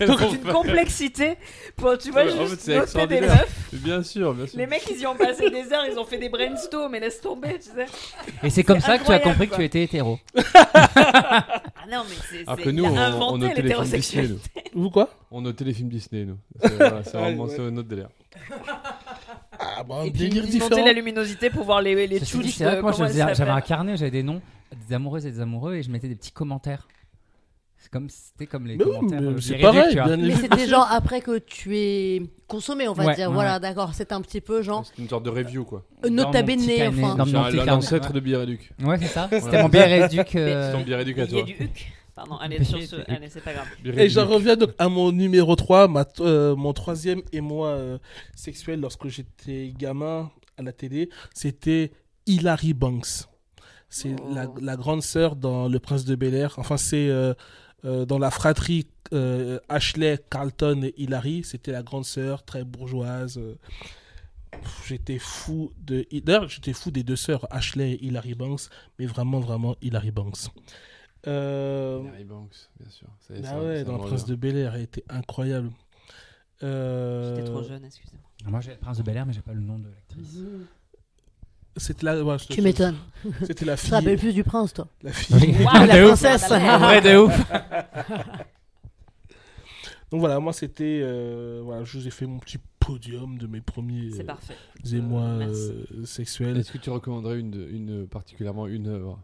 [0.00, 1.34] Donc, c'est une complexité
[1.76, 3.68] pour, tu vois, Ouais, en fait, juste c'est noter des meufs.
[3.72, 4.58] Bien sûr, bien sûr.
[4.58, 7.20] Les mecs, ils y ont passé des heures, ils ont fait des brainstorms, mais laisse
[7.20, 7.86] tomber, tu sais.
[8.42, 10.18] Et c'est comme ça que tu as compris que tu étais hétéro.
[11.86, 12.48] Ah non, mais c'est.
[12.48, 14.38] Alors que nous, on, notait les films Disney, nous.
[14.82, 15.10] Vous quoi?
[15.30, 16.38] On notait les films Disney, nous.
[16.62, 17.56] C'est voilà, vraiment Ouais, ouais.
[17.56, 18.08] c'est notre délire.
[19.58, 20.70] Ah, bah, un Et puis, délire ils différent.
[20.70, 23.98] montaient la luminosité pour voir les, les c'est vrai que moi, elles j'avais un carnet
[23.98, 24.40] j'avais des noms
[24.88, 26.88] des amoureuses et des amoureux et je mettais des petits commentaires.
[27.94, 29.20] Comme, c'était comme les Mais oui, commentaires.
[29.22, 33.04] mais euh, c'est pareil, bien Mais c'était genre après que tu es consommé, on va
[33.04, 33.28] Ouais, dire.
[33.28, 33.60] ouais, voilà, ouais.
[33.60, 33.94] d'accord.
[33.94, 35.84] C'est un petit peu genre C'est une sorte de review, quoi.
[36.04, 37.16] euh, nota bene, enfin.
[37.64, 38.72] l'ancêtre de Biréduc.
[38.82, 39.28] Ouais, c'est ça.
[39.30, 40.26] C'était mon bière éduc.
[40.32, 41.44] C'est euh, ton Biréduc à toi.
[42.16, 42.96] Pardon, allez, Mais sur j'ai- ce.
[43.08, 43.66] Allez, c'est pas grave.
[43.84, 47.98] Et j'en reviens donc à mon numéro 3, ma, euh, mon troisième émoi euh,
[48.34, 51.92] sexuel lorsque j'étais gamin à la télé, c'était
[52.26, 53.28] Hilary Banks.
[53.88, 54.32] C'est Oh.
[54.34, 56.54] la, la grande sœur dans Le Prince de Bel Air.
[56.58, 57.34] Enfin, c'est euh,
[57.84, 61.44] euh, dans la fratrie euh, Ashley, Carlton et Hilary.
[61.44, 63.40] C'était la grande sœur, très bourgeoise.
[64.86, 66.06] J'étais fou de.
[66.20, 68.62] D'ailleurs, j'étais fou des deux sœurs, Ashley et Hilary Banks,
[68.98, 70.48] mais vraiment, vraiment Hilary Banks.
[71.26, 73.08] Euh, Harry Banks, bien sûr.
[73.20, 75.70] Ça, ah ça- ouais, ça dans me Le Prince de Bel Air, elle était incroyable.
[76.62, 78.50] Euh, J'étais trop jeune, excusez-moi.
[78.50, 80.38] Moi j'ai le Prince de Bel Air, mais j'ai pas le nom de l'actrice.
[81.76, 82.96] C'était la, ouais, Tu m'étonnes.
[83.46, 84.28] C'était la Tu te rappelles fille.
[84.28, 84.86] plus du prince, toi.
[85.02, 85.56] La fille.
[85.64, 86.06] Waouh, la de ouf.
[86.20, 86.46] princesse.
[86.50, 87.36] Ah, En vrai, de ouf.
[90.10, 91.00] Donc voilà, moi c'était.
[91.02, 94.54] euh, voilà, je vous ai fait mon petit podium de mes premiers C'est euh, parfait.
[94.92, 95.72] émois Merci.
[95.72, 96.56] euh, sexuels.
[96.58, 99.18] Est-ce que tu recommanderais une, une particulièrement une œuvre?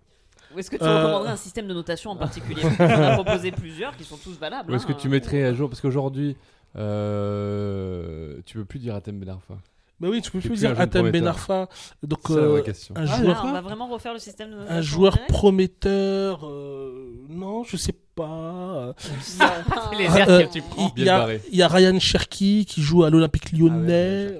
[0.54, 0.98] Ou est-ce que tu Euh.
[1.04, 2.62] recommanderais un système de notation en particulier?
[2.80, 4.72] On a proposé plusieurs qui sont tous valables.
[4.72, 4.96] Ou est-ce que hein.
[4.98, 5.68] tu mettrais à jour?
[5.68, 6.36] Parce qu'aujourd'hui,
[6.76, 9.58] euh, tu peux plus dire Athènes Ben Arfa.
[10.00, 11.28] Bah oui, tu peux plus dire jeune Atem Ben prometteur.
[11.28, 11.68] Arfa.
[12.02, 12.94] Donc C'est la vraie euh, question.
[12.96, 16.46] un Ah, joueur, on va vraiment refaire le système de un joueur direct prometteur.
[16.48, 18.94] euh, non, je sais pas.
[19.98, 20.92] Les Ah, airs euh, que tu prends.
[20.96, 24.38] Il y, y a Ryan Cherky qui joue à l'Olympique Lyonnais.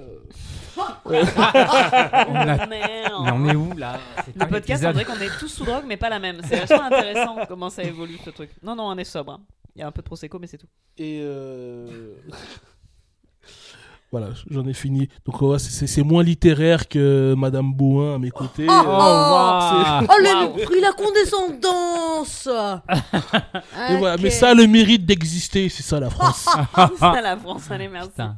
[0.79, 1.21] Ah ouais,
[2.29, 2.65] On a-.
[2.67, 3.99] Mais on est où là
[4.35, 6.41] Le podcast, on dirait qu'on est tous sous drogue, mais pas la même.
[6.49, 8.49] C'est vachement intéressant comment ça évolue ce truc.
[8.63, 9.33] Non, non, on est sobre.
[9.33, 9.41] hein.
[9.75, 10.67] Il y a un peu de prosecco, mais c'est tout.
[10.97, 12.15] Et euh,
[14.11, 15.07] voilà, j'en ai fini.
[15.25, 18.65] Donc ouais, c'est- c'est c'est moins littéraire que Madame Bouin à mes côtés.
[18.67, 20.05] Oh, Euh, waouh.
[20.09, 20.55] Oh, le Waouh.
[20.57, 22.47] mépris, la condescendance
[23.89, 26.45] et voilà, mais ça a le mérite d'exister, c'est ça la France.
[26.99, 28.09] ça, la France, allez, merci.
[28.09, 28.35] Putain.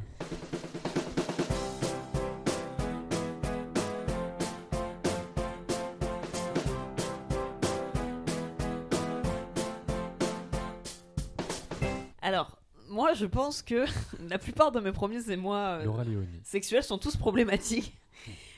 [12.94, 13.84] Moi, je pense que
[14.28, 17.92] la plupart de mes premiers émois euh, sexuels sont tous problématiques.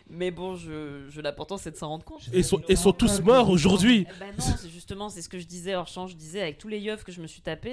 [0.09, 2.21] Mais bon, je, je l'important, c'est de s'en rendre compte.
[2.33, 4.07] Et sont, et sont tous morts aujourd'hui.
[4.21, 6.07] Ben non, c'est justement, c'est ce que je disais hors champ.
[6.07, 7.73] Je disais avec tous les yeufs que je me suis tapé,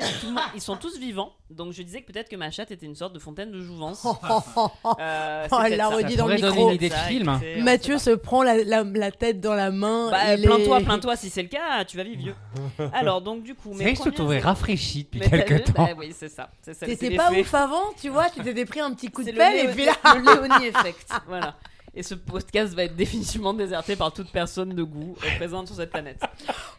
[0.56, 1.34] ils sont tous vivants.
[1.52, 4.02] Donc je disais que peut-être que ma chatte était une sorte de fontaine de jouvence.
[4.06, 4.16] Oh.
[5.00, 6.70] Euh, elle l'a redit dans le pourrait donner micro.
[6.70, 7.30] une idée de Ça, film.
[7.30, 10.10] écoutez, on Mathieu se prend la, la- la tête dans la main.
[10.12, 12.36] Bah, plains-toi, est- plains-toi si c'est le cas, tu vas vivre vieux.
[12.94, 15.66] Alors donc du coup, C'est mes vrai que je te trouvais rafraîchi depuis Mais quelques
[15.74, 15.86] temps.
[15.86, 16.50] Bah oui, c'est ça.
[16.80, 19.74] T'étais pas ouf avant, tu vois, tu t'étais pris un petit coup de pelle et
[19.74, 19.94] puis là.
[20.16, 21.10] le Léonie effect.
[21.28, 21.56] Voilà.
[21.96, 25.92] Et ce podcast va être définitivement déserté par toute personne de goût présente sur cette
[25.92, 26.20] planète.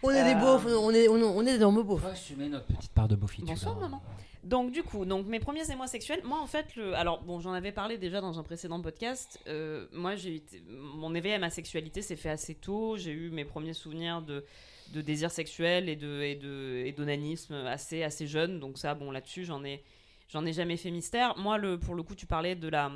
[0.03, 2.03] On est des Euh, beaufs, on est, on, on est des hommes beaufs.
[2.03, 3.47] On va assumer notre petite part de beaufitude.
[3.47, 3.81] Bonsoir hein.
[3.83, 4.03] maman.
[4.43, 7.53] Donc du coup, donc mes premiers émois sexuels, moi en fait, le, alors bon, j'en
[7.53, 9.39] avais parlé déjà dans un précédent podcast.
[9.47, 12.97] euh, moi, j'ai été, mon éveil à ma sexualité s'est fait assez tôt.
[12.99, 14.45] J'ai eu mes premiers souvenirs de
[14.93, 18.61] de désir sexuel et de et de et d'onanisme assez assez jeune.
[18.61, 19.83] Donc ça, bon là-dessus, j'en ai
[20.29, 21.39] j'en ai jamais fait mystère.
[21.39, 22.91] Moi, le pour le coup, tu parlais de la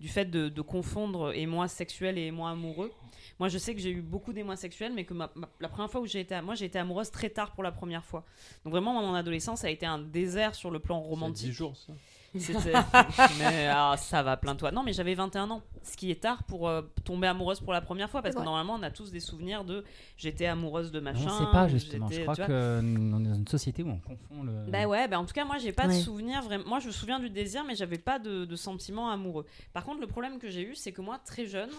[0.00, 2.90] du fait de, de confondre émoi sexuel et émoi amoureux.
[3.38, 5.90] Moi, je sais que j'ai eu beaucoup d'émois sexuels, mais que ma- ma- la première
[5.90, 8.24] fois où j'ai été, moi, j'ai été amoureuse très tard pour la première fois.
[8.64, 11.46] Donc vraiment, mon adolescence a été un désert sur le plan romantique.
[11.48, 11.92] 10 jours, ça.
[13.38, 14.70] Mais ah, ça va, plains-toi.
[14.70, 17.80] Non, mais j'avais 21 ans, ce qui est tard pour euh, tomber amoureuse pour la
[17.80, 18.44] première fois, parce que Ouais.
[18.44, 19.84] normalement, on a tous des souvenirs de
[20.16, 21.26] j'étais amoureuse de machin.
[21.26, 22.08] Non, c'est pas justement.
[22.08, 24.70] Je crois qu'on est dans une société où on confond le.
[24.70, 26.64] Bah ouais, bah en tout cas, moi, j'ai pas de souvenir vraiment.
[26.66, 29.46] Moi, je me souviens du désir, mais j'avais pas de, de sentiment amoureux.
[29.72, 31.70] Par contre, le problème que j'ai eu, c'est que moi, très jeune,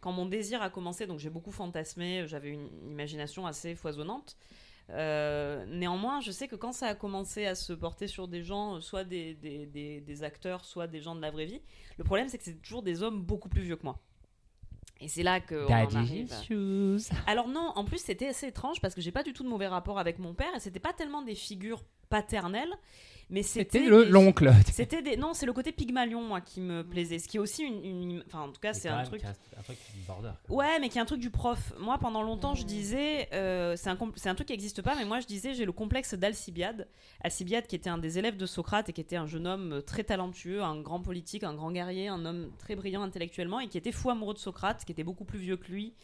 [0.00, 4.36] quand mon désir a commencé, donc j'ai beaucoup fantasmé, j'avais une imagination assez foisonnante.
[4.90, 8.80] Euh, néanmoins, je sais que quand ça a commencé à se porter sur des gens,
[8.80, 11.60] soit des, des, des- des acteurs, soit des gens de la vraie vie,
[11.98, 13.98] le problème c'est que c'est toujours des hommes beaucoup plus vieux que moi.
[15.00, 15.68] Et c'est là que on
[15.98, 16.98] en arrive issues.
[17.26, 19.66] alors non, en plus c'était assez étrange parce que j'ai pas du tout de mauvais
[19.66, 22.72] rapport avec mon père et c'était pas tellement des figures paternelles,
[23.30, 24.52] mais c'était l'oncle.
[24.72, 27.64] C'était des non, c'est le côté Pygmalion moi qui me plaisait, ce qui est aussi
[27.64, 29.22] une, une- enfin en tout cas c'est un truc.
[29.24, 30.30] Un truc border.
[30.48, 31.72] Ouais, mais qui est un truc du prof.
[31.78, 34.94] Moi, pendant longtemps, je disais, euh, c'est un, compl- c'est un truc qui n'existe pas,
[34.94, 36.86] mais moi, je disais, j'ai le complexe d'Alcibiade.
[37.22, 39.80] Alcibiade, qui était un des élèves de Socrate et qui était un jeune homme euh,
[39.80, 43.78] très talentueux, un grand politique, un grand guerrier, un homme très brillant intellectuellement et qui
[43.78, 45.94] était fou amoureux de Socrate, qui était beaucoup plus vieux que lui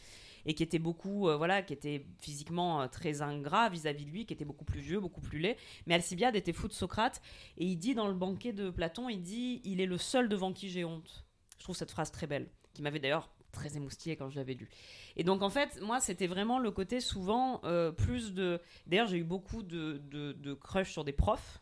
[0.46, 4.26] et qui était beaucoup, euh, voilà, qui était physiquement euh, très ingrat vis-à-vis de lui,
[4.26, 5.56] qui était beaucoup plus vieux, beaucoup plus laid.
[5.86, 7.20] Mais Alcibiade était fou de Socrate
[7.58, 10.52] et il dit dans le banquet de Platon, il dit, il est le seul devant
[10.52, 11.24] qui j'ai honte.
[11.58, 14.68] Je trouve cette phrase très belle, qui m'avait d'ailleurs très émoustillée quand je l'avais lue.
[15.16, 18.60] Et donc en fait, moi, c'était vraiment le côté souvent euh, plus de...
[18.86, 21.61] D'ailleurs, j'ai eu beaucoup de, de, de crush sur des profs.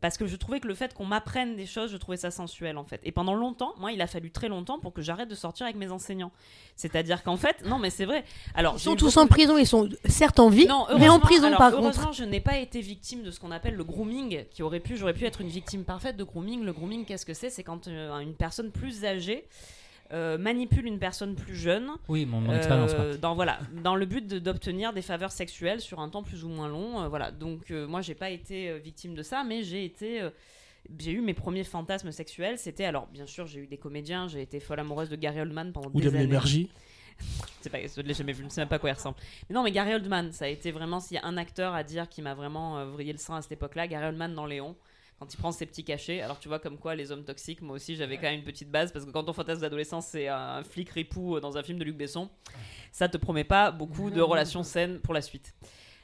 [0.00, 2.78] Parce que je trouvais que le fait qu'on m'apprenne des choses, je trouvais ça sensuel
[2.78, 3.00] en fait.
[3.02, 5.76] Et pendant longtemps, moi, il a fallu très longtemps pour que j'arrête de sortir avec
[5.76, 6.30] mes enseignants.
[6.76, 8.24] C'est-à-dire qu'en fait, non, mais c'est vrai.
[8.54, 11.48] Alors, Ils sont tous en prison, ils sont certes en vie, non, mais en prison
[11.48, 11.98] alors, par contre.
[11.98, 14.96] Heureusement, je n'ai pas été victime de ce qu'on appelle le grooming, qui aurait pu,
[14.96, 16.62] j'aurais pu être une victime parfaite de grooming.
[16.62, 17.50] Le grooming, qu'est-ce que c'est?
[17.50, 19.48] C'est quand euh, une personne plus âgée
[20.12, 21.90] euh, manipule une personne plus jeune.
[22.08, 22.94] Oui, mon, mon euh, expérience.
[22.94, 23.16] quoi.
[23.16, 26.48] dans voilà, dans le but de- d'obtenir des faveurs sexuelles sur un temps plus ou
[26.48, 27.00] moins long.
[27.02, 30.20] euh, voilà, donc euh, moi j'ai pas été euh, victime de ça, mais j'ai été,
[30.20, 30.30] euh,
[30.98, 32.58] j'ai eu mes premiers fantasmes sexuels.
[32.58, 35.72] C'était alors bien sûr j'ai eu des comédiens, j'ai été folle amoureuse de Gary Oldman
[35.72, 36.24] pendant des William années.
[36.26, 36.70] Lémergie.
[37.60, 39.16] C'est pas, je l'ai jamais vu, je ne sais même pas à quoi il ressemble.
[39.48, 41.84] Mais non, mais Gary Oldman, ça a été vraiment, s'il y a un acteur à
[41.84, 44.74] dire qui m'a vraiment euh, vrillé le sein à cette époque-là, Gary Oldman dans Léon,
[45.20, 46.22] quand il prend ses petits cachets.
[46.22, 48.70] Alors tu vois, comme quoi les hommes toxiques, moi aussi j'avais quand même une petite
[48.70, 51.78] base, parce que quand ton fantasme d'adolescence c'est un flic ripou euh, dans un film
[51.78, 52.30] de Luc Besson,
[52.90, 55.54] ça te promet pas beaucoup de relations saines pour la suite.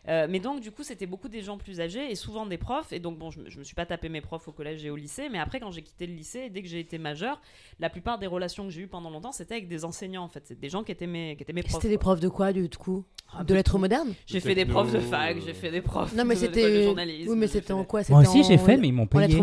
[0.09, 2.93] Euh, mais donc, du coup, c'était beaucoup des gens plus âgés et souvent des profs.
[2.93, 4.91] Et donc, bon, je, me- je me suis pas tapé mes profs au collège et
[4.91, 7.41] au lycée, mais après, quand j'ai quitté le lycée, dès que j'ai été majeur,
[7.81, 10.43] la plupart des relations que j'ai eues pendant longtemps, c'était avec des enseignants, en fait.
[10.47, 11.75] C'est des gens qui étaient mes, qui étaient mes profs.
[11.83, 14.55] C'était des profs de quoi, du coup Un De peu lettres modernes J'ai De fait
[14.55, 15.41] des profs de fac, euh.
[15.45, 16.85] j'ai fait des profs Non, mais de, de c'était.
[16.85, 17.31] journalisme.
[17.33, 19.33] Oui, mais c'était en quoi Moi C'était aussi, j'ai fait, mais ils m'ont En lettres
[19.33, 19.41] payé.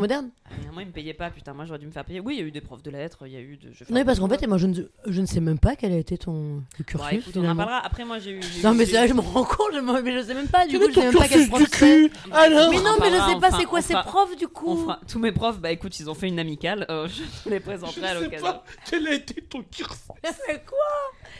[0.71, 2.19] Moi, ils me payaient pas, putain, moi, j'aurais dû me faire payer.
[2.19, 3.71] Oui, il y a eu des profs de lettres, il y a eu de.
[3.71, 5.91] je Non, mais parce qu'en fait, moi, je ne, je ne sais même pas quel
[5.93, 7.13] a été ton le Bon, cursus.
[7.19, 7.63] écoute, on en finalement.
[7.63, 7.85] parlera.
[7.85, 8.41] Après, moi, j'ai eu.
[8.41, 10.65] j'ai Non, eu- mais là, je me rends compte, je mais je sais même pas,
[10.65, 11.77] du coup, je ton sais même pas quel prof du c'est.
[11.77, 14.87] cul Alors Mais non, On mais je sais pas c'est quoi ces profs, du coup.
[15.07, 16.85] Tous mes profs, bah écoute, ils ont fait une amicale.
[16.89, 18.59] euh, je te les présenterai à l'occasion.
[18.89, 19.99] quel a été ton cursus.
[20.47, 20.77] C'est quoi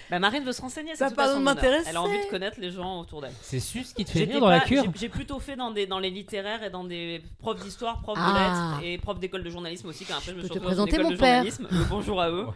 [0.10, 0.96] Bah, Marine veut se renseigner.
[0.96, 1.88] Ça pas m'intéresser.
[1.90, 3.32] Elle a envie de connaître les gens autour d'elle.
[3.42, 4.84] C'est juste qui te fait rire dans la pas- cure.
[4.96, 8.76] j'ai- plutôt fait dans, des, dans les littéraires et dans des profs d'histoire, profs Ah.
[8.80, 10.06] de lettres et profs d'école de journalisme aussi.
[10.06, 11.44] Quand après, je me peux suis te retrouvée dans une école de père.
[11.44, 11.68] journalisme.
[11.72, 12.48] Le bonjour à eux.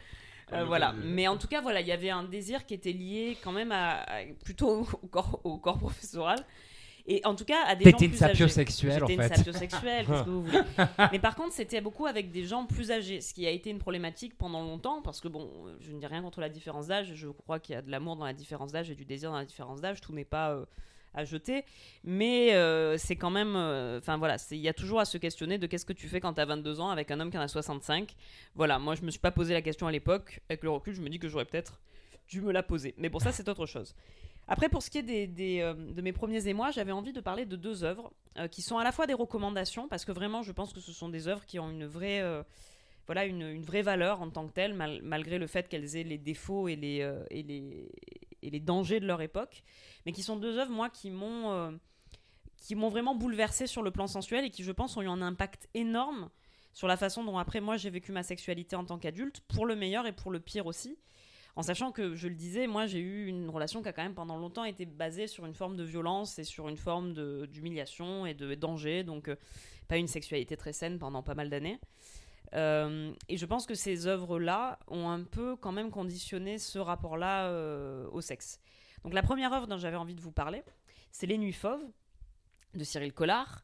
[0.54, 0.94] Euh, voilà.
[1.04, 3.72] Mais en tout cas, voilà, il y avait un désir qui était lié quand même
[3.72, 6.40] à, à- plutôt au corps, au corps professoral.
[7.10, 8.34] Et en tout cas, à des gens T'étais une plus âgés.
[8.34, 9.36] sapiosexuelle en J'étais une fait.
[9.38, 10.60] sapiosexuelle, qu'est-ce que vous voulez.
[11.14, 13.80] Mais par contre, c'était beaucoup avec des gens plus âgés, ce qui a été une
[13.80, 17.30] problématique pendant longtemps, parce que bon, je ne dis rien contre la différence d'âge, je
[17.30, 19.46] crois qu'il y a de l'amour dans la différence d'âge et du désir dans la
[19.46, 20.66] différence d'âge, tout n'est pas euh,
[21.26, 21.64] jeter,
[22.04, 25.58] mais euh, c'est quand même, euh, enfin voilà, il y a toujours à se questionner
[25.58, 27.42] de qu'est-ce que tu fais quand tu as 22 ans avec un homme qui en
[27.42, 28.14] a 65.
[28.56, 31.02] Voilà, moi je me suis pas posé la question à l'époque, avec le recul, je
[31.02, 31.80] me dis que j'aurais peut-être
[32.30, 32.94] dû me la poser.
[32.98, 33.96] Mais bon, ça c'est autre chose.
[34.50, 37.46] Après, pour ce qui est des, euh, de mes premiers émois, j'avais envie de parler
[37.46, 38.14] de deux œuvres
[38.52, 41.10] qui sont à la fois des recommandations, parce que vraiment, je pense que ce sont
[41.10, 42.24] des œuvres qui ont une vraie,
[43.08, 46.18] voilà, une, vraie valeur en tant que telles, mal- malgré le fait qu'elles aient les
[46.20, 47.00] défauts et les,
[47.32, 47.90] et, les,
[48.42, 49.64] et les dangers de leur époque,
[50.06, 51.72] mais qui sont deux œuvres, moi, qui m'ont euh,
[52.58, 55.22] qui m'ont vraiment bouleversé sur le plan sensuel et qui, je pense, ont eu un
[55.22, 56.30] impact énorme
[56.74, 59.76] sur la façon dont, après, moi, j'ai vécu ma sexualité en tant qu'adulte, pour le
[59.76, 60.98] meilleur et pour le pire aussi.
[61.58, 64.14] En sachant que, je le disais, moi j'ai eu une relation qui a quand même
[64.14, 68.36] pendant longtemps été basée sur une forme de violence et sur une forme d'humiliation et
[68.36, 69.36] de danger, donc euh,
[69.88, 71.80] pas une sexualité très saine pendant pas mal d'années.
[72.54, 77.48] Euh, et je pense que ces œuvres-là ont un peu quand même conditionné ce rapport-là
[77.48, 78.60] euh, au sexe.
[79.04, 80.64] Donc la première œuvre dont j'avais envie de vous parler,
[81.12, 81.84] c'est Les Nuits Fauves
[82.74, 83.64] de Cyril Collard,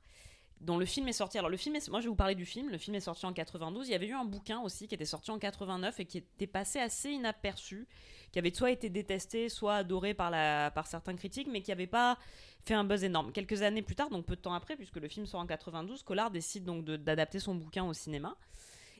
[0.60, 1.38] dont le film est sorti.
[1.38, 1.88] Alors le film, est...
[1.90, 2.70] moi je vais vous parler du film.
[2.70, 3.88] Le film est sorti en 92.
[3.88, 6.48] Il y avait eu un bouquin aussi qui était sorti en 89 et qui était
[6.48, 7.88] passé assez inaperçu,
[8.32, 10.32] qui avait soit été détesté, soit adoré par,
[10.74, 12.18] par certains critiques, mais qui n'avait pas
[12.66, 13.32] fait un buzz énorme.
[13.32, 16.04] Quelques années plus tard, donc peu de temps après, puisque le film sort en 92,
[16.04, 18.36] Collard décide donc d'adapter son bouquin au cinéma.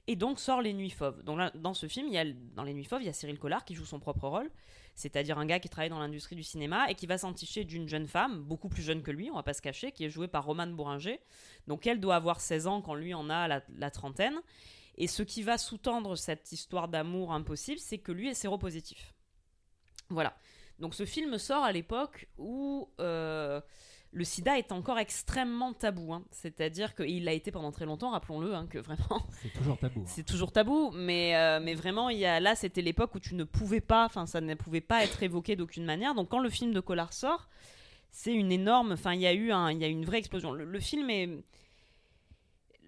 [0.08, 1.24] Et donc sort Les Nuits Fauves.
[1.24, 2.26] Dans ce film, il y a,
[2.56, 4.52] dans Les Nuits Fauves, il y a Cyril Collard qui joue son propre rôle,
[4.96, 8.08] c'est-à-dire un gars qui travaille dans l'industrie du cinéma et qui va s'enticher d'une jeune
[8.08, 10.44] femme, beaucoup plus jeune que lui, on va pas se cacher, qui est jouée par
[10.46, 11.22] Romane Bourringer.
[11.68, 14.42] Donc elle doit avoir 16 ans quand lui en a la, la trentaine.
[14.98, 19.14] Et ce qui va sous-tendre cette histoire d'amour impossible, c'est que lui est séropositif.
[20.10, 20.36] Voilà.
[20.80, 23.62] Donc ce film sort à l'époque où euh,
[24.14, 26.14] le sida est encore extrêmement tabou.
[26.14, 26.24] hein.
[26.32, 30.04] C'est-à-dire qu'il l'a été pendant très longtemps, rappelons-le, hein, que vraiment C'est toujours tabou.
[30.06, 33.36] c'est toujours tabou, mais, euh, mais vraiment, il y a, là, c'était l'époque où tu
[33.36, 36.14] ne pouvais pas, enfin, ça ne pouvait pas être évoqué d'aucune manière.
[36.16, 37.50] Donc, quand le film de Collard sort,
[38.12, 40.52] c'est une énorme, enfin, il y a eu un, il y a une vraie explosion.
[40.52, 41.30] Le, le film est,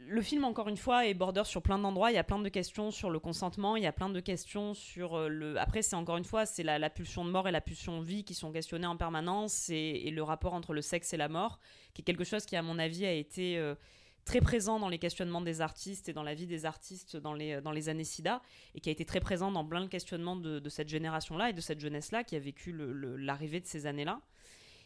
[0.08, 2.12] le film, encore une fois, est border sur plein d'endroits.
[2.12, 3.76] Il y a plein de questions sur le consentement.
[3.76, 5.60] Il y a plein de questions sur euh, le.
[5.60, 8.06] Après, c'est encore une fois, c'est la, la pulsion de mort et la pulsion de
[8.06, 11.60] vie qui sont questionnées en permanence et, le rapport entre le sexe et la mort,
[11.94, 13.76] qui est quelque chose qui, à mon avis, a été euh,
[14.24, 17.62] très présent dans les questionnements des artistes et dans la vie des artistes dans les,
[17.62, 18.42] dans les années SIDA,
[18.74, 21.62] et qui a été très présent dans plein de questionnements de, cette génération-là et de
[21.62, 22.76] cette jeunesse-là qui a vécu
[23.18, 24.22] l'arrivée de ces années-là.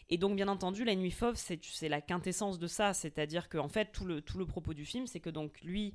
[0.09, 2.93] Et donc, bien entendu, La Nuit Fauve, c'est la quintessence de ça.
[2.93, 5.93] C'est-à-dire qu'en fait, tout le, tout le propos du film, c'est que donc lui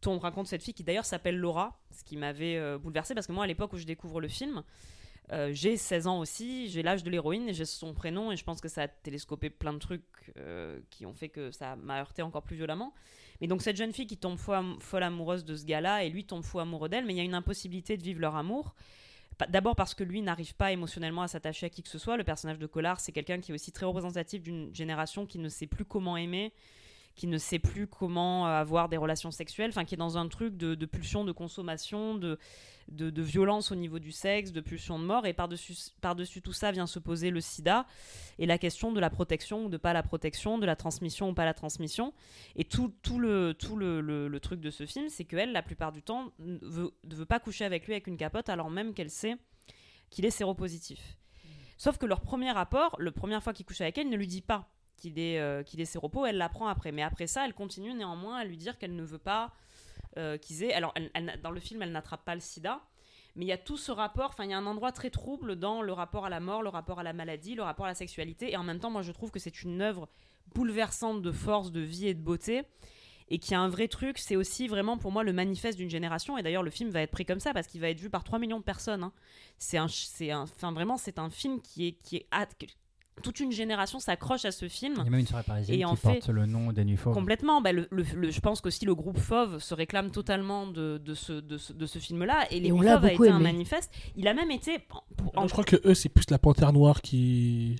[0.00, 3.32] tombe, raconte cette fille qui d'ailleurs s'appelle Laura, ce qui m'avait euh, bouleversée parce que
[3.32, 4.62] moi, à l'époque où je découvre le film,
[5.32, 8.44] euh, j'ai 16 ans aussi, j'ai l'âge de l'héroïne et j'ai son prénom et je
[8.44, 10.04] pense que ça a télescopé plein de trucs
[10.38, 12.94] euh, qui ont fait que ça m'a heurté encore plus violemment.
[13.40, 16.42] Mais donc cette jeune fille qui tombe folle amoureuse de ce gars-là et lui tombe
[16.42, 18.74] fou amoureux d'elle, mais il y a une impossibilité de vivre leur amour.
[19.48, 22.16] D'abord parce que lui n'arrive pas émotionnellement à s'attacher à qui que ce soit.
[22.16, 25.48] Le personnage de Collard, c'est quelqu'un qui est aussi très représentatif d'une génération qui ne
[25.48, 26.52] sait plus comment aimer,
[27.18, 30.56] qui ne sait plus comment avoir des relations sexuelles, enfin qui est dans un truc
[30.56, 32.38] de, de pulsion de consommation, de,
[32.88, 36.40] de, de violence au niveau du sexe, de pulsion de mort, et par-dessus par -dessus
[36.40, 37.86] tout ça vient se poser le sida
[38.38, 41.34] et la question de la protection ou de pas la protection, de la transmission ou
[41.34, 42.14] pas la transmission.
[42.56, 45.62] Et tout, tout, le, tout le, le- le truc de ce film, c'est qu'elle, la
[45.62, 48.70] plupart du temps, ne veut, ne veut pas coucher avec lui avec une capote alors
[48.70, 49.36] même qu'elle sait
[50.10, 51.18] qu'il est séropositif.
[51.76, 54.40] Sauf que leur premier rapport, la première fois qu'il couche avec elle, ne lui dit
[54.40, 56.92] pas qu'il est, euh, qu'il est séropo, elle l'apprend après.
[56.92, 59.52] Mais après ça, elle continue néanmoins à lui dire qu'elle ne veut pas
[60.18, 60.74] euh, qu'ils aient.
[60.74, 60.92] Alors,
[61.42, 62.82] dans le film, elle n'attrape pas le sida,
[63.36, 65.56] mais il y a tout ce rapport, enfin, il y a un endroit très trouble
[65.56, 67.94] dans le rapport à la mort, le rapport à la maladie, le rapport à la
[67.94, 68.52] sexualité.
[68.52, 70.08] Et en même temps, moi, je trouve que c'est une œuvre
[70.54, 72.62] bouleversante de force, de vie et de beauté.
[73.30, 76.38] Et qui a un vrai truc, c'est aussi vraiment pour moi le manifeste d'une génération.
[76.38, 78.24] Et d'ailleurs, le film va être pris comme ça parce qu'il va être vu par
[78.24, 79.02] 3 millions de personnes.
[79.02, 79.12] hein.
[79.58, 82.26] C'est un, enfin vraiment, c'est un film qui est, qui est
[83.22, 84.94] toute une génération s'accroche à ce film.
[84.98, 86.84] Il y a même une soirée parisienne Et qui en fait- porte le nom des
[86.84, 87.14] Nuits Fauves.
[87.14, 87.60] Complètement.
[87.60, 91.14] Bah, le, le- le- je pense qu'aussi le groupe Fauve se réclame totalement de, de
[91.14, 92.46] ce, de ce, de ce film-là.
[92.50, 93.92] Et Les Nuits Fauves a été un manifeste.
[94.16, 94.78] Il a même été.
[95.36, 97.76] Non, je crois que eux, c'est plus la panthère noire qui.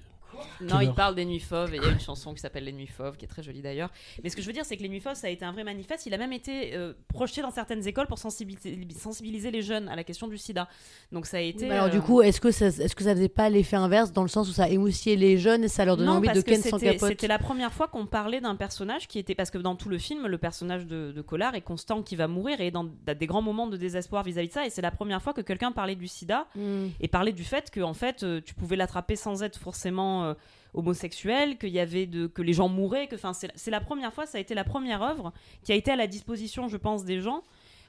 [0.60, 2.72] Non, il parle des Nuits Fauves et il y a une chanson qui s'appelle Les
[2.72, 3.90] Nuits Fauves qui est très jolie d'ailleurs.
[4.22, 5.52] Mais ce que je veux dire, c'est que Les Nuits Fauves, ça a été un
[5.52, 6.06] vrai manifeste.
[6.06, 9.96] Il a même été euh, projeté dans certaines écoles pour sensibiliser, sensibiliser les jeunes à
[9.96, 10.68] la question du sida.
[11.12, 11.70] Donc ça a été.
[11.70, 14.22] Alors euh, du coup, est-ce que ça, est-ce que ça faisait pas l'effet inverse dans
[14.22, 16.62] le sens où ça émoustillait les jeunes et ça leur donnait non, envie de ken
[16.62, 19.76] sans capote C'était la première fois qu'on parlait d'un personnage qui était parce que dans
[19.76, 22.84] tout le film, le personnage de, de Collard est constant qui va mourir et dans
[22.84, 24.66] dans des grands moments de désespoir vis-à-vis de ça.
[24.66, 26.88] Et c'est la première fois que quelqu'un parlait du SIDA Hmm.
[27.00, 30.34] et parlait du fait que en fait euh, tu pouvais l'attraper sans être forcément euh,
[30.74, 33.16] homosexuel, qu'il y avait de que les gens mouraient, que
[33.54, 35.32] c'est la première fois, ça a été la première œuvre
[35.64, 37.42] qui a été à la disposition, je pense, des gens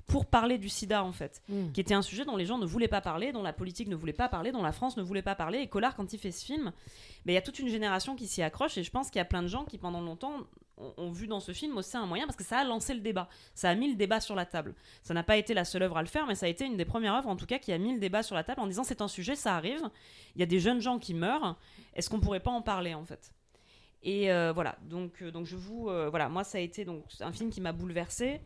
[0.10, 1.72] pour parler du sida en fait, Hmm.
[1.72, 3.96] qui était un sujet dont les gens ne voulaient pas parler, dont la politique ne
[3.96, 5.60] voulait pas parler, dont la France ne voulait pas parler.
[5.60, 6.66] Et Collard, quand il fait ce film,
[7.26, 9.22] ben, il y a toute une génération qui s'y accroche et je pense qu'il y
[9.22, 10.34] a plein de gens qui pendant longtemps
[10.98, 13.28] ont, vu dans ce film aussi un moyen parce que ça a lancé le débat,
[13.54, 14.74] ça a mis le débat sur la table.
[15.04, 16.78] Ça n'a pas été la seule œuvre à le faire, mais ça a été une
[16.78, 18.68] des premières œuvres en tout cas qui a mis le débat sur la table en
[18.68, 19.82] disant c'est un sujet, ça arrive,
[20.36, 21.58] il y a des jeunes gens qui meurent,
[21.96, 23.32] est-ce qu'on pourrait pas en parler en fait?
[24.04, 25.90] Et euh, voilà, donc, euh, donc je vous.
[25.90, 28.40] euh, voilà, moi, ça a été donc, un film qui m'a bouleversé,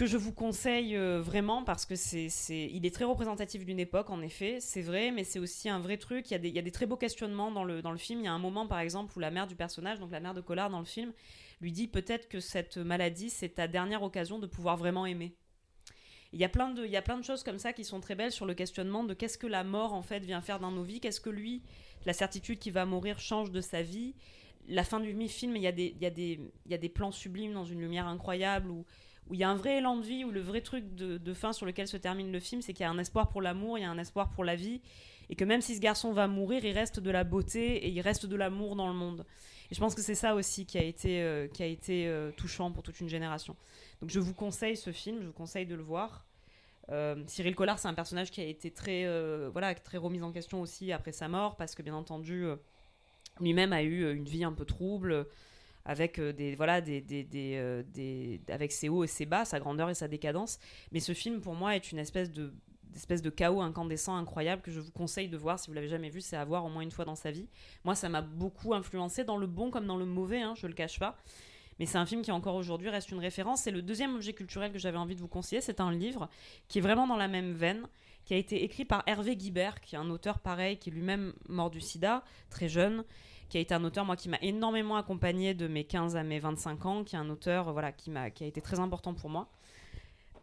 [0.00, 4.08] que je vous conseille euh, vraiment parce que c'est, il est très représentatif d'une époque,
[4.08, 6.30] en effet, c'est vrai, mais c'est aussi un vrai truc.
[6.30, 7.98] Il y, a des, il y a des très beaux questionnements dans le, dans le
[7.98, 8.20] film.
[8.20, 10.32] Il y a un moment, par exemple, où la mère du personnage, donc la mère
[10.32, 11.12] de Collard dans le film,
[11.60, 15.36] lui dit peut-être que cette maladie, c'est ta dernière occasion de pouvoir vraiment aimer.
[16.32, 18.00] Il y, a plein de, il y a plein de choses comme ça qui sont
[18.00, 20.70] très belles sur le questionnement de qu'est-ce que la mort en fait vient faire dans
[20.70, 21.62] nos vies, qu'est-ce que lui,
[22.06, 24.14] la certitude qu'il va mourir change de sa vie.
[24.66, 27.52] La fin du mi-film, il y, a des, il, il y a des plans sublimes
[27.52, 28.86] dans une lumière incroyable où,
[29.30, 31.52] où il y a un vrai élan de vie, où le vrai truc de, fin
[31.52, 33.82] sur lequel se termine le film, c'est qu'il y a un espoir pour l'amour, il
[33.82, 34.82] y a un espoir pour la vie,
[35.30, 38.00] et que même si ce garçon va mourir, il reste de la beauté et il
[38.00, 39.24] reste de l'amour dans le monde.
[39.70, 42.32] Et je pense que c'est ça aussi qui a été, euh, qui a été euh,
[42.32, 43.54] touchant pour toute une génération.
[44.00, 46.26] Donc je vous conseille ce film, je vous conseille de le voir.
[46.90, 49.06] Euh, Cyril Collard, c'est un personnage qui a été très,
[49.50, 52.46] voilà, très remis en question aussi après sa mort, parce que bien entendu,
[53.38, 55.28] lui-même a eu une vie un peu trouble,
[55.84, 57.26] avec euh, des, voilà, des, des,
[57.56, 60.58] euh, des- avec ses hauts et ses bas, sa grandeur et sa décadence.
[60.92, 62.52] Mais ce film, pour moi, est une espèce de
[62.92, 66.10] d'espèce de chaos incandescent incroyable que je vous conseille de voir si vous l'avez jamais
[66.10, 67.46] vu c'est à voir au moins une fois dans sa vie
[67.84, 70.72] moi ça m'a beaucoup influencé dans le bon comme dans le mauvais hein, je le
[70.72, 71.16] cache pas
[71.78, 73.62] mais c'est un film qui encore aujourd'hui reste une référence.
[73.62, 75.62] C'est le deuxième objet culturel que j'avais envie de vous conseiller.
[75.62, 76.28] C'est un livre
[76.68, 77.86] qui est vraiment dans la même veine,
[78.24, 81.32] qui a été écrit par Hervé Guibert, qui est un auteur pareil, qui est lui-même
[81.48, 83.04] mort du sida, très jeune,
[83.50, 86.38] qui a été un auteur, moi, qui m'a énormément accompagné de mes 15 à mes
[86.38, 89.12] 25 ans, qui est un auteur euh, voilà, qui, m'a, qui a été très important
[89.12, 89.50] pour moi,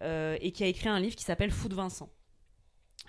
[0.03, 2.09] euh, et qui a écrit un livre qui s'appelle Fou de Vincent.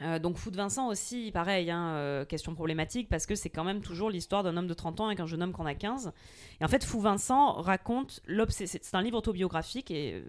[0.01, 3.81] Euh, donc Fou de Vincent aussi, pareil, hein, question problématique, parce que c'est quand même
[3.81, 6.12] toujours l'histoire d'un homme de 30 ans avec un jeune homme qu'on a 15.
[6.61, 8.78] Et en fait, Fou Vincent raconte l'obsession.
[8.81, 10.23] C'est un livre autobiographique et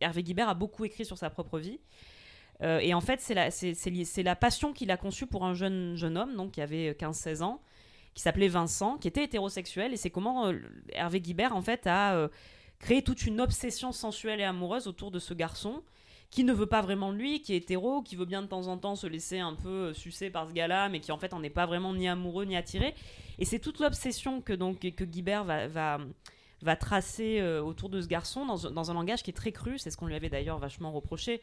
[0.00, 1.78] Hervé Guibert a beaucoup écrit sur sa propre vie.
[2.62, 6.36] Euh, et en fait, c'est la, passion qu'il a conçue pour un jeune, jeune homme,
[6.36, 7.60] donc qui avait 15-16 ans,
[8.14, 9.92] qui s'appelait Vincent, qui était hétérosexuel.
[9.92, 10.58] Et c'est comment euh,
[10.92, 12.28] Hervé Guibert, en fait, a euh,
[12.78, 15.82] créé toute une obsession sensuelle et amoureuse autour de ce garçon
[16.32, 18.78] qui ne veut pas vraiment lui, qui est hétéro, qui veut bien de temps en
[18.78, 21.42] temps se laisser un peu euh, sucer par ce gars-là, mais qui en fait en
[21.42, 22.94] est pas vraiment ni amoureux ni attiré.
[23.38, 25.98] Et c'est toute l'obsession que donc que Guibert va, va,
[26.62, 29.76] va tracer euh, autour de ce garçon dans, dans un langage qui est très cru.
[29.76, 31.42] C'est ce qu'on lui avait d'ailleurs vachement reproché.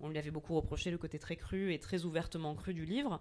[0.00, 3.20] On lui avait beaucoup reproché le côté très cru et très ouvertement cru du livre.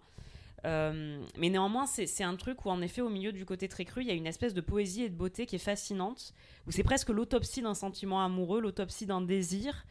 [0.65, 4.01] Euh, mais néanmoins, c'est un truc où, en effet, au milieu du côté très cru,
[4.01, 6.33] il y a une espèce de poésie et de beauté qui est fascinante,
[6.67, 9.85] où c'est presque l'autopsie d'un sentiment amoureux, l'autopsie d'un désir.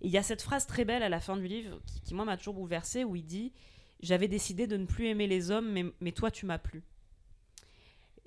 [0.00, 2.14] Et il y a cette phrase très belle à la fin du livre qui, qui,
[2.14, 3.52] moi, m'a toujours bouleversée, où il dit
[4.00, 6.82] J'avais décidé de ne plus aimer les hommes, mais, mais toi, tu m'as plu.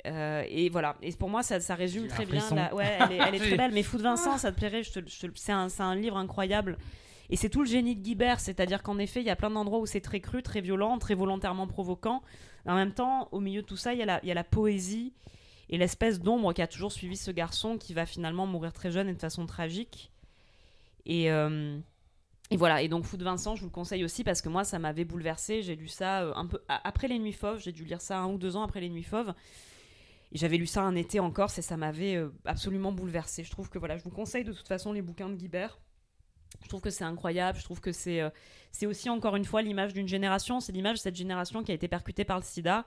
[0.08, 0.96] Euh, et voilà.
[1.02, 2.42] Et pour moi, ça, ça résume très bien.
[2.56, 3.72] la- Ouais, elle est, elle est très belle.
[3.72, 4.82] Mais Fou de Vincent, ça te plairait.
[4.82, 6.78] te- un, c'est un livre incroyable.
[7.32, 8.42] Et c'est tout le génie de Guibert.
[8.42, 11.16] C'est-à-dire qu'en effet, il y a plein d'endroits où c'est très cru, très violent, très
[11.16, 12.22] volontairement provoquant.
[12.66, 15.14] En même temps, au milieu de tout ça, il y a la, poésie
[15.70, 19.08] et l'espèce d'ombre qui a toujours suivi ce garçon qui va finalement mourir très jeune
[19.08, 20.12] et de façon tragique.
[21.06, 21.80] Et, euh,
[22.52, 24.78] voilà, et donc Fou de Vincent, je vous le conseille aussi parce que moi, ça
[24.78, 25.64] m'avait bouleversé.
[25.64, 28.28] J'ai lu ça euh, un peu après Les Nuits Fauves, j'ai dû lire ça un
[28.28, 29.34] ou deux ans après Les Nuits Fauves.
[30.34, 33.44] J'avais lu ça un été en Corse et ça m'avait euh, absolument bouleversé.
[33.44, 35.80] Je trouve que voilà, je vous conseille de toute façon les bouquins de Guibert.
[36.64, 38.30] Je trouve que c'est incroyable, je trouve que c'est euh,
[38.72, 41.76] c'est aussi encore une fois l'image d'une génération, c'est l'image de cette génération qui a
[41.76, 42.86] été percutée par le sida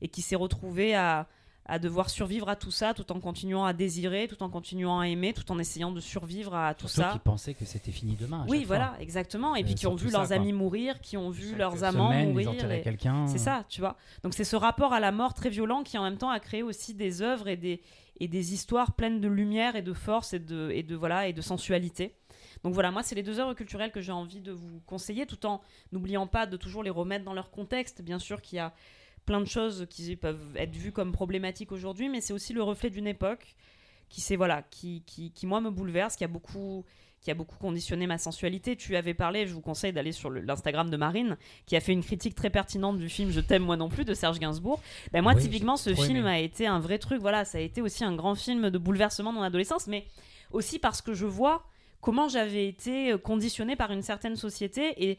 [0.00, 1.28] et qui s'est retrouvée à,
[1.66, 5.06] à devoir survivre à tout ça tout en continuant à désirer, tout en continuant à
[5.08, 7.12] aimer, tout en essayant de survivre à tout Surtout ça.
[7.12, 8.44] qu'ils pensaient que c'était fini demain.
[8.48, 9.00] Oui, voilà, fois.
[9.00, 9.54] exactement.
[9.54, 12.08] Et Euh, puis qui ont vu leurs amis mourir, qui ont vu Chaque leurs amants
[12.10, 12.70] semaine, mourir.
[12.72, 13.26] et- quelqu'un.
[13.28, 13.96] C'est ça, tu vois.
[14.24, 16.64] Donc c'est ce rapport à la mort très violent qui en même temps a créé
[16.64, 17.80] aussi des œuvres et des,
[18.18, 21.32] et des histoires pleines de lumière et de force et de, et de, voilà, et
[21.32, 22.16] de sensualité.
[22.64, 25.44] Donc voilà, moi c'est les deux œuvres culturelles que j'ai envie de vous conseiller tout
[25.46, 25.60] en
[25.90, 28.02] n'oubliant pas de toujours les remettre dans leur contexte.
[28.02, 28.72] Bien sûr qu'il y a
[29.26, 32.90] plein de choses qui peuvent être vues comme problématiques aujourd'hui, mais c'est aussi le reflet
[32.90, 33.54] d'une époque
[34.08, 36.84] qui c'est voilà, qui, qui, qui moi me bouleverse, qui a beaucoup
[37.22, 38.74] qui a beaucoup conditionné ma sensualité.
[38.76, 41.36] Tu avais parlé, je vous conseille d'aller sur l'Instagram de Marine,
[41.66, 44.12] qui a fait une critique très pertinente du film Je t'aime moi non plus de
[44.12, 44.80] Serge Gainsbourg.
[45.12, 46.28] Ben moi, Oui, typiquement, ce film aimé.
[46.28, 47.20] a été un vrai truc.
[47.20, 50.04] Voilà, ça a été aussi un grand film de bouleversement dans mon adolescence, mais
[50.50, 51.64] aussi parce que je vois
[52.02, 55.18] comment j'avais été conditionnée par une certaine société et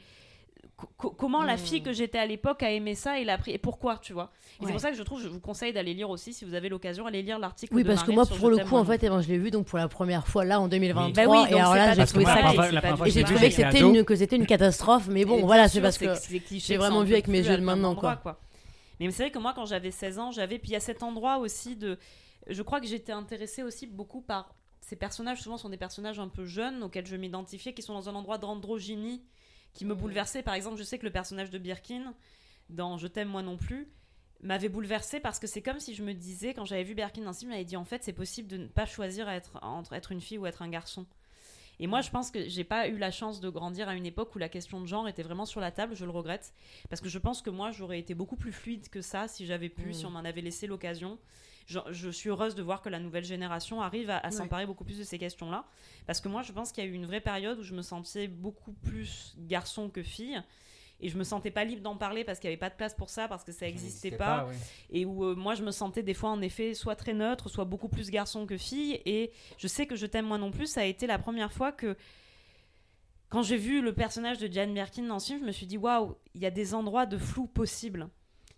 [0.77, 3.51] co- co- comment la fille que j'étais à l'époque a aimé ça et l'a pris
[3.51, 4.68] et pourquoi tu vois Ouais.
[4.68, 6.69] c'est pour ça que je trouve je vous conseille d'aller lire aussi si vous avez
[6.69, 9.10] l'occasion allez lire l'article Oui, de parce que moi, pour le coup, en fait, eh
[9.10, 11.26] ben, je l'ai vu donc pour la première fois là en 2023.
[11.26, 12.39] Bah oui, et alors là, j'ai trouvé ça.
[12.39, 15.97] et- j'ai trouvé que c'était une, que c'était une catastrophe, mais bon, voilà, c'est parce
[15.97, 16.05] que.
[16.51, 18.22] j'ai vraiment vu avec mes yeux de maintenant, quoi.
[18.99, 20.60] Mais c'est vrai que moi, quand j'avais 16 ans, j'avais.
[20.60, 21.97] Puis il y a cet endroit aussi de.
[22.47, 24.53] Je crois que j'étais intéressée aussi beaucoup par.
[24.94, 28.10] Ces personnages, souvent, sont des personnages un peu jeunes auxquels je m'identifiais, qui sont dans
[28.10, 29.24] un endroit d'androgynie
[29.74, 30.44] qui me bouleversait.
[30.44, 32.14] Par exemple, je sais que le personnage de Birkin,
[32.70, 33.88] dans Je t'aime moi non plus,
[34.44, 37.34] m'avait bouleversée parce que c'est comme si je me disais, quand j'avais vu Birkin dans
[37.34, 40.11] ce film, j'avais dit en fait, c'est possible de ne pas choisir être, entre être
[40.11, 41.07] une fille ou être un garçon.
[41.80, 44.36] Et moi, je pense que j'ai pas eu la chance de grandir à une époque
[44.36, 45.95] où la question de genre était vraiment sur la table.
[45.95, 46.53] Je le regrette
[46.91, 49.70] parce que je pense que moi, j'aurais été beaucoup plus fluide que ça si j'avais
[49.70, 51.18] pu, si on m'en avait laissé l'occasion.
[51.65, 54.84] Je, je suis heureuse de voir que la nouvelle génération arrive à, à s'emparer beaucoup
[54.84, 55.65] plus de ces questions-là.
[56.06, 57.81] Parce que moi, je pense qu'il y a eu une vraie période où je me
[57.81, 60.41] sentais beaucoup plus garçon que fille.
[60.99, 62.94] Et je me sentais pas libre d'en parler parce qu'il n'y avait pas de place
[62.94, 64.56] pour ça, parce que ça n'existait pas ouais.
[64.90, 67.65] et où euh, moi je me sentais des fois en effet soit très neutre, soit
[67.65, 69.02] beaucoup plus garçon que fille.
[69.06, 71.73] Et je sais que je t'aime moi non plus, ça a été la première fois
[71.73, 71.98] que
[73.27, 75.77] quand j'ai vu le personnage de Jane Birkin dans ce film, je me suis dit
[75.77, 78.07] waouh, il y a des endroits de flou possibles.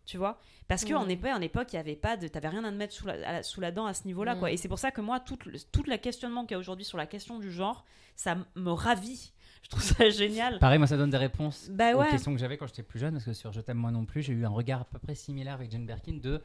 [0.05, 1.09] Tu vois Parce qu'en Mhm.
[1.11, 2.27] époque, en époque, il y avait pas de.
[2.27, 4.33] T'avais rien à te mettre sous la, à la- sous la dent à ce niveau-là,
[4.35, 4.39] Mhm.
[4.39, 4.51] quoi.
[4.51, 6.85] Et c'est pour ça que moi, tout, le- tout le questionnement qu'il y a aujourd'hui
[6.85, 9.31] sur la question du genre, ça me ravit.
[9.63, 10.59] Je trouve ça génial.
[10.59, 12.07] Pareil, moi ça donne des réponses Bah ouais.
[12.07, 14.05] aux questions que j'avais quand j'étais plus jeune, parce que sur Je t'aime moi non
[14.05, 16.39] plus, j'ai eu un regard à peu près similaire avec Jane Birkin de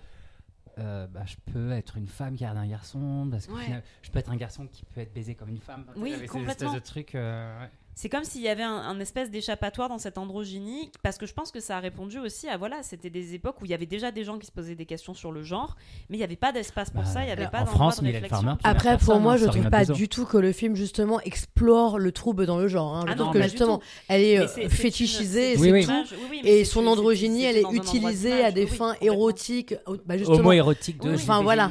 [0.78, 3.82] euh, bah, je peux être une femme qui regarde un garçon, parce que Ouais.
[4.02, 5.84] je peux être un garçon qui peut être baisé comme une femme.
[5.96, 6.48] Oui, complètement.
[6.50, 7.14] espèces de trucs.
[7.14, 7.70] euh, ouais.
[7.94, 11.34] C'est comme s'il y avait un, un espèce d'échappatoire dans cette androgynie, parce que je
[11.34, 13.84] pense que ça a répondu aussi à voilà, c'était des époques où il y avait
[13.84, 15.76] déjà des gens qui se posaient des questions sur le genre,
[16.08, 18.00] mais il n'y avait pas d'espace pour Bah, ça, il n'y avait pas en France,
[18.00, 18.28] de réflexion.
[18.38, 21.98] Farmer, Après, pour moi, je Sorry trouve pas du tout que le film, justement, explore
[21.98, 22.96] le trouble dans le genre.
[22.96, 23.02] hein.
[23.06, 26.04] Je Ah trouve non, que justement, elle est euh, fétichisée, c'est Oui, c'est oui.
[26.08, 26.14] tout.
[26.30, 29.74] oui, Et son androgynie, elle est utilisée à des fins érotiques.
[30.06, 31.70] Bah, justement, Homo-érotique de enfin, voilà.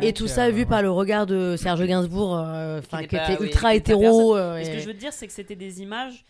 [0.00, 3.36] et tout ça euh, vu par le regard de Serge Gainsbourg, euh, enfin qui était
[3.40, 4.36] ultra hétéro.
[4.36, 6.24] euh, ce que je veux te dire, c'est que c'était des images,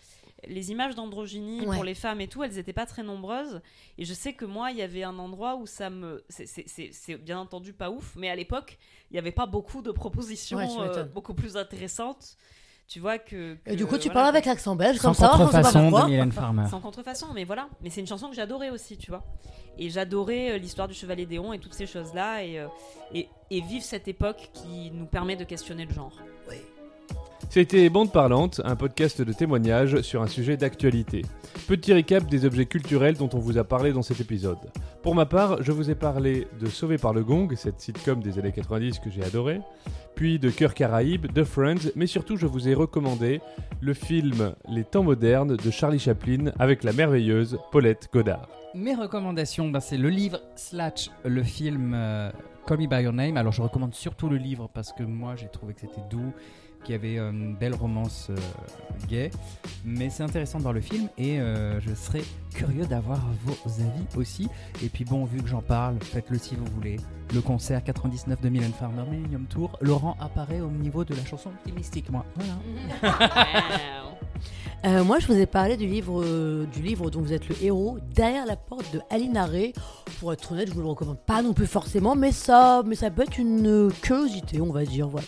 [0.49, 1.75] les images d'androgynie Ouais.
[1.77, 3.61] pour les femmes et tout, elles n'étaient pas très nombreuses.
[3.99, 6.25] Et je sais que moi, il y avait un endroit où ça me.
[6.31, 8.79] c'est- bien entendu pas ouf, mais à l'époque,
[9.11, 12.37] il n'y avait pas beaucoup de propositions Ouais, euh, beaucoup plus intéressantes.
[12.89, 13.57] Tu vois que.
[13.67, 16.33] Et du coup, tu voilà, parles avec l'accent belge, Sans comme ça, contrefaçon de Mylène
[16.33, 16.65] Farmer.
[16.71, 17.69] Sans contrefaçon, mais voilà.
[17.83, 19.23] Mais c'est une chanson que j'adorais aussi, tu vois.
[19.79, 22.43] Et j'adorais euh, l'histoire du Chevalier Déon et toutes ces choses-là.
[22.43, 22.67] Et, euh,
[23.15, 26.19] et, et vivre cette époque qui nous permet de questionner le genre.
[27.53, 31.23] C'était Bande Parlante, un podcast de témoignages sur un sujet d'actualité.
[31.67, 34.71] Petit récap des objets culturels dont on vous a parlé dans cet épisode.
[35.03, 38.39] Pour ma part, je vous ai parlé de Sauvé par le Gong, cette sitcom des
[38.39, 39.61] années 90 que j'ai adoré,
[40.15, 43.41] puis de Cœur Caraïbe, de Friends, mais surtout je vous ai recommandé
[43.81, 48.49] le film Les temps modernes de Charlie Chaplin avec la merveilleuse Paulette Godard.
[48.77, 52.31] Mes recommandations, ben, c'est le livre slash le film euh,
[52.69, 53.37] By Your Name.
[53.37, 56.33] Alors je recommande surtout le livre parce que moi j'ai trouvé que c'était doux,
[56.85, 58.37] qu'il y avait euh, une belle romance euh,
[59.09, 59.31] gay.
[59.85, 62.23] Mais c'est intéressant de voir le film et euh, je serais
[62.55, 64.49] curieux d'avoir vos avis aussi.
[64.83, 66.97] Et puis bon, vu que j'en parle, faites-le si vous voulez.
[67.35, 71.51] Le concert 99 de Mylène Farmer Millennium Tour, Laurent apparaît au niveau de la chanson
[71.51, 72.25] optimistique, moi.
[72.35, 73.45] Voilà.
[75.05, 76.25] Moi, je vous ai parlé du livre,
[76.65, 79.75] du livre dont vous êtes le héros, Derrière la porte de Aline Aré.
[80.19, 83.11] Pour être honnête, je vous le recommande pas non plus forcément, mais ça, mais ça
[83.11, 85.07] peut être une curiosité, on va dire.
[85.07, 85.27] Voilà.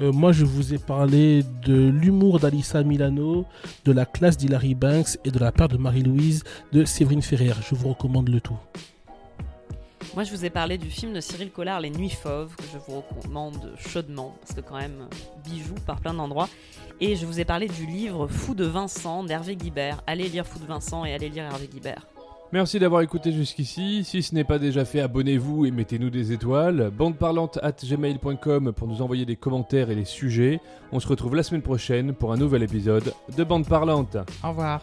[0.00, 3.46] Euh, moi, je vous ai parlé de l'humour d'Alissa Milano,
[3.84, 7.52] de la classe d'Hilary Banks et de la part de Marie-Louise de Séverine Ferrer.
[7.68, 8.58] Je vous recommande le tout.
[10.14, 12.78] Moi, je vous ai parlé du film de Cyril Collard, Les Nuits Fauves, que je
[12.78, 15.08] vous recommande chaudement, parce que quand même,
[15.44, 16.48] bijou par plein d'endroits.
[17.00, 20.02] Et je vous ai parlé du livre Fou de Vincent d'Hervé Guibert.
[20.06, 22.06] Allez lire Fou de Vincent et allez lire Hervé Guibert.
[22.56, 24.02] Merci d'avoir écouté jusqu'ici.
[24.02, 26.90] Si ce n'est pas déjà fait, abonnez-vous et mettez-nous des étoiles.
[26.90, 30.62] Bandeparlante at gmail.com pour nous envoyer des commentaires et des sujets.
[30.90, 34.16] On se retrouve la semaine prochaine pour un nouvel épisode de Bande Parlante.
[34.42, 34.80] Au revoir.